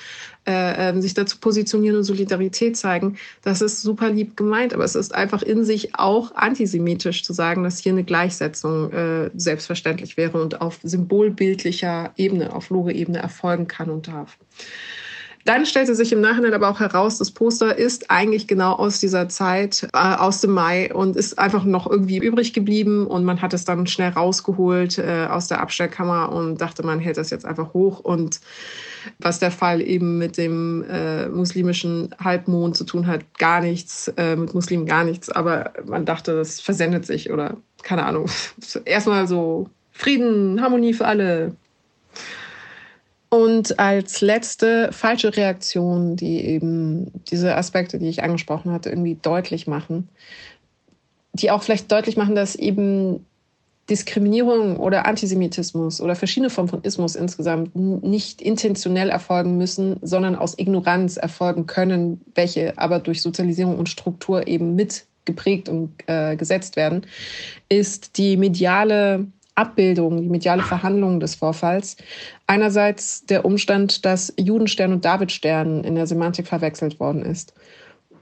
äh, 0.46 0.90
ähm, 0.90 1.02
sich 1.02 1.12
dazu 1.12 1.38
positionieren 1.38 1.96
und 1.96 2.04
Solidarität 2.04 2.76
zeigen. 2.76 3.16
Das 3.42 3.60
ist 3.60 3.82
super 3.82 4.10
lieb 4.10 4.36
gemeint, 4.36 4.72
aber 4.72 4.84
es 4.84 4.94
ist 4.94 5.12
einfach 5.12 5.42
in 5.42 5.64
sich 5.64 5.96
auch 5.96 6.34
antisemitisch 6.36 7.24
zu 7.24 7.32
sagen, 7.32 7.64
dass 7.64 7.80
hier 7.80 7.92
eine 7.92 8.04
Gleichsetzung 8.04 8.92
äh, 8.92 9.30
selbstverständlich 9.34 10.16
wäre 10.16 10.40
und 10.40 10.60
auf 10.60 10.78
symbolbildlicher 10.84 12.12
Ebene, 12.16 12.54
auf 12.54 12.70
Lore-Ebene 12.70 13.18
erfolgen 13.18 13.66
kann 13.66 13.90
und 13.90 14.06
darf. 14.06 14.38
Dann 15.44 15.64
stellte 15.64 15.94
sich 15.94 16.12
im 16.12 16.20
Nachhinein 16.20 16.52
aber 16.52 16.68
auch 16.68 16.80
heraus, 16.80 17.18
das 17.18 17.30
Poster 17.30 17.76
ist 17.76 18.10
eigentlich 18.10 18.46
genau 18.46 18.72
aus 18.72 19.00
dieser 19.00 19.28
Zeit, 19.28 19.88
äh, 19.94 19.98
aus 19.98 20.42
dem 20.42 20.52
Mai 20.52 20.92
und 20.92 21.16
ist 21.16 21.38
einfach 21.38 21.64
noch 21.64 21.90
irgendwie 21.90 22.18
übrig 22.18 22.52
geblieben 22.52 23.06
und 23.06 23.24
man 23.24 23.40
hat 23.40 23.54
es 23.54 23.64
dann 23.64 23.86
schnell 23.86 24.10
rausgeholt 24.10 24.98
äh, 24.98 25.26
aus 25.30 25.48
der 25.48 25.60
Abstellkammer 25.60 26.30
und 26.30 26.60
dachte, 26.60 26.82
man 26.84 27.00
hält 27.00 27.16
das 27.16 27.30
jetzt 27.30 27.46
einfach 27.46 27.72
hoch. 27.72 28.00
Und 28.00 28.40
was 29.18 29.38
der 29.38 29.50
Fall 29.50 29.80
eben 29.80 30.18
mit 30.18 30.36
dem 30.36 30.84
äh, 30.90 31.28
muslimischen 31.28 32.14
Halbmond 32.22 32.76
zu 32.76 32.84
tun 32.84 33.06
hat, 33.06 33.22
gar 33.38 33.62
nichts, 33.62 34.08
äh, 34.16 34.36
mit 34.36 34.52
Muslimen 34.52 34.84
gar 34.84 35.04
nichts, 35.04 35.30
aber 35.30 35.72
man 35.86 36.04
dachte, 36.04 36.36
das 36.36 36.60
versendet 36.60 37.06
sich 37.06 37.30
oder 37.30 37.56
keine 37.82 38.04
Ahnung, 38.04 38.26
erstmal 38.84 39.26
so 39.26 39.70
Frieden, 39.92 40.60
Harmonie 40.62 40.94
für 40.94 41.06
alle. 41.06 41.56
Und 43.30 43.78
als 43.78 44.20
letzte 44.20 44.92
falsche 44.92 45.36
Reaktion, 45.36 46.16
die 46.16 46.44
eben 46.44 47.12
diese 47.30 47.56
Aspekte, 47.56 47.98
die 47.98 48.08
ich 48.08 48.24
angesprochen 48.24 48.72
hatte, 48.72 48.90
irgendwie 48.90 49.14
deutlich 49.14 49.68
machen, 49.68 50.08
die 51.32 51.52
auch 51.52 51.62
vielleicht 51.62 51.90
deutlich 51.92 52.16
machen, 52.16 52.34
dass 52.34 52.56
eben 52.56 53.24
Diskriminierung 53.88 54.76
oder 54.76 55.06
Antisemitismus 55.06 56.00
oder 56.00 56.16
verschiedene 56.16 56.50
Formen 56.50 56.68
von 56.68 56.82
Ismus 56.82 57.14
insgesamt 57.14 57.74
nicht 57.76 58.42
intentionell 58.42 59.10
erfolgen 59.10 59.56
müssen, 59.56 59.96
sondern 60.02 60.36
aus 60.36 60.58
Ignoranz 60.58 61.16
erfolgen 61.16 61.66
können, 61.66 62.20
welche 62.34 62.78
aber 62.78 62.98
durch 62.98 63.22
Sozialisierung 63.22 63.78
und 63.78 63.88
Struktur 63.88 64.46
eben 64.48 64.74
mit 64.74 65.06
geprägt 65.24 65.68
und 65.68 65.92
äh, 66.06 66.36
gesetzt 66.36 66.76
werden, 66.76 67.06
ist 67.68 68.16
die 68.16 68.36
mediale 68.36 69.26
Abbildung, 69.60 70.22
die 70.22 70.28
mediale 70.28 70.62
Verhandlung 70.62 71.20
des 71.20 71.34
Vorfalls. 71.34 71.96
Einerseits 72.46 73.26
der 73.26 73.44
Umstand, 73.44 74.04
dass 74.04 74.32
Judenstern 74.38 74.92
und 74.92 75.04
Davidstern 75.04 75.84
in 75.84 75.94
der 75.94 76.06
Semantik 76.06 76.46
verwechselt 76.46 76.98
worden 76.98 77.22
ist. 77.22 77.52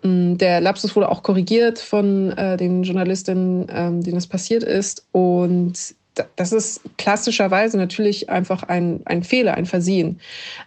Mm, 0.02 0.36
der 0.36 0.60
Lapsus 0.60 0.96
wurde 0.96 1.08
auch 1.08 1.22
korrigiert 1.22 1.78
von 1.78 2.32
äh, 2.32 2.56
den 2.56 2.82
Journalistinnen, 2.82 3.66
ähm, 3.70 4.02
denen 4.02 4.16
es 4.16 4.26
passiert 4.26 4.64
ist. 4.64 5.06
Und 5.12 5.94
das 6.36 6.52
ist 6.52 6.80
klassischerweise 6.96 7.78
natürlich 7.78 8.28
einfach 8.28 8.64
ein, 8.64 9.02
ein 9.04 9.22
Fehler, 9.22 9.54
ein 9.54 9.66
Versehen. 9.66 10.20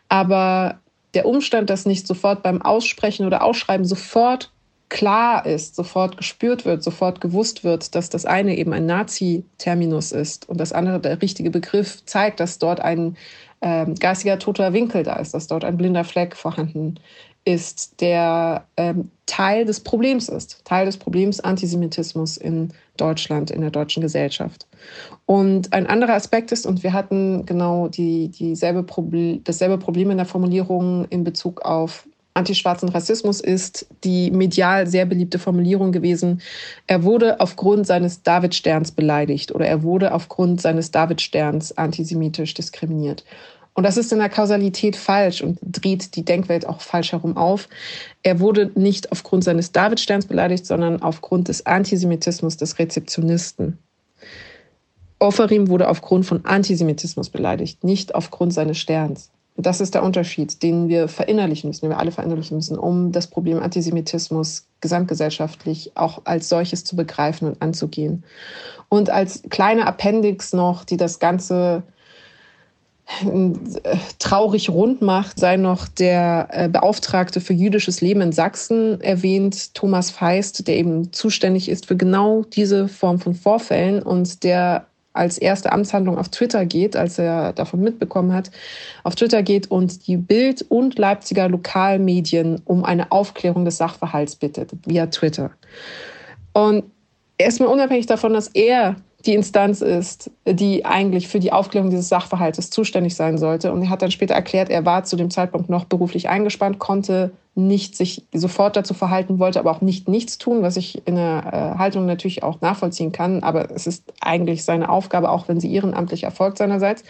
Aber 0.08 0.80
der 1.14 1.26
Umstand, 1.26 1.70
dass 1.70 1.86
nicht 1.86 2.08
sofort 2.08 2.42
beim 2.42 2.62
Aussprechen 2.62 3.26
oder 3.26 3.44
Ausschreiben 3.44 3.86
sofort 3.86 4.52
klar 4.92 5.46
ist, 5.46 5.76
sofort 5.76 6.18
gespürt 6.18 6.66
wird, 6.66 6.84
sofort 6.84 7.22
gewusst 7.22 7.64
wird, 7.64 7.96
dass 7.96 8.10
das 8.10 8.26
eine 8.26 8.58
eben 8.58 8.74
ein 8.74 8.86
Nazi-Terminus 8.86 10.12
ist 10.12 10.50
und 10.50 10.60
das 10.60 10.74
andere 10.74 11.00
der 11.00 11.22
richtige 11.22 11.50
Begriff 11.50 12.06
zeigt, 12.06 12.42
dass 12.42 12.60
dort 12.60 12.82
ein 12.82 13.16
äh, 13.62 13.86
geistiger 14.00 14.38
toter 14.38 14.74
Winkel 14.74 15.04
da 15.04 15.16
ist, 15.16 15.34
dass 15.34 15.48
dort 15.48 15.64
ein 15.64 15.78
blinder 15.78 16.04
Fleck 16.04 16.36
vorhanden 16.36 17.00
ist, 17.46 18.02
der 18.02 18.66
ähm, 18.76 19.10
Teil 19.28 19.64
des 19.64 19.80
Problems 19.80 20.28
ist, 20.28 20.64
Teil 20.66 20.86
des 20.86 20.98
Problems 20.98 21.40
Antisemitismus 21.40 22.36
in 22.36 22.74
Deutschland, 22.98 23.50
in 23.50 23.62
der 23.62 23.72
deutschen 23.72 24.02
Gesellschaft. 24.02 24.68
Und 25.26 25.72
ein 25.72 25.88
anderer 25.88 26.16
Aspekt 26.16 26.52
ist, 26.52 26.66
und 26.66 26.84
wir 26.84 26.92
hatten 26.92 27.46
genau 27.46 27.88
die, 27.88 28.28
dieselbe 28.28 28.84
Problem, 28.84 29.42
dasselbe 29.46 29.78
Problem 29.78 30.12
in 30.12 30.18
der 30.18 30.26
Formulierung 30.26 31.06
in 31.06 31.24
Bezug 31.24 31.62
auf 31.62 32.06
antischwarzen 32.34 32.90
Rassismus 32.90 33.42
ist 33.42 33.88
die 34.04 34.32
medial 34.32 34.88
sehr 34.88 35.06
beliebte 35.06 35.40
Formulierung 35.40 35.92
gewesen, 35.92 36.42
er 36.88 37.04
wurde 37.04 37.40
aufgrund 37.40 37.88
seines 37.88 38.24
Davidsterns 38.24 38.92
beleidigt 38.92 39.54
oder 39.54 39.66
er 39.66 39.84
wurde 39.84 40.14
aufgrund 40.14 40.62
seines 40.62 40.92
Davidsterns 40.92 41.78
antisemitisch 41.78 42.54
diskriminiert. 42.54 43.24
Und 43.74 43.86
das 43.86 43.98
ist 43.98 44.12
in 44.12 44.20
der 44.20 44.30
Kausalität 44.30 44.96
falsch 44.96 45.42
und 45.42 45.58
dreht 45.62 46.16
die 46.16 46.26
Denkwelt 46.26 46.68
auch 46.68 46.82
falsch 46.82 47.14
herum 47.14 47.38
auf. 47.38 47.70
Er 48.22 48.40
wurde 48.40 48.72
nicht 48.76 49.12
aufgrund 49.12 49.46
seines 49.46 49.72
Davidsterns 49.72 50.26
beleidigt, 50.26 50.66
sondern 50.66 51.02
aufgrund 51.02 51.48
des 51.48 51.66
Antisemitismus 51.66 52.58
des 52.58 52.80
Rezeptionisten. 52.80 53.78
Oferim 55.20 55.70
wurde 55.70 55.88
aufgrund 55.88 56.26
von 56.26 56.46
Antisemitismus 56.46 57.30
beleidigt, 57.30 57.84
nicht 57.84 58.14
aufgrund 58.14 58.54
seines 58.54 58.78
Sterns. 58.78 59.31
Das 59.58 59.82
ist 59.82 59.94
der 59.94 60.04
Unterschied, 60.04 60.64
den 60.64 60.88
wir 60.88 61.08
verinnerlichen 61.08 61.70
müssen, 61.70 61.82
den 61.82 61.92
wir 61.92 62.00
alle 62.00 62.12
verinnerlichen 62.12 62.58
müssen, 62.58 62.78
um 62.78 63.12
das 63.12 63.28
Problem 63.28 63.62
Antisemitismus 63.62 64.66
gesamtgesellschaftlich 64.80 65.92
auch 65.96 66.22
als 66.24 66.50
solches 66.50 66.84
zu 66.84 66.96
begreifen 66.96 67.50
und 67.50 67.62
anzugehen. 67.62 68.24
Und 68.90 69.10
als 69.10 69.44
kleine 69.50 69.86
Appendix 69.86 70.54
noch, 70.54 70.84
die 70.84 70.98
das 70.98 71.20
Ganze 71.20 71.84
äh, 73.24 73.98
traurig 74.20 74.70
rund 74.70 75.02
macht, 75.02 75.38
sei 75.38 75.58
noch 75.58 75.88
der 75.88 76.48
äh, 76.52 76.70
Beauftragte 76.70 77.42
für 77.42 77.54
jüdisches 77.54 78.02
Leben 78.02 78.22
in 78.22 78.32
Sachsen 78.32 79.02
erwähnt, 79.02 79.74
Thomas 79.74 80.12
Feist, 80.12 80.68
der 80.68 80.78
eben 80.78 81.12
zuständig 81.12 81.70
ist 81.70 81.88
für 81.88 81.98
genau 81.98 82.44
diese 82.44 82.88
Form 82.88 83.20
von 83.20 83.36
Vorfällen 83.36 84.02
und 84.02 84.44
der 84.44 84.88
als 85.14 85.38
erste 85.38 85.72
Amtshandlung 85.72 86.18
auf 86.18 86.30
Twitter 86.30 86.66
geht, 86.66 86.96
als 86.96 87.20
er 87.20 87.54
davon 87.54 87.82
mitbekommen 87.82 88.34
hat, 88.34 88.52
auf 89.04 89.16
Twitter 89.16 89.44
geht 89.44 89.70
und 89.70 90.08
die 90.08 90.18
Bild- 90.18 90.66
und 90.70 90.98
Leipziger 90.98 91.50
Lokalmedien 91.50 92.62
um 92.66 92.86
eine 92.86 93.12
Aufklärung 93.12 93.66
des 93.66 93.78
Sachverhalts 93.78 94.36
bittet, 94.36 94.72
via 94.86 95.08
Twitter. 95.08 95.52
Und 96.54 96.86
erstmal 97.38 97.70
unabhängig 97.70 98.06
davon, 98.06 98.34
dass 98.34 98.48
er 98.50 98.96
die 99.26 99.36
Instanz 99.36 99.82
ist, 99.82 100.32
die 100.48 100.86
eigentlich 100.86 101.28
für 101.28 101.40
die 101.40 101.52
Aufklärung 101.52 101.90
dieses 101.90 102.10
Sachverhaltes 102.10 102.70
zuständig 102.70 103.16
sein 103.16 103.38
sollte. 103.38 103.72
Und 103.72 103.84
er 103.84 103.90
hat 103.90 104.02
dann 104.02 104.12
später 104.12 104.34
erklärt, 104.34 104.70
er 104.70 104.86
war 104.86 105.04
zu 105.04 105.16
dem 105.16 105.30
Zeitpunkt 105.30 105.70
noch 105.70 105.86
beruflich 105.86 106.30
eingespannt, 106.30 106.80
konnte 106.80 107.32
nicht 107.54 107.98
sich 107.98 108.26
sofort 108.34 108.78
dazu 108.78 108.94
verhalten, 108.94 109.40
wollte 109.40 109.60
aber 109.60 109.72
auch 109.72 109.82
nicht 109.82 110.08
nichts 110.08 110.38
tun, 110.38 110.62
was 110.62 110.78
ich 110.78 111.06
in 111.06 111.16
der 111.16 111.74
äh, 111.76 111.78
Haltung 111.78 112.06
natürlich 112.06 112.44
auch 112.44 112.62
nachvollziehen 112.62 113.12
kann. 113.12 113.44
Aber 113.44 113.72
es 113.72 113.88
ist 113.88 114.14
eigentlich 114.22 114.64
seine 114.64 114.90
Aufgabe, 114.90 115.30
auch 115.30 115.48
wenn 115.48 115.60
sie 115.60 115.74
ehrenamtlich 115.74 116.24
erfolgt 116.24 116.58
seinerseits. 116.58 117.04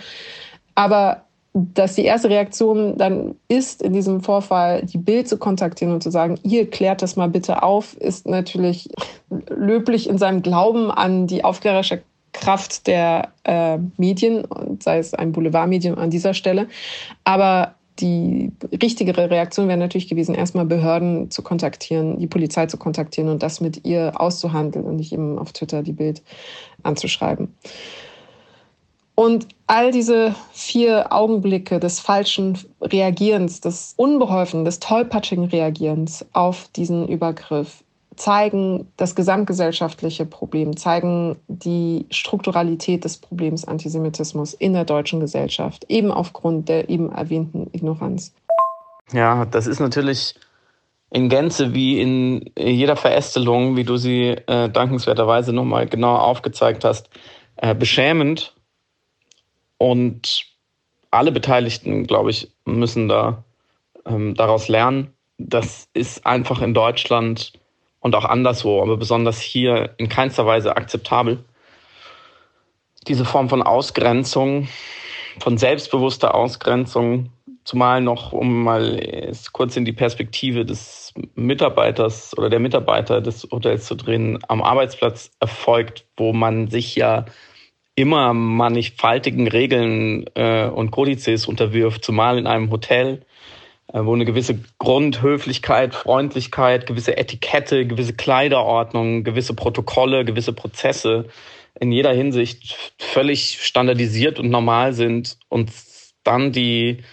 Aber 0.73 1.23
dass 1.53 1.95
die 1.95 2.05
erste 2.05 2.29
Reaktion 2.29 2.97
dann 2.97 3.35
ist, 3.49 3.81
in 3.81 3.93
diesem 3.93 4.21
Vorfall 4.21 4.85
die 4.85 4.97
Bild 4.97 5.27
zu 5.27 5.37
kontaktieren 5.37 5.93
und 5.93 6.01
zu 6.01 6.09
sagen, 6.09 6.39
ihr 6.43 6.69
klärt 6.69 7.01
das 7.01 7.17
mal 7.17 7.27
bitte 7.27 7.61
auf, 7.61 7.95
ist 7.97 8.25
natürlich 8.25 8.89
löblich 9.49 10.09
in 10.09 10.17
seinem 10.17 10.41
Glauben 10.41 10.89
an 10.89 11.27
die 11.27 11.43
aufklärerische 11.43 12.03
Kraft 12.31 12.87
der 12.87 13.33
äh, 13.43 13.77
Medien, 13.97 14.47
sei 14.79 14.99
es 14.99 15.13
ein 15.13 15.33
Boulevardmedium 15.33 15.97
an 15.97 16.09
dieser 16.09 16.33
Stelle. 16.33 16.67
Aber 17.25 17.75
die 18.01 18.51
richtigere 18.81 19.29
Reaktion 19.29 19.67
wäre 19.67 19.77
natürlich 19.77 20.07
gewesen, 20.07 20.35
erstmal 20.35 20.65
Behörden 20.65 21.29
zu 21.31 21.41
kontaktieren, 21.41 22.19
die 22.19 22.27
Polizei 22.27 22.65
zu 22.65 22.77
kontaktieren 22.77 23.29
und 23.29 23.43
das 23.43 23.61
mit 23.61 23.85
ihr 23.85 24.19
auszuhandeln 24.19 24.85
und 24.85 24.97
nicht 24.97 25.13
eben 25.13 25.37
auf 25.39 25.53
Twitter 25.53 25.83
die 25.83 25.93
Bild 25.93 26.21
anzuschreiben. 26.83 27.53
Und 29.15 29.47
all 29.67 29.91
diese 29.91 30.35
vier 30.51 31.13
Augenblicke 31.13 31.79
des 31.79 31.99
falschen 31.99 32.57
Reagierens, 32.81 33.61
des 33.61 33.93
unbeholfenen, 33.97 34.65
des 34.65 34.79
tollpatschigen 34.79 35.45
Reagierens 35.45 36.25
auf 36.33 36.69
diesen 36.75 37.07
Übergriff 37.07 37.83
zeigen 38.15 38.91
das 38.97 39.15
gesamtgesellschaftliche 39.15 40.25
Problem, 40.25 40.75
zeigen 40.75 41.37
die 41.47 42.05
Strukturalität 42.09 43.05
des 43.05 43.17
Problems 43.17 43.65
Antisemitismus 43.65 44.53
in 44.53 44.73
der 44.73 44.85
deutschen 44.85 45.19
Gesellschaft, 45.19 45.85
eben 45.87 46.11
aufgrund 46.11 46.69
der 46.69 46.89
eben 46.89 47.11
erwähnten 47.11 47.67
Ignoranz. 47.71 48.33
Ja, 49.13 49.45
das 49.45 49.67
ist 49.67 49.79
natürlich 49.79 50.35
in 51.09 51.29
Gänze 51.29 51.73
wie 51.73 51.99
in 52.01 52.51
jeder 52.57 52.95
Verästelung, 52.95 53.75
wie 53.75 53.83
du 53.83 53.97
sie 53.97 54.29
äh, 54.47 54.69
dankenswerterweise 54.69 55.51
nochmal 55.53 55.87
genau 55.87 56.15
aufgezeigt 56.15 56.85
hast, 56.85 57.09
äh, 57.57 57.75
beschämend 57.75 58.55
und 59.77 60.45
alle 61.11 61.31
Beteiligten, 61.31 62.07
glaube 62.07 62.29
ich, 62.29 62.51
müssen 62.65 63.09
da 63.09 63.43
ähm, 64.05 64.35
daraus 64.35 64.69
lernen. 64.69 65.13
Das 65.37 65.89
ist 65.93 66.25
einfach 66.25 66.61
in 66.61 66.73
Deutschland 66.73 67.53
und 68.01 68.15
auch 68.15 68.25
anderswo, 68.25 68.81
aber 68.81 68.97
besonders 68.97 69.39
hier 69.39 69.93
in 69.97 70.09
keinster 70.09 70.45
Weise 70.45 70.75
akzeptabel. 70.75 71.45
Diese 73.07 73.25
Form 73.25 73.47
von 73.47 73.61
Ausgrenzung, 73.61 74.67
von 75.39 75.57
selbstbewusster 75.57 76.35
Ausgrenzung, 76.35 77.29
zumal 77.63 78.01
noch, 78.01 78.33
um 78.33 78.63
mal 78.63 79.31
kurz 79.53 79.77
in 79.77 79.85
die 79.85 79.93
Perspektive 79.93 80.65
des 80.65 81.13
Mitarbeiters 81.35 82.37
oder 82.37 82.49
der 82.49 82.59
Mitarbeiter 82.59 83.21
des 83.21 83.47
Hotels 83.51 83.85
zu 83.85 83.95
drehen, 83.95 84.39
am 84.47 84.61
Arbeitsplatz 84.61 85.31
erfolgt, 85.39 86.05
wo 86.17 86.33
man 86.33 86.69
sich 86.69 86.95
ja 86.95 87.25
immer 87.95 88.33
mannigfaltigen 88.33 89.47
Regeln 89.47 90.25
äh, 90.33 90.65
und 90.67 90.91
Kodizes 90.91 91.45
unterwirft, 91.45 92.03
zumal 92.03 92.37
in 92.39 92.47
einem 92.47 92.71
Hotel, 92.71 93.25
wo 93.93 94.13
eine 94.13 94.25
gewisse 94.25 94.59
Grundhöflichkeit, 94.79 95.93
Freundlichkeit, 95.93 96.87
gewisse 96.87 97.17
Etikette, 97.17 97.85
gewisse 97.85 98.13
Kleiderordnung, 98.13 99.23
gewisse 99.23 99.53
Protokolle, 99.53 100.23
gewisse 100.23 100.53
Prozesse 100.53 101.25
in 101.79 101.91
jeder 101.91 102.13
Hinsicht 102.13 102.93
völlig 102.97 103.59
standardisiert 103.61 104.39
und 104.39 104.49
normal 104.49 104.93
sind 104.93 105.37
und 105.49 105.71
dann 106.23 106.51
die 106.51 107.03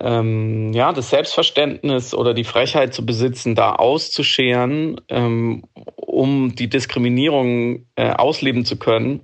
ähm, 0.00 0.72
ja, 0.72 0.92
das 0.92 1.10
Selbstverständnis 1.10 2.14
oder 2.14 2.34
die 2.34 2.44
Frechheit 2.44 2.94
zu 2.94 3.04
besitzen, 3.04 3.54
da 3.54 3.74
auszuscheren, 3.74 5.00
ähm, 5.08 5.64
um 5.96 6.54
die 6.54 6.68
Diskriminierung 6.68 7.86
äh, 7.96 8.10
ausleben 8.10 8.64
zu 8.64 8.78
können, 8.78 9.20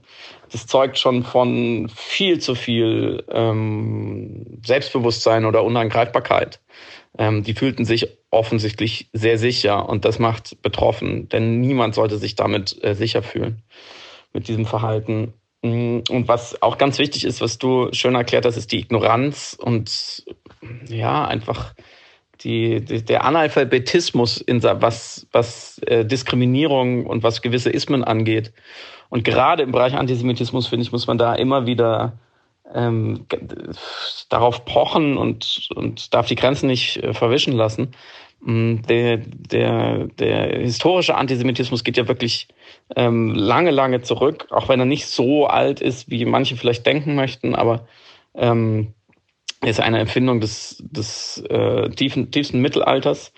das 0.52 0.66
zeugt 0.66 0.98
schon 0.98 1.24
von 1.24 1.90
viel 1.94 2.38
zu 2.40 2.54
viel 2.54 3.24
ähm, 3.30 4.60
Selbstbewusstsein 4.64 5.44
oder 5.44 5.64
Unangreifbarkeit. 5.64 6.60
Ähm, 7.18 7.42
die 7.42 7.54
fühlten 7.54 7.84
sich 7.84 8.08
offensichtlich 8.30 9.08
sehr 9.12 9.38
sicher 9.38 9.88
und 9.88 10.04
das 10.04 10.18
macht 10.18 10.60
betroffen, 10.62 11.28
denn 11.28 11.60
niemand 11.60 11.94
sollte 11.94 12.18
sich 12.18 12.34
damit 12.36 12.82
äh, 12.84 12.94
sicher 12.94 13.22
fühlen. 13.22 13.62
mit 14.32 14.48
diesem 14.48 14.66
Verhalten. 14.66 15.32
Mm, 15.62 16.00
und 16.10 16.28
was 16.28 16.62
auch 16.62 16.78
ganz 16.78 16.98
wichtig 16.98 17.24
ist, 17.24 17.40
was 17.40 17.58
du 17.58 17.88
schön 17.92 18.14
erklärt 18.14 18.44
hast, 18.44 18.56
ist 18.56 18.72
die 18.72 18.80
Ignoranz 18.80 19.56
und 19.60 20.24
ja, 20.88 21.26
einfach 21.26 21.74
die, 22.40 22.80
die, 22.80 23.04
der 23.04 23.24
Analphabetismus 23.24 24.40
in 24.40 24.62
was, 24.62 25.26
was 25.32 25.78
äh, 25.86 26.04
Diskriminierung 26.04 27.06
und 27.06 27.22
was 27.22 27.42
gewisse 27.42 27.70
Ismen 27.70 28.04
angeht. 28.04 28.52
Und 29.08 29.24
gerade 29.24 29.62
im 29.62 29.72
Bereich 29.72 29.94
Antisemitismus, 29.94 30.66
finde 30.66 30.82
ich, 30.82 30.92
muss 30.92 31.06
man 31.06 31.18
da 31.18 31.34
immer 31.34 31.66
wieder 31.66 32.18
ähm, 32.74 33.26
darauf 34.28 34.64
pochen 34.64 35.16
und, 35.16 35.68
und 35.74 36.12
darf 36.12 36.26
die 36.26 36.34
Grenzen 36.34 36.66
nicht 36.66 36.98
äh, 36.98 37.14
verwischen 37.14 37.54
lassen. 37.54 37.92
Mm, 38.40 38.82
der, 38.82 39.16
der, 39.18 40.06
der 40.18 40.60
historische 40.60 41.16
Antisemitismus 41.16 41.84
geht 41.84 41.96
ja 41.96 42.08
wirklich 42.08 42.48
ähm, 42.94 43.34
lange, 43.34 43.70
lange 43.70 44.02
zurück, 44.02 44.46
auch 44.50 44.68
wenn 44.68 44.80
er 44.80 44.86
nicht 44.86 45.06
so 45.06 45.46
alt 45.46 45.80
ist, 45.80 46.10
wie 46.10 46.24
manche 46.24 46.56
vielleicht 46.56 46.86
denken 46.86 47.14
möchten, 47.14 47.54
aber 47.54 47.86
ähm, 48.34 48.94
ist 49.64 49.80
eine 49.80 49.98
Empfindung 49.98 50.40
des, 50.40 50.76
des 50.78 51.38
äh, 51.48 51.90
tiefen, 51.90 52.30
tiefsten 52.30 52.60
Mittelalters. 52.60 53.32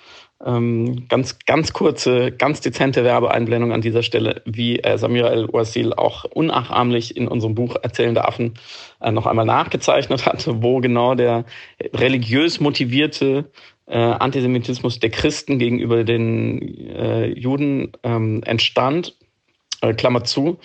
Ähm, 0.45 1.07
ganz, 1.09 1.39
ganz 1.45 1.75
kurze, 1.75 2.33
ganz 2.33 2.63
dezente 2.63 3.05
Werbeeinblendung 3.05 3.73
an 3.73 3.83
dieser 3.83 4.03
Stelle, 4.03 4.41
wie 4.47 4.79
äh, 4.79 4.97
Samira 4.97 5.29
El-Wasil 5.29 5.93
auch 5.93 6.25
unnachahmlich 6.25 7.15
in 7.15 7.29
unserem 7.29 7.55
Buch 7.55 7.77
Erzählende 7.83 8.27
Affen 8.27 8.55
äh, 9.03 9.13
noch 9.13 9.27
einmal 9.27 9.45
nachgezeichnet 9.45 10.25
hat, 10.25 10.49
wo 10.63 10.81
genau 10.81 11.15
der 11.15 11.45
religiös 11.93 12.59
motivierte 12.59 13.51
äh, 13.87 13.99
Antisemitismus 13.99 14.99
der 14.99 15.11
Christen 15.11 15.59
gegenüber 15.59 16.05
den 16.05 16.89
äh, 16.89 17.27
Juden 17.27 17.93
ähm, 18.03 18.43
entstand. 18.45 19.17
Äh, 19.83 19.93
Klammer 19.93 20.25
zu 20.25 20.59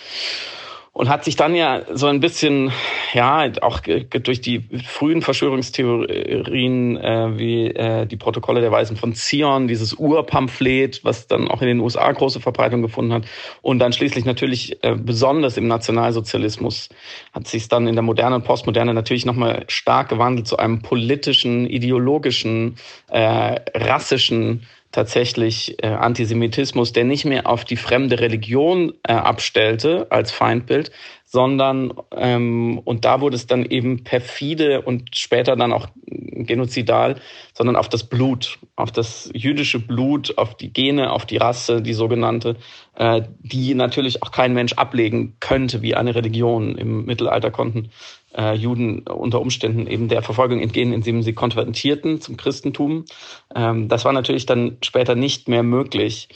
und 0.95 1.09
hat 1.09 1.25
sich 1.25 1.35
dann 1.35 1.55
ja 1.55 1.81
so 1.93 2.07
ein 2.07 2.21
bisschen, 2.21 2.71
ja, 3.13 3.51
auch 3.61 3.81
durch 3.81 4.39
die 4.39 4.63
frühen 4.87 5.21
Verschwörungstheorien 5.21 6.95
äh, 6.95 7.37
wie 7.37 7.65
äh, 7.67 8.05
die 8.05 8.15
Protokolle 8.15 8.61
der 8.61 8.71
Weisen 8.71 8.95
von 8.95 9.13
Zion, 9.13 9.67
dieses 9.67 9.95
Urpamphlet, 9.95 11.03
was 11.03 11.27
dann 11.27 11.49
auch 11.49 11.61
in 11.61 11.67
den 11.67 11.79
USA 11.81 12.09
große 12.09 12.39
Verbreitung 12.39 12.81
gefunden 12.81 13.11
hat. 13.11 13.25
Und 13.61 13.79
dann 13.79 13.91
schließlich 13.91 14.23
natürlich 14.23 14.81
äh, 14.85 14.95
besonders 14.95 15.57
im 15.57 15.67
Nationalsozialismus 15.67 16.87
hat 17.33 17.45
sich 17.45 17.67
dann 17.67 17.87
in 17.87 17.95
der 17.95 18.03
Moderne 18.03 18.35
und 18.35 18.45
Postmoderne 18.45 18.93
natürlich 18.93 19.25
nochmal 19.25 19.65
stark 19.67 20.07
gewandelt 20.07 20.47
zu 20.47 20.55
einem 20.55 20.81
politischen, 20.81 21.69
ideologischen, 21.69 22.77
äh, 23.09 23.59
rassischen 23.73 24.65
tatsächlich 24.95 25.83
äh, 25.83 25.87
Antisemitismus, 25.87 26.93
der 26.93 27.03
nicht 27.03 27.25
mehr 27.25 27.47
auf 27.47 27.65
die 27.65 27.75
fremde 27.75 28.19
Religion 28.19 28.93
äh, 29.03 29.11
abstellte 29.11 30.07
als 30.09 30.31
Feindbild, 30.31 30.91
sondern 31.35 31.91
ähm, 32.15 32.79
und 32.85 33.03
da 33.03 33.19
wurde 33.19 33.35
es 33.35 33.45
dann 33.45 33.65
eben 33.65 34.05
perfide 34.05 34.83
und 34.83 35.17
später 35.17 35.57
dann 35.57 35.73
auch 35.73 35.89
genozidal, 36.05 37.19
sondern 37.53 37.75
auf 37.75 37.89
das 37.89 38.05
Blut, 38.05 38.57
auf 38.77 38.93
das 38.93 39.29
jüdische 39.33 39.81
Blut, 39.81 40.37
auf 40.37 40.55
die 40.55 40.71
Gene, 40.71 41.11
auf 41.11 41.25
die 41.25 41.35
Rasse, 41.35 41.81
die 41.81 41.91
sogenannte, 41.91 42.55
äh, 42.95 43.23
die 43.39 43.75
natürlich 43.75 44.23
auch 44.23 44.31
kein 44.31 44.53
Mensch 44.53 44.71
ablegen 44.73 45.35
könnte 45.41 45.81
wie 45.81 45.93
eine 45.93 46.15
Religion. 46.15 46.77
Im 46.77 47.03
Mittelalter 47.03 47.51
konnten 47.51 47.89
äh, 48.33 48.53
Juden 48.55 48.99
unter 48.99 49.41
Umständen 49.41 49.87
eben 49.87 50.07
der 50.07 50.21
Verfolgung 50.21 50.61
entgehen, 50.61 50.93
indem 50.93 51.21
sie 51.21 51.33
konvertierten 51.33 52.21
zum 52.21 52.37
Christentum. 52.37 53.03
Ähm, 53.53 53.89
das 53.89 54.05
war 54.05 54.13
natürlich 54.13 54.45
dann 54.45 54.77
später 54.81 55.15
nicht 55.15 55.49
mehr 55.49 55.63
möglich. 55.63 56.29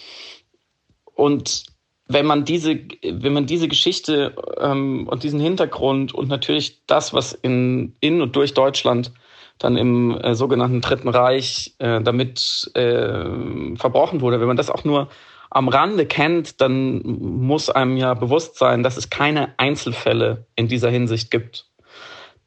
Und 1.16 1.69
wenn 2.12 2.26
man 2.26 2.44
diese, 2.44 2.80
wenn 3.04 3.34
man 3.34 3.46
diese 3.46 3.68
Geschichte 3.68 4.34
ähm, 4.60 5.08
und 5.08 5.24
diesen 5.24 5.40
Hintergrund 5.40 6.14
und 6.14 6.28
natürlich 6.28 6.86
das, 6.88 7.14
was 7.14 7.34
in, 7.34 7.96
in 8.00 8.22
und 8.22 8.36
durch 8.36 8.56
Deutschland 8.56 9.12
dann 9.60 9.78
im 9.78 10.20
äh, 10.20 10.34
sogenannten 10.34 10.82
Dritten 10.82 11.08
Reich 11.08 11.76
äh, 11.78 12.02
damit 12.02 12.72
äh, 12.74 13.76
verbrochen 13.76 14.22
wurde, 14.22 14.40
wenn 14.40 14.48
man 14.48 14.58
das 14.58 14.72
auch 14.72 14.84
nur 14.84 15.10
am 15.52 15.68
Rande 15.68 16.08
kennt, 16.08 16.62
dann 16.62 17.02
muss 17.04 17.70
einem 17.70 17.96
ja 17.96 18.16
bewusst 18.16 18.58
sein, 18.58 18.82
dass 18.82 18.98
es 18.98 19.10
keine 19.10 19.54
Einzelfälle 19.58 20.46
in 20.56 20.68
dieser 20.68 20.90
Hinsicht 20.90 21.30
gibt. 21.30 21.68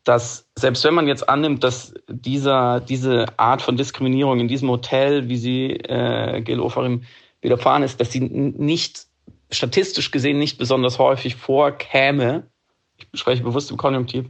Dass 0.02 0.48
selbst 0.58 0.82
wenn 0.84 0.94
man 0.94 1.06
jetzt 1.06 1.28
annimmt, 1.28 1.62
dass 1.62 1.94
dieser, 2.08 2.80
diese 2.80 3.26
Art 3.36 3.62
von 3.62 3.76
Diskriminierung 3.76 4.40
in 4.40 4.48
diesem 4.48 4.70
Hotel, 4.70 5.28
wie 5.28 5.36
sie 5.36 5.70
äh, 5.70 6.40
Gil 6.42 6.60
Ofarim 6.60 7.04
widerfahren 7.40 7.84
ist, 7.84 8.00
dass 8.00 8.10
sie 8.10 8.20
nicht 8.20 9.11
statistisch 9.52 10.10
gesehen 10.10 10.38
nicht 10.38 10.58
besonders 10.58 10.98
häufig 10.98 11.36
vorkäme, 11.36 12.48
ich 12.96 13.20
spreche 13.20 13.42
bewusst 13.42 13.70
im 13.70 13.76
Konjunktiv, 13.76 14.26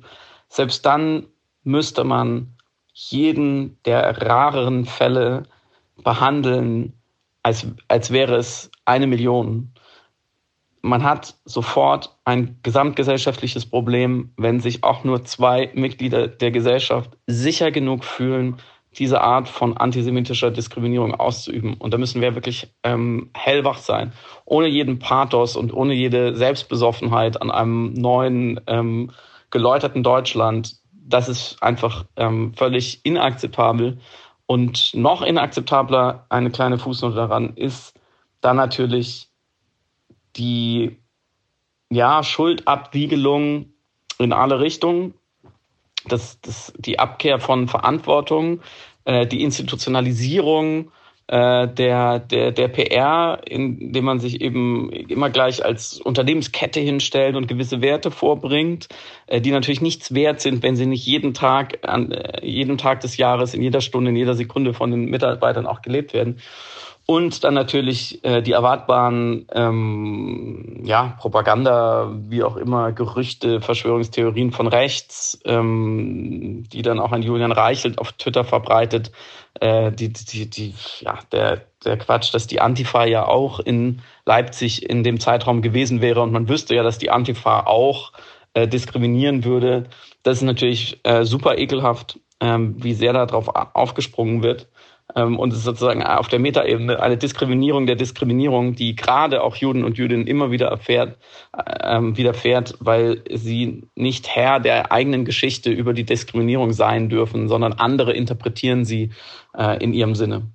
selbst 0.49 0.85
dann 0.85 1.27
müsste 1.65 2.05
man 2.05 2.57
jeden 2.93 3.83
der 3.85 4.23
rareren 4.23 4.85
Fälle 4.85 5.45
behandeln, 6.03 6.93
als, 7.43 7.67
als 7.89 8.11
wäre 8.11 8.37
es 8.37 8.71
eine 8.85 9.07
Million. 9.07 9.73
Man 10.83 11.05
hat 11.05 11.37
sofort 11.45 12.17
ein 12.25 12.59
gesamtgesellschaftliches 12.63 13.67
Problem, 13.67 14.33
wenn 14.37 14.61
sich 14.61 14.83
auch 14.83 15.05
nur 15.05 15.25
zwei 15.25 15.71
Mitglieder 15.75 16.27
der 16.27 16.51
Gesellschaft 16.51 17.17
sicher 17.27 17.71
genug 17.71 18.05
fühlen, 18.05 18.57
diese 18.99 19.21
Art 19.21 19.49
von 19.49 19.77
antisemitischer 19.77 20.51
Diskriminierung 20.51 21.15
auszuüben. 21.15 21.75
Und 21.75 21.95
da 21.95 21.99
müssen 21.99 22.21
wir 22.21 22.35
wirklich 22.35 22.69
ähm, 22.83 23.31
hellwach 23.35 23.79
sein, 23.79 24.13
ohne 24.45 24.69
jeden 24.69 24.99
Pathos 24.99 25.57
und 25.57 25.73
ohne 25.73 25.95
jede 25.95 26.35
Selbstbesoffenheit 26.35 27.41
an 27.41 27.51
einem 27.51 27.95
neuen, 27.95 28.61
ähm, 28.67 29.11
geläuterten 29.51 30.03
Deutschland. 30.03 30.77
Das 30.93 31.29
ist 31.29 31.63
einfach 31.63 32.05
ähm, 32.17 32.53
völlig 32.55 33.05
inakzeptabel. 33.05 33.99
Und 34.47 34.93
noch 34.95 35.23
inakzeptabler, 35.23 36.27
eine 36.29 36.51
kleine 36.51 36.79
Fußnote 36.79 37.15
daran, 37.15 37.55
ist 37.55 37.95
dann 38.41 38.57
natürlich 38.57 39.29
die 40.37 40.99
ja, 41.91 42.23
Schuldabwiegelung 42.23 43.67
in 44.19 44.33
alle 44.33 44.61
Richtungen, 44.61 45.15
das, 46.07 46.41
das, 46.41 46.73
die 46.77 46.99
Abkehr 46.99 47.39
von 47.39 47.69
Verantwortung, 47.69 48.61
äh, 49.05 49.27
die 49.27 49.43
Institutionalisierung 49.43 50.91
äh, 51.29 51.69
der, 51.69 52.19
der, 52.19 52.53
der 52.53 52.69
PR, 52.69 53.41
indem 53.47 54.05
man 54.05 54.21
sich 54.21 54.41
eben 54.41 54.91
immer 54.91 55.31
gleich 55.31 55.65
als 55.65 56.01
Unternehmenskette 56.01 56.81
hinstellt 56.81 57.37
und 57.37 57.49
gewisse 57.49 57.81
Werte 57.81 58.11
vorbringt, 58.11 58.89
äh, 59.29 59.41
die 59.41 59.51
natürlich 59.51 59.81
nichts 59.81 60.13
wert 60.13 60.41
sind, 60.41 60.63
wenn 60.63 60.77
sie 60.77 60.87
nicht 60.87 61.07
jeden 61.07 61.33
Tag, 61.33 61.79
an 61.83 62.13
äh, 62.13 62.45
jedem 62.45 62.77
Tag 62.77 63.01
des 63.01 63.17
Jahres, 63.17 63.55
in 63.55 63.63
jeder 63.63 63.81
Stunde, 63.81 64.11
in 64.11 64.17
jeder 64.17 64.35
Sekunde 64.35 64.75
von 64.75 64.91
den 64.91 65.07
Mitarbeitern 65.07 65.67
auch 65.67 65.81
gelebt 65.81 66.13
werden. 66.13 66.39
Und 67.13 67.45
dann 67.45 67.53
natürlich 67.53 68.25
äh, 68.25 68.41
die 68.41 68.53
erwartbaren 68.53 69.47
ähm, 69.53 70.81
ja, 70.83 71.15
Propaganda, 71.19 72.11
wie 72.15 72.43
auch 72.43 72.57
immer, 72.57 72.93
Gerüchte, 72.93 73.61
Verschwörungstheorien 73.61 74.51
von 74.51 74.67
rechts, 74.67 75.39
ähm, 75.45 76.65
die 76.73 76.81
dann 76.81 76.99
auch 76.99 77.13
ein 77.13 77.21
Julian 77.21 77.53
Reichelt 77.53 77.99
auf 77.99 78.13
Twitter 78.13 78.45
verbreitet. 78.45 79.13
Äh, 79.61 79.93
die, 79.93 80.11
die, 80.11 80.49
die, 80.49 80.75
ja, 81.01 81.19
der, 81.33 81.67
der 81.85 81.99
Quatsch, 81.99 82.33
dass 82.33 82.47
die 82.47 82.63
Antifa 82.63 83.05
ja 83.05 83.29
auch 83.29 83.61
in 83.61 84.01
Leipzig 84.25 84.89
in 84.89 85.05
dem 85.05 85.21
Zeitraum 85.21 85.61
gewesen 85.61 86.01
wäre 86.01 86.23
und 86.23 86.33
man 86.33 86.49
wüsste 86.49 86.75
ja, 86.75 86.83
dass 86.83 86.97
die 86.97 87.11
Antifa 87.11 87.67
auch 87.67 88.13
äh, 88.55 88.67
diskriminieren 88.67 89.45
würde. 89.45 89.85
Das 90.23 90.39
ist 90.39 90.45
natürlich 90.45 90.99
äh, 91.03 91.27
super 91.27 91.59
ekelhaft, 91.59 92.19
ähm, 92.41 92.83
wie 92.83 92.95
sehr 92.95 93.13
darauf 93.13 93.51
aufgesprungen 93.75 94.43
wird. 94.43 94.67
Ähm, 95.15 95.39
und 95.39 95.53
es 95.53 95.59
ist 95.59 95.65
sozusagen 95.65 96.03
auf 96.03 96.29
der 96.29 96.39
Metaebene 96.39 97.01
eine 97.01 97.17
Diskriminierung 97.17 97.87
der 97.87 97.97
Diskriminierung, 97.97 98.75
die 98.75 98.97
gerade 98.97 99.43
auch 99.43 99.57
Juden 99.57 99.85
und 99.85 99.99
Jüdinnen 99.99 100.27
immer 100.27 100.51
wieder 100.51 100.69
erfährt, 100.69 101.19
ähm, 101.83 102.17
widerfährt, 102.17 102.77
weil 102.81 103.23
sie 103.31 103.89
nicht 103.95 104.29
Herr 104.29 104.61
der 104.61 104.93
eigenen 104.93 105.25
Geschichte 105.25 105.71
über 105.71 105.93
die 105.93 106.05
Diskriminierung 106.05 106.73
sein 106.73 107.09
dürfen, 107.09 107.49
sondern 107.49 107.75
andere 107.75 108.13
interpretieren 108.13 108.85
sie 108.85 109.11
äh, 109.57 109.83
in 109.83 109.93
ihrem 109.93 110.15
Sinne. 110.15 110.53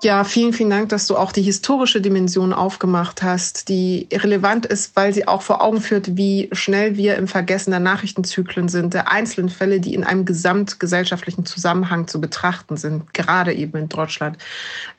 Ja, 0.00 0.22
vielen, 0.22 0.52
vielen 0.52 0.70
Dank, 0.70 0.90
dass 0.90 1.08
du 1.08 1.16
auch 1.16 1.32
die 1.32 1.42
historische 1.42 2.00
Dimension 2.00 2.52
aufgemacht 2.52 3.24
hast, 3.24 3.68
die 3.68 4.06
relevant 4.12 4.64
ist, 4.64 4.94
weil 4.94 5.12
sie 5.12 5.26
auch 5.26 5.42
vor 5.42 5.60
Augen 5.60 5.80
führt, 5.80 6.16
wie 6.16 6.48
schnell 6.52 6.96
wir 6.96 7.16
im 7.16 7.26
Vergessen 7.26 7.72
der 7.72 7.80
Nachrichtenzyklen 7.80 8.68
sind, 8.68 8.94
der 8.94 9.10
einzelnen 9.10 9.48
Fälle, 9.48 9.80
die 9.80 9.94
in 9.94 10.04
einem 10.04 10.24
gesamtgesellschaftlichen 10.24 11.46
Zusammenhang 11.46 12.06
zu 12.06 12.20
betrachten 12.20 12.76
sind, 12.76 13.12
gerade 13.12 13.52
eben 13.52 13.76
in 13.76 13.88
Deutschland. 13.88 14.38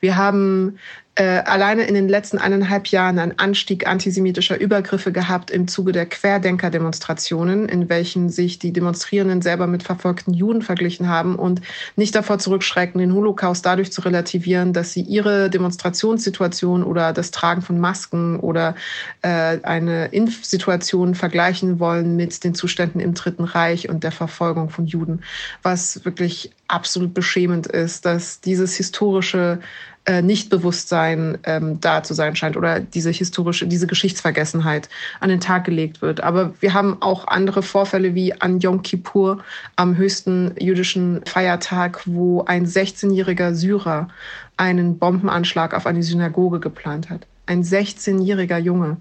Wir 0.00 0.16
haben 0.16 0.78
äh, 1.16 1.42
alleine 1.44 1.82
in 1.82 1.94
den 1.94 2.08
letzten 2.08 2.38
eineinhalb 2.38 2.86
Jahren 2.86 3.18
einen 3.18 3.38
Anstieg 3.38 3.86
antisemitischer 3.86 4.60
Übergriffe 4.60 5.10
gehabt 5.10 5.50
im 5.50 5.66
Zuge 5.66 5.90
der 5.90 6.06
Querdenker-Demonstrationen, 6.06 7.68
in 7.68 7.88
welchen 7.88 8.30
sich 8.30 8.60
die 8.60 8.72
Demonstrierenden 8.72 9.42
selber 9.42 9.66
mit 9.66 9.82
verfolgten 9.82 10.32
Juden 10.32 10.62
verglichen 10.62 11.08
haben 11.08 11.34
und 11.34 11.62
nicht 11.96 12.14
davor 12.14 12.38
zurückschrecken, 12.38 13.00
den 13.00 13.12
Holocaust 13.12 13.66
dadurch 13.66 13.90
zu 13.90 14.02
relativieren, 14.02 14.72
dass 14.72 14.92
sie 14.92 15.02
ihre 15.02 15.50
Demonstrationssituation 15.50 16.84
oder 16.84 17.12
das 17.12 17.32
Tragen 17.32 17.62
von 17.62 17.80
Masken 17.80 18.38
oder 18.38 18.76
äh, 19.22 19.58
eine 19.62 20.06
Impfsituation 20.06 21.16
vergleichen 21.16 21.80
wollen 21.80 22.14
mit 22.14 22.44
den 22.44 22.54
Zuständen 22.54 23.00
im 23.00 23.14
Dritten 23.14 23.44
Reich 23.44 23.88
und 23.88 24.04
der 24.04 24.12
Verfolgung 24.12 24.70
von 24.70 24.86
Juden, 24.86 25.22
was 25.62 26.04
wirklich 26.04 26.52
absolut 26.68 27.14
beschämend 27.14 27.66
ist, 27.66 28.06
dass 28.06 28.40
dieses 28.40 28.76
historische 28.76 29.58
äh, 30.06 30.22
Nichtbewusstsein 30.22 31.38
ähm, 31.44 31.78
da 31.80 32.02
zu 32.02 32.14
sein 32.14 32.34
scheint 32.34 32.56
oder 32.56 32.80
diese 32.80 33.10
historische, 33.10 33.66
diese 33.66 33.86
Geschichtsvergessenheit 33.86 34.88
an 35.20 35.28
den 35.28 35.40
Tag 35.40 35.64
gelegt 35.64 36.00
wird. 36.00 36.22
Aber 36.22 36.54
wir 36.60 36.72
haben 36.72 37.02
auch 37.02 37.26
andere 37.26 37.62
Vorfälle 37.62 38.14
wie 38.14 38.32
an 38.40 38.60
Yom 38.60 38.82
Kippur, 38.82 39.44
am 39.76 39.96
höchsten 39.96 40.54
jüdischen 40.58 41.24
Feiertag, 41.26 42.02
wo 42.06 42.44
ein 42.44 42.66
16-jähriger 42.66 43.54
Syrer 43.54 44.08
einen 44.56 44.98
Bombenanschlag 44.98 45.74
auf 45.74 45.86
eine 45.86 46.02
Synagoge 46.02 46.60
geplant 46.60 47.10
hat. 47.10 47.26
Ein 47.46 47.62
16-jähriger 47.62 48.58
Junge, 48.58 48.96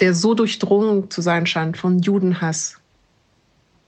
der 0.00 0.14
so 0.14 0.34
durchdrungen 0.34 1.10
zu 1.10 1.20
sein 1.20 1.46
scheint 1.46 1.76
von 1.76 2.00
Judenhass, 2.00 2.78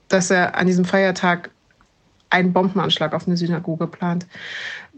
dass 0.07 0.31
er 0.31 0.55
an 0.55 0.67
diesem 0.67 0.85
Feiertag 0.85 1.49
einen 2.33 2.51
Bombenanschlag 2.51 3.13
auf 3.13 3.27
eine 3.27 3.37
Synagoge 3.37 3.87
plant. 3.87 4.25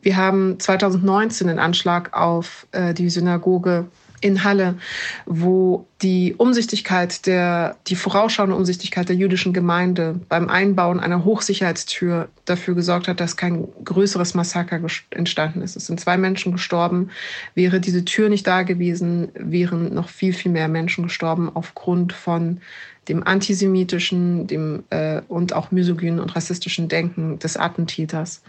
Wir 0.05 0.17
haben 0.17 0.59
2019 0.59 1.49
einen 1.49 1.57
Anschlag 1.57 2.15
auf 2.15 2.67
äh, 2.73 2.93
die 2.93 3.09
Synagoge 3.09 3.87
in 4.21 4.43
Halle, 4.43 4.77
wo 5.25 5.87
die 6.03 6.35
Umsichtigkeit 6.37 7.25
der, 7.25 7.75
die 7.87 7.95
vorausschauende 7.95 8.55
Umsichtigkeit 8.55 9.09
der 9.09 9.15
jüdischen 9.15 9.51
Gemeinde 9.51 10.19
beim 10.29 10.47
Einbauen 10.47 10.99
einer 10.99 11.25
Hochsicherheitstür 11.25 12.29
dafür 12.45 12.75
gesorgt 12.75 13.07
hat, 13.07 13.19
dass 13.19 13.35
kein 13.35 13.67
größeres 13.83 14.35
Massaker 14.35 14.79
entstanden 15.09 15.63
ist. 15.63 15.75
Es 15.75 15.87
sind 15.87 15.99
zwei 15.99 16.17
Menschen 16.17 16.51
gestorben. 16.51 17.09
Wäre 17.55 17.79
diese 17.79 18.05
Tür 18.05 18.29
nicht 18.29 18.45
da 18.45 18.61
gewesen, 18.61 19.29
wären 19.33 19.91
noch 19.95 20.09
viel, 20.09 20.33
viel 20.33 20.51
mehr 20.51 20.67
Menschen 20.67 21.05
gestorben 21.05 21.49
aufgrund 21.51 22.13
von 22.13 22.61
dem 23.07 23.25
antisemitischen 23.25 24.47
dem, 24.47 24.83
äh, 24.89 25.21
und 25.27 25.53
auch 25.53 25.71
misogynen 25.71 26.19
und 26.19 26.35
rassistischen 26.35 26.87
Denken 26.87 27.39
des 27.39 27.57
Attentäters. 27.57 28.41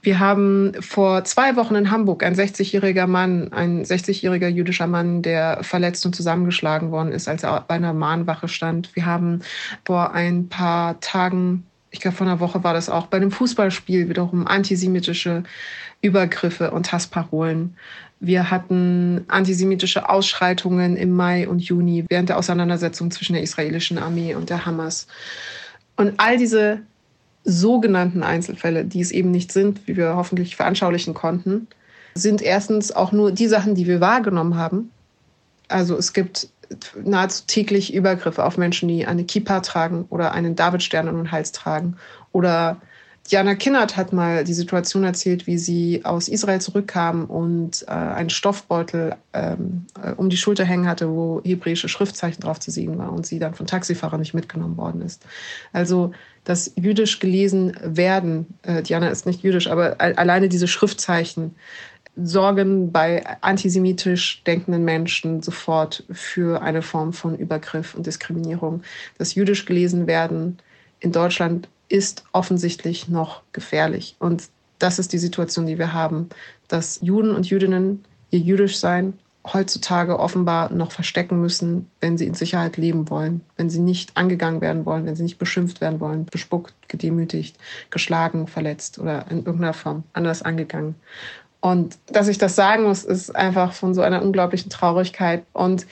Wir 0.00 0.20
haben 0.20 0.72
vor 0.80 1.24
zwei 1.24 1.56
Wochen 1.56 1.74
in 1.74 1.90
Hamburg 1.90 2.22
ein 2.22 2.34
60-jähriger 2.34 3.06
Mann, 3.06 3.52
ein 3.52 3.84
60-jähriger 3.84 4.48
jüdischer 4.48 4.86
Mann, 4.86 5.22
der 5.22 5.62
verletzt 5.62 6.06
und 6.06 6.14
zusammengeschlagen 6.14 6.92
worden 6.92 7.10
ist, 7.10 7.28
als 7.28 7.42
er 7.42 7.64
bei 7.66 7.74
einer 7.74 7.92
Mahnwache 7.92 8.48
stand. 8.48 8.94
Wir 8.94 9.06
haben 9.06 9.40
vor 9.84 10.12
ein 10.12 10.48
paar 10.48 11.00
Tagen, 11.00 11.64
ich 11.90 12.00
glaube 12.00 12.16
vor 12.16 12.26
einer 12.26 12.38
Woche 12.40 12.62
war 12.62 12.74
das 12.74 12.88
auch, 12.88 13.06
bei 13.06 13.16
einem 13.16 13.32
Fußballspiel 13.32 14.08
wiederum 14.08 14.46
antisemitische 14.46 15.42
Übergriffe 16.00 16.70
und 16.70 16.92
Hassparolen. 16.92 17.76
Wir 18.20 18.50
hatten 18.50 19.24
antisemitische 19.28 20.08
Ausschreitungen 20.08 20.96
im 20.96 21.10
Mai 21.10 21.48
und 21.48 21.60
Juni 21.60 22.04
während 22.08 22.28
der 22.28 22.38
Auseinandersetzung 22.38 23.10
zwischen 23.10 23.32
der 23.32 23.42
israelischen 23.42 23.98
Armee 23.98 24.34
und 24.34 24.50
der 24.50 24.64
Hamas. 24.64 25.08
Und 25.96 26.14
all 26.18 26.36
diese 26.36 26.82
sogenannten 27.48 28.22
Einzelfälle, 28.22 28.84
die 28.84 29.00
es 29.00 29.10
eben 29.10 29.30
nicht 29.30 29.52
sind, 29.52 29.86
wie 29.86 29.96
wir 29.96 30.16
hoffentlich 30.16 30.54
veranschaulichen 30.54 31.14
konnten, 31.14 31.66
sind 32.14 32.42
erstens 32.42 32.92
auch 32.92 33.12
nur 33.12 33.32
die 33.32 33.48
Sachen, 33.48 33.74
die 33.74 33.86
wir 33.86 34.00
wahrgenommen 34.00 34.56
haben. 34.56 34.90
Also 35.68 35.96
es 35.96 36.12
gibt 36.12 36.48
nahezu 37.02 37.44
täglich 37.46 37.94
Übergriffe 37.94 38.44
auf 38.44 38.58
Menschen, 38.58 38.88
die 38.88 39.06
eine 39.06 39.24
Kippa 39.24 39.60
tragen 39.60 40.04
oder 40.10 40.32
einen 40.32 40.56
Davidstern 40.56 41.08
an 41.08 41.16
den 41.16 41.32
Hals 41.32 41.52
tragen 41.52 41.96
oder 42.32 42.80
Jana 43.30 43.54
Kinnert 43.54 43.98
hat 43.98 44.14
mal 44.14 44.42
die 44.42 44.54
Situation 44.54 45.04
erzählt, 45.04 45.46
wie 45.46 45.58
sie 45.58 46.00
aus 46.04 46.28
Israel 46.28 46.62
zurückkam 46.62 47.26
und 47.26 47.84
äh, 47.86 47.90
einen 47.90 48.30
Stoffbeutel 48.30 49.16
ähm, 49.34 49.84
äh, 50.02 50.12
um 50.12 50.30
die 50.30 50.38
Schulter 50.38 50.64
hängen 50.64 50.88
hatte, 50.88 51.10
wo 51.10 51.42
hebräische 51.44 51.90
Schriftzeichen 51.90 52.40
drauf 52.40 52.58
zu 52.58 52.70
sehen 52.70 52.96
war 52.96 53.12
und 53.12 53.26
sie 53.26 53.38
dann 53.38 53.54
von 53.54 53.66
Taxifahrern 53.66 54.20
nicht 54.20 54.32
mitgenommen 54.32 54.78
worden 54.78 55.02
ist. 55.02 55.26
Also 55.74 56.12
das 56.44 56.72
jüdisch 56.76 57.18
gelesen 57.18 57.76
werden, 57.82 58.46
äh, 58.62 58.82
Diana 58.82 59.08
ist 59.08 59.26
nicht 59.26 59.42
jüdisch, 59.42 59.68
aber 59.68 59.96
alleine 60.00 60.48
diese 60.48 60.66
Schriftzeichen 60.66 61.54
sorgen 62.16 62.92
bei 62.92 63.24
antisemitisch 63.42 64.42
denkenden 64.44 64.84
Menschen 64.84 65.42
sofort 65.42 66.04
für 66.10 66.62
eine 66.62 66.80
Form 66.80 67.12
von 67.12 67.36
Übergriff 67.36 67.94
und 67.94 68.06
Diskriminierung. 68.06 68.82
Das 69.18 69.34
jüdisch 69.34 69.66
gelesen 69.66 70.06
werden 70.06 70.58
in 71.00 71.12
Deutschland 71.12 71.68
ist 71.88 72.24
offensichtlich 72.32 73.08
noch 73.08 73.42
gefährlich. 73.52 74.16
Und 74.18 74.48
das 74.78 74.98
ist 74.98 75.12
die 75.12 75.18
Situation, 75.18 75.66
die 75.66 75.78
wir 75.78 75.92
haben, 75.92 76.28
dass 76.68 77.00
Juden 77.02 77.34
und 77.34 77.48
Jüdinnen 77.48 78.04
ihr 78.30 78.40
jüdisch 78.40 78.78
sein 78.78 79.14
heutzutage 79.52 80.18
offenbar 80.18 80.72
noch 80.72 80.92
verstecken 80.92 81.40
müssen, 81.40 81.90
wenn 82.00 82.18
sie 82.18 82.26
in 82.26 82.34
Sicherheit 82.34 82.76
leben 82.76 83.08
wollen, 83.08 83.40
wenn 83.56 83.70
sie 83.70 83.80
nicht 83.80 84.16
angegangen 84.16 84.60
werden 84.60 84.84
wollen, 84.84 85.06
wenn 85.06 85.16
sie 85.16 85.22
nicht 85.22 85.38
beschimpft 85.38 85.80
werden 85.80 86.00
wollen, 86.00 86.26
bespuckt, 86.26 86.74
gedemütigt, 86.88 87.56
geschlagen, 87.90 88.46
verletzt 88.46 88.98
oder 88.98 89.24
in 89.30 89.38
irgendeiner 89.38 89.74
Form 89.74 90.04
anders 90.12 90.42
angegangen. 90.42 90.94
Und 91.60 91.98
dass 92.06 92.28
ich 92.28 92.38
das 92.38 92.54
sagen 92.56 92.84
muss, 92.84 93.04
ist 93.04 93.34
einfach 93.34 93.72
von 93.72 93.94
so 93.94 94.02
einer 94.02 94.22
unglaublichen 94.22 94.70
Traurigkeit. 94.70 95.44
Und 95.52 95.86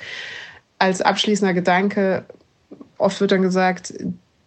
als 0.78 1.00
abschließender 1.00 1.54
Gedanke, 1.54 2.24
oft 2.98 3.20
wird 3.20 3.32
dann 3.32 3.42
gesagt, 3.42 3.94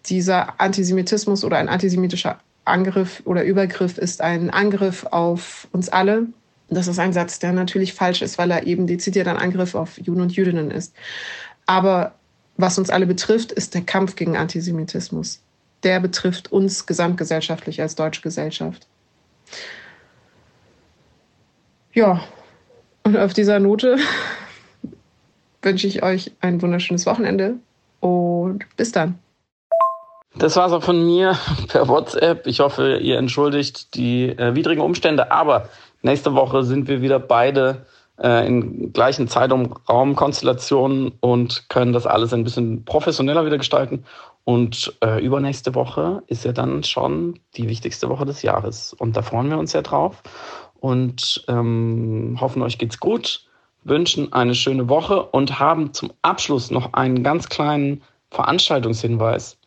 dieser 0.09 0.59
Antisemitismus 0.59 1.43
oder 1.43 1.57
ein 1.57 1.69
antisemitischer 1.69 2.39
Angriff 2.65 3.21
oder 3.25 3.43
Übergriff 3.43 3.97
ist 3.97 4.21
ein 4.21 4.49
Angriff 4.49 5.05
auf 5.05 5.67
uns 5.71 5.89
alle. 5.89 6.27
Das 6.69 6.87
ist 6.87 6.99
ein 6.99 7.13
Satz, 7.13 7.39
der 7.39 7.51
natürlich 7.51 7.93
falsch 7.93 8.21
ist, 8.21 8.37
weil 8.37 8.51
er 8.51 8.67
eben 8.67 8.85
dezidiert 8.85 9.27
ein 9.27 9.37
Angriff 9.37 9.75
auf 9.75 9.97
Juden 9.97 10.21
und 10.21 10.35
Jüdinnen 10.35 10.71
ist. 10.71 10.93
Aber 11.65 12.13
was 12.57 12.77
uns 12.77 12.89
alle 12.89 13.05
betrifft, 13.05 13.51
ist 13.51 13.73
der 13.73 13.81
Kampf 13.81 14.15
gegen 14.15 14.37
Antisemitismus. 14.37 15.41
Der 15.83 15.99
betrifft 15.99 16.51
uns 16.51 16.85
gesamtgesellschaftlich 16.85 17.81
als 17.81 17.95
deutsche 17.95 18.21
Gesellschaft. 18.21 18.87
Ja, 21.93 22.23
und 23.03 23.17
auf 23.17 23.33
dieser 23.33 23.59
Note 23.59 23.97
wünsche 25.61 25.87
ich 25.87 26.03
euch 26.03 26.31
ein 26.41 26.61
wunderschönes 26.61 27.05
Wochenende 27.05 27.55
und 27.99 28.65
bis 28.77 28.91
dann. 28.91 29.17
Das 30.39 30.55
war's 30.55 30.71
auch 30.71 30.83
von 30.83 31.05
mir 31.05 31.37
per 31.67 31.89
WhatsApp. 31.89 32.47
Ich 32.47 32.61
hoffe, 32.61 32.97
ihr 32.97 33.17
entschuldigt 33.17 33.93
die 33.95 34.29
äh, 34.29 34.55
widrigen 34.55 34.81
Umstände, 34.81 35.33
aber 35.33 35.67
nächste 36.01 36.33
Woche 36.33 36.63
sind 36.63 36.87
wir 36.87 37.01
wieder 37.01 37.19
beide 37.19 37.85
äh, 38.17 38.47
in 38.47 38.93
gleichen 38.93 39.27
Zeitraumkonstellationen 39.27 41.11
und 41.19 41.67
können 41.67 41.91
das 41.91 42.07
alles 42.07 42.31
ein 42.31 42.45
bisschen 42.45 42.85
professioneller 42.85 43.45
wieder 43.45 43.57
gestalten. 43.57 44.05
Und 44.45 44.95
äh, 45.03 45.21
übernächste 45.21 45.75
Woche 45.75 46.23
ist 46.27 46.45
ja 46.45 46.53
dann 46.53 46.85
schon 46.85 47.37
die 47.57 47.67
wichtigste 47.67 48.07
Woche 48.07 48.25
des 48.25 48.41
Jahres. 48.41 48.93
Und 48.93 49.17
da 49.17 49.21
freuen 49.21 49.49
wir 49.49 49.59
uns 49.59 49.73
ja 49.73 49.81
drauf 49.81 50.23
und 50.79 51.43
ähm, 51.49 52.37
hoffen, 52.39 52.61
euch 52.61 52.77
geht's 52.77 53.01
gut, 53.01 53.43
wünschen 53.83 54.31
eine 54.31 54.55
schöne 54.55 54.87
Woche 54.87 55.21
und 55.21 55.59
haben 55.59 55.93
zum 55.93 56.13
Abschluss 56.21 56.71
noch 56.71 56.93
einen 56.93 57.23
ganz 57.23 57.49
kleinen 57.49 58.03
Veranstaltungshinweis. 58.31 59.58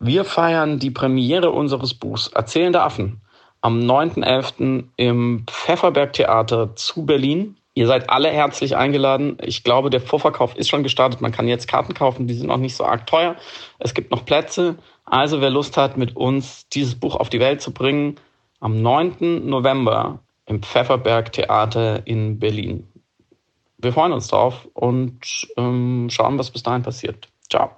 Wir 0.00 0.24
feiern 0.24 0.78
die 0.78 0.92
Premiere 0.92 1.50
unseres 1.50 1.94
Buchs 1.94 2.28
Erzählende 2.28 2.82
Affen 2.82 3.20
am 3.60 3.80
9.11. 3.80 4.84
im 4.96 5.44
Pfefferberg 5.46 6.12
Theater 6.12 6.76
zu 6.76 7.04
Berlin. 7.04 7.56
Ihr 7.74 7.88
seid 7.88 8.08
alle 8.08 8.28
herzlich 8.28 8.76
eingeladen. 8.76 9.38
Ich 9.42 9.64
glaube, 9.64 9.90
der 9.90 10.00
Vorverkauf 10.00 10.54
ist 10.56 10.68
schon 10.68 10.84
gestartet. 10.84 11.20
Man 11.20 11.32
kann 11.32 11.48
jetzt 11.48 11.66
Karten 11.66 11.94
kaufen, 11.94 12.28
die 12.28 12.34
sind 12.34 12.50
auch 12.50 12.58
nicht 12.58 12.76
so 12.76 12.84
arg 12.84 13.06
teuer. 13.06 13.34
Es 13.80 13.94
gibt 13.94 14.12
noch 14.12 14.24
Plätze. 14.24 14.76
Also 15.04 15.40
wer 15.40 15.50
Lust 15.50 15.76
hat, 15.76 15.96
mit 15.96 16.14
uns 16.14 16.68
dieses 16.68 16.94
Buch 16.94 17.16
auf 17.16 17.28
die 17.28 17.40
Welt 17.40 17.60
zu 17.60 17.72
bringen, 17.72 18.16
am 18.60 18.80
9. 18.80 19.48
November 19.48 20.20
im 20.46 20.62
Pfefferberg 20.62 21.32
Theater 21.32 22.06
in 22.06 22.38
Berlin. 22.38 22.86
Wir 23.78 23.92
freuen 23.92 24.12
uns 24.12 24.28
drauf 24.28 24.68
und 24.74 25.20
ähm, 25.56 26.08
schauen, 26.10 26.38
was 26.38 26.50
bis 26.50 26.62
dahin 26.62 26.82
passiert. 26.82 27.28
Ciao. 27.48 27.77